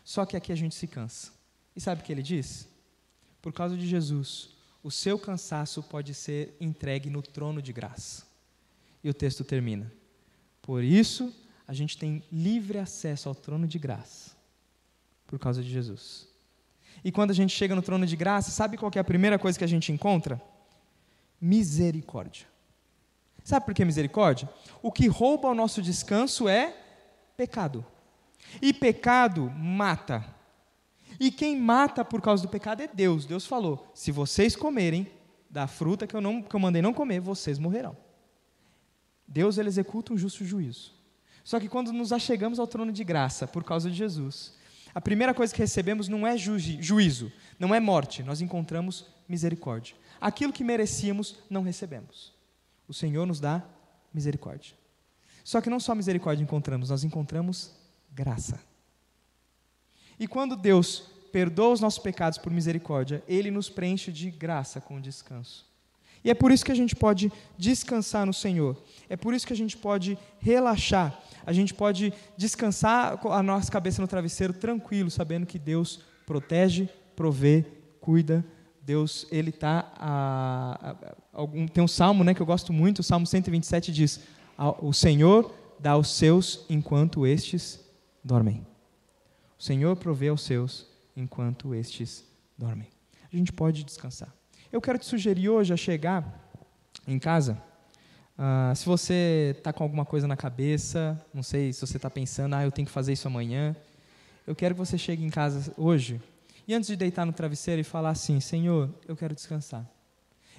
Só 0.02 0.24
que 0.24 0.36
aqui 0.38 0.52
a 0.52 0.56
gente 0.56 0.74
se 0.74 0.86
cansa. 0.86 1.32
E 1.76 1.80
sabe 1.80 2.00
o 2.00 2.04
que 2.04 2.12
ele 2.12 2.22
diz? 2.22 2.68
Por 3.44 3.52
causa 3.52 3.76
de 3.76 3.86
Jesus, 3.86 4.48
o 4.82 4.90
seu 4.90 5.18
cansaço 5.18 5.82
pode 5.82 6.14
ser 6.14 6.56
entregue 6.58 7.10
no 7.10 7.20
trono 7.20 7.60
de 7.60 7.74
graça. 7.74 8.26
E 9.02 9.10
o 9.10 9.12
texto 9.12 9.44
termina. 9.44 9.92
Por 10.62 10.82
isso, 10.82 11.30
a 11.68 11.74
gente 11.74 11.98
tem 11.98 12.24
livre 12.32 12.78
acesso 12.78 13.28
ao 13.28 13.34
trono 13.34 13.66
de 13.66 13.78
graça. 13.78 14.34
Por 15.26 15.38
causa 15.38 15.62
de 15.62 15.70
Jesus. 15.70 16.26
E 17.04 17.12
quando 17.12 17.32
a 17.32 17.34
gente 17.34 17.54
chega 17.54 17.74
no 17.74 17.82
trono 17.82 18.06
de 18.06 18.16
graça, 18.16 18.50
sabe 18.50 18.78
qual 18.78 18.90
é 18.94 18.98
a 18.98 19.04
primeira 19.04 19.38
coisa 19.38 19.58
que 19.58 19.64
a 19.64 19.68
gente 19.68 19.92
encontra? 19.92 20.40
Misericórdia. 21.38 22.46
Sabe 23.44 23.66
por 23.66 23.74
que 23.74 23.84
misericórdia? 23.84 24.48
O 24.80 24.90
que 24.90 25.06
rouba 25.06 25.48
o 25.48 25.54
nosso 25.54 25.82
descanso 25.82 26.48
é 26.48 26.74
pecado. 27.36 27.84
E 28.62 28.72
pecado 28.72 29.50
mata. 29.50 30.33
E 31.18 31.30
quem 31.30 31.58
mata 31.58 32.04
por 32.04 32.20
causa 32.20 32.42
do 32.42 32.48
pecado 32.48 32.82
é 32.82 32.88
Deus. 32.88 33.24
Deus 33.26 33.46
falou: 33.46 33.90
se 33.94 34.10
vocês 34.10 34.56
comerem 34.56 35.10
da 35.48 35.66
fruta 35.66 36.06
que 36.06 36.14
eu, 36.14 36.20
não, 36.20 36.42
que 36.42 36.54
eu 36.54 36.60
mandei 36.60 36.82
não 36.82 36.92
comer, 36.92 37.20
vocês 37.20 37.58
morrerão. 37.58 37.96
Deus 39.26 39.56
ele 39.58 39.68
executa 39.68 40.12
um 40.12 40.18
justo 40.18 40.44
juízo. 40.44 40.92
Só 41.42 41.60
que 41.60 41.68
quando 41.68 41.92
nos 41.92 42.12
achegamos 42.12 42.58
ao 42.58 42.66
trono 42.66 42.90
de 42.90 43.04
graça 43.04 43.46
por 43.46 43.62
causa 43.62 43.90
de 43.90 43.96
Jesus, 43.96 44.54
a 44.94 45.00
primeira 45.00 45.34
coisa 45.34 45.52
que 45.52 45.60
recebemos 45.60 46.08
não 46.08 46.26
é 46.26 46.36
ju 46.36 46.58
juízo, 46.58 47.30
não 47.58 47.74
é 47.74 47.80
morte, 47.80 48.22
nós 48.22 48.40
encontramos 48.40 49.06
misericórdia. 49.28 49.94
Aquilo 50.20 50.52
que 50.52 50.64
merecíamos, 50.64 51.36
não 51.50 51.62
recebemos. 51.62 52.32
O 52.88 52.94
Senhor 52.94 53.26
nos 53.26 53.40
dá 53.40 53.62
misericórdia. 54.12 54.74
Só 55.42 55.60
que 55.60 55.68
não 55.68 55.78
só 55.78 55.94
misericórdia 55.94 56.42
encontramos, 56.42 56.90
nós 56.90 57.04
encontramos 57.04 57.72
graça. 58.10 58.58
E 60.18 60.26
quando 60.26 60.56
Deus 60.56 61.04
perdoa 61.32 61.72
os 61.72 61.80
nossos 61.80 61.98
pecados 61.98 62.38
por 62.38 62.52
misericórdia, 62.52 63.22
Ele 63.26 63.50
nos 63.50 63.68
preenche 63.68 64.12
de 64.12 64.30
graça 64.30 64.80
com 64.80 65.00
descanso. 65.00 65.66
E 66.24 66.30
é 66.30 66.34
por 66.34 66.50
isso 66.50 66.64
que 66.64 66.72
a 66.72 66.76
gente 66.76 66.96
pode 66.96 67.30
descansar 67.58 68.24
no 68.24 68.32
Senhor. 68.32 68.82
É 69.10 69.16
por 69.16 69.34
isso 69.34 69.46
que 69.46 69.52
a 69.52 69.56
gente 69.56 69.76
pode 69.76 70.16
relaxar. 70.38 71.20
A 71.44 71.52
gente 71.52 71.74
pode 71.74 72.14
descansar 72.36 73.20
a 73.26 73.42
nossa 73.42 73.70
cabeça 73.70 74.00
no 74.00 74.08
travesseiro 74.08 74.54
tranquilo, 74.54 75.10
sabendo 75.10 75.44
que 75.44 75.58
Deus 75.58 76.00
protege, 76.24 76.88
provê, 77.14 77.66
cuida. 78.00 78.42
Deus, 78.80 79.26
Ele 79.30 79.50
está. 79.50 80.96
tem 81.72 81.84
um 81.84 81.88
salmo 81.88 82.24
né, 82.24 82.32
que 82.32 82.40
eu 82.40 82.46
gosto 82.46 82.72
muito, 82.72 83.00
o 83.00 83.02
Salmo 83.02 83.26
127 83.26 83.92
diz: 83.92 84.20
O 84.80 84.92
Senhor 84.92 85.52
dá 85.78 85.92
aos 85.92 86.08
seus 86.08 86.64
enquanto 86.70 87.26
estes 87.26 87.80
dormem. 88.22 88.73
O 89.58 89.62
Senhor 89.62 89.96
provê 89.96 90.28
aos 90.28 90.42
seus 90.42 90.86
enquanto 91.16 91.74
estes 91.74 92.24
dormem. 92.56 92.88
A 93.32 93.36
gente 93.36 93.52
pode 93.52 93.84
descansar. 93.84 94.32
Eu 94.70 94.80
quero 94.80 94.98
te 94.98 95.06
sugerir 95.06 95.48
hoje 95.48 95.72
a 95.72 95.76
chegar 95.76 96.50
em 97.06 97.18
casa. 97.18 97.60
Uh, 98.36 98.74
se 98.74 98.84
você 98.84 99.54
está 99.56 99.72
com 99.72 99.84
alguma 99.84 100.04
coisa 100.04 100.26
na 100.26 100.36
cabeça, 100.36 101.20
não 101.32 101.42
sei 101.42 101.72
se 101.72 101.80
você 101.80 101.96
está 101.96 102.10
pensando, 102.10 102.54
ah, 102.54 102.64
eu 102.64 102.72
tenho 102.72 102.86
que 102.86 102.92
fazer 102.92 103.12
isso 103.12 103.28
amanhã. 103.28 103.76
Eu 104.46 104.54
quero 104.54 104.74
que 104.74 104.78
você 104.78 104.98
chegue 104.98 105.24
em 105.24 105.30
casa 105.30 105.72
hoje 105.76 106.20
e 106.66 106.74
antes 106.74 106.88
de 106.88 106.96
deitar 106.96 107.24
no 107.24 107.32
travesseiro 107.32 107.80
e 107.80 107.84
falar 107.84 108.10
assim: 108.10 108.40
Senhor, 108.40 108.90
eu 109.06 109.16
quero 109.16 109.34
descansar. 109.34 109.88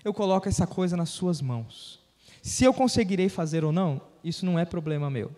Eu 0.03 0.13
coloco 0.13 0.47
essa 0.47 0.67
coisa 0.67 0.95
nas 0.95 1.09
Suas 1.09 1.41
mãos. 1.41 1.99
Se 2.41 2.63
eu 2.63 2.73
conseguirei 2.73 3.27
fazer 3.27 3.63
ou 3.63 3.71
não, 3.71 3.99
isso 4.23 4.45
não 4.45 4.59
é 4.59 4.65
problema 4.65 5.09
meu. 5.09 5.31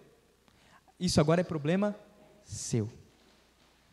Isso 1.00 1.22
agora 1.22 1.42
é 1.42 1.44
problema 1.44 1.96
seu. 2.44 2.90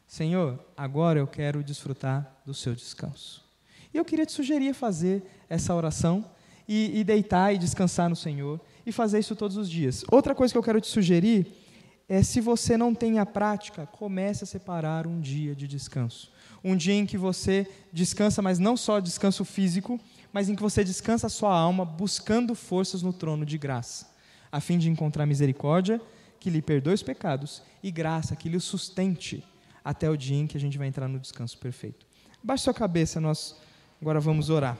Senhor, 0.06 0.58
agora 0.76 1.18
eu 1.18 1.26
quero 1.26 1.62
desfrutar 1.62 2.40
do 2.44 2.54
seu 2.54 2.74
descanso. 2.74 3.44
E 3.92 3.96
eu 3.96 4.04
queria 4.04 4.26
te 4.26 4.32
sugerir 4.32 4.74
fazer 4.74 5.22
essa 5.48 5.74
oração 5.74 6.24
e, 6.68 6.98
e 6.98 7.04
deitar 7.04 7.54
e 7.54 7.58
descansar 7.58 8.08
no 8.08 8.16
Senhor 8.16 8.60
e 8.84 8.92
fazer 8.92 9.18
isso 9.18 9.36
todos 9.36 9.56
os 9.56 9.70
dias. 9.70 10.04
Outra 10.10 10.34
coisa 10.34 10.52
que 10.52 10.58
eu 10.58 10.62
quero 10.62 10.80
te 10.80 10.88
sugerir 10.88 11.46
é 12.08 12.22
se 12.22 12.40
você 12.40 12.76
não 12.76 12.94
tem 12.94 13.18
a 13.18 13.24
prática, 13.24 13.86
comece 13.86 14.44
a 14.44 14.46
separar 14.46 15.06
um 15.06 15.20
dia 15.20 15.54
de 15.54 15.66
descanso. 15.66 16.30
Um 16.62 16.76
dia 16.76 16.94
em 16.94 17.06
que 17.06 17.16
você 17.16 17.66
descansa, 17.92 18.42
mas 18.42 18.58
não 18.58 18.76
só 18.76 19.00
descanso 19.00 19.44
físico, 19.44 20.00
mas 20.32 20.48
em 20.48 20.54
que 20.54 20.62
você 20.62 20.82
descansa 20.82 21.28
a 21.28 21.30
sua 21.30 21.56
alma 21.56 21.84
buscando 21.84 22.54
forças 22.54 23.02
no 23.02 23.12
trono 23.12 23.46
de 23.46 23.56
graça, 23.56 24.10
a 24.50 24.60
fim 24.60 24.78
de 24.78 24.90
encontrar 24.90 25.24
misericórdia 25.26 26.00
que 26.40 26.50
lhe 26.50 26.60
perdoe 26.60 26.94
os 26.94 27.02
pecados 27.02 27.62
e 27.82 27.90
graça 27.90 28.36
que 28.36 28.48
lhe 28.48 28.60
sustente 28.60 29.44
até 29.84 30.08
o 30.08 30.16
dia 30.16 30.38
em 30.38 30.46
que 30.46 30.56
a 30.56 30.60
gente 30.60 30.78
vai 30.78 30.88
entrar 30.88 31.06
no 31.06 31.20
descanso 31.20 31.58
perfeito. 31.58 32.06
Baixe 32.42 32.64
sua 32.64 32.74
cabeça, 32.74 33.20
nós 33.20 33.56
Agora 34.04 34.20
vamos 34.20 34.50
orar. 34.50 34.76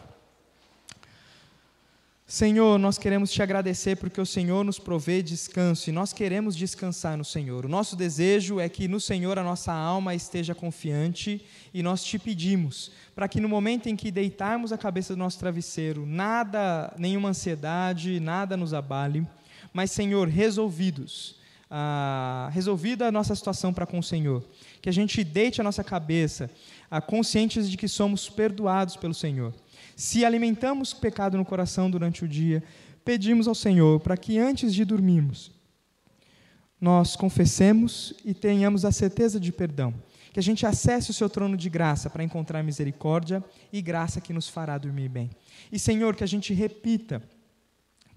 Senhor, 2.27 2.79
nós 2.79 2.99
queremos 2.99 3.33
te 3.33 3.43
agradecer 3.43 3.97
porque 3.97 4.21
o 4.21 4.27
Senhor 4.27 4.63
nos 4.63 4.79
provê 4.79 5.23
descanso 5.23 5.89
e 5.89 5.93
nós 5.95 6.13
queremos 6.13 6.55
descansar 6.55 7.17
no 7.17 7.25
Senhor. 7.25 7.65
O 7.65 7.69
nosso 7.69 7.97
desejo 7.97 8.61
é 8.61 8.69
que 8.69 8.87
no 8.87 9.01
Senhor 9.01 9.39
a 9.39 9.43
nossa 9.43 9.73
alma 9.73 10.15
esteja 10.15 10.55
confiante 10.55 11.43
e 11.73 11.83
nós 11.83 12.05
te 12.05 12.19
pedimos 12.19 12.93
para 13.15 13.27
que 13.27 13.41
no 13.41 13.49
momento 13.49 13.89
em 13.89 13.97
que 13.97 14.11
deitarmos 14.11 14.73
a 14.73 14.77
cabeça 14.79 15.15
do 15.15 15.19
nosso 15.19 15.39
travesseiro, 15.39 16.05
nada, 16.05 16.93
nenhuma 16.99 17.31
ansiedade, 17.31 18.21
nada 18.21 18.59
nos 18.59 18.75
abale, 18.75 19.27
mas 19.73 19.91
Senhor, 19.91 20.29
resolvidos, 20.29 21.37
ah, 21.77 22.51
resolvida 22.53 23.09
a 23.09 23.11
nossa 23.11 23.35
situação 23.35 23.75
para 23.75 23.85
com 23.85 23.99
o 23.99 24.03
Senhor, 24.03 24.45
que 24.81 24.89
a 24.89 24.93
gente 24.93 25.25
deite 25.25 25.61
a 25.61 25.65
nossa 25.65 25.83
cabeça 25.83 26.49
conscientes 27.09 27.69
de 27.69 27.77
que 27.77 27.89
somos 27.89 28.31
perdoados 28.31 28.95
pelo 28.95 29.13
Senhor. 29.13 29.53
Se 29.97 30.25
alimentamos 30.25 30.95
pecado 30.95 31.37
no 31.37 31.45
coração 31.45 31.91
durante 31.91 32.25
o 32.25 32.29
dia, 32.29 32.63
pedimos 33.05 33.49
ao 33.49 33.57
Senhor 33.57 33.99
para 33.99 34.17
que 34.17 34.39
antes 34.39 34.73
de 34.73 34.85
dormirmos, 34.85 35.51
nós 36.81 37.17
confessemos 37.17 38.15
e 38.25 38.33
tenhamos 38.33 38.85
a 38.85 38.93
certeza 38.93 39.41
de 39.41 39.51
perdão. 39.51 39.93
Que 40.33 40.39
a 40.39 40.43
gente 40.43 40.65
acesse 40.65 41.11
o 41.11 41.15
seu 41.15 41.29
trono 41.29 41.57
de 41.57 41.69
graça 41.69 42.09
para 42.09 42.23
encontrar 42.23 42.63
misericórdia 42.63 43.43
e 43.73 43.83
graça 43.83 44.21
que 44.21 44.33
nos 44.33 44.49
fará 44.49 44.79
dormir 44.79 45.09
bem. 45.09 45.29
E, 45.73 45.79
Senhor, 45.79 46.15
que 46.15 46.23
a 46.23 46.29
gente 46.29 46.55
repita 46.55 47.21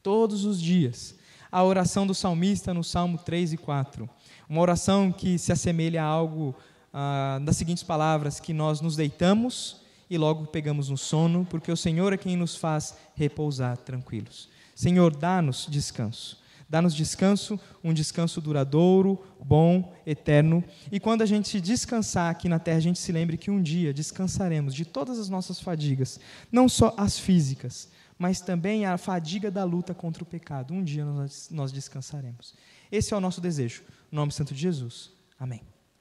todos 0.03 0.45
os 0.45 0.62
dias 0.62 1.16
a 1.52 1.64
oração 1.64 2.06
do 2.06 2.14
salmista 2.14 2.74
no 2.74 2.84
Salmo 2.84 3.18
3 3.18 3.54
e 3.54 3.58
4. 3.58 4.10
Uma 4.50 4.62
oração 4.62 5.12
que 5.12 5.38
se 5.38 5.52
assemelha 5.52 6.04
a 6.04 6.06
algo 6.06 6.56
ah, 6.93 7.39
das 7.43 7.58
seguintes 7.58 7.84
palavras: 7.84 8.39
que 8.39 8.54
nós 8.54 8.82
nos 8.82 8.95
deitamos 8.95 9.82
e 10.10 10.18
logo 10.18 10.48
pegamos 10.48 10.89
no 10.89 10.98
sono, 10.98 11.45
porque 11.50 11.72
o 11.72 11.78
Senhor 11.78 12.14
é 12.14 12.18
quem 12.18 12.36
nos 12.36 12.56
faz 12.56 12.95
repousar 13.16 13.78
tranquilos. 13.78 14.50
Senhor, 14.74 15.16
dá-nos 15.16 15.68
descanso. 15.70 16.38
Dá-nos 16.70 16.93
descanso, 16.93 17.58
um 17.82 17.93
descanso 17.93 18.41
duradouro, 18.41 19.24
bom, 19.41 19.93
eterno. 20.06 20.62
E 20.91 21.00
quando 21.00 21.22
a 21.22 21.26
gente 21.26 21.62
descansar 21.62 22.30
aqui 22.30 22.50
na 22.50 22.60
terra, 22.60 22.78
a 22.78 22.82
gente 22.82 23.00
se 23.00 23.10
lembre 23.12 23.38
que 23.38 23.50
um 23.50 23.62
dia 23.62 23.93
descansaremos 23.93 24.76
de 24.76 24.84
todas 24.84 25.18
as 25.18 25.30
nossas 25.30 25.62
fadigas, 25.62 26.20
não 26.52 26.68
só 26.68 26.93
as 26.98 27.18
físicas, 27.18 27.89
mas 28.18 28.41
também 28.41 28.86
a 28.86 28.97
fadiga 28.97 29.51
da 29.51 29.63
luta 29.63 29.93
contra 29.93 30.24
o 30.24 30.26
pecado. 30.26 30.74
Um 30.74 30.84
dia 30.84 31.05
nós, 31.05 31.72
descansaremos. 31.72 32.53
Esse 32.91 33.13
é 33.13 33.18
o 33.18 33.22
nosso 33.22 33.39
desejo. 33.39 33.84
No 34.11 34.18
nome 34.18 34.32
santo 34.32 34.53
de 34.53 34.59
Jesus. 34.59 35.11
Amém. 35.39 35.77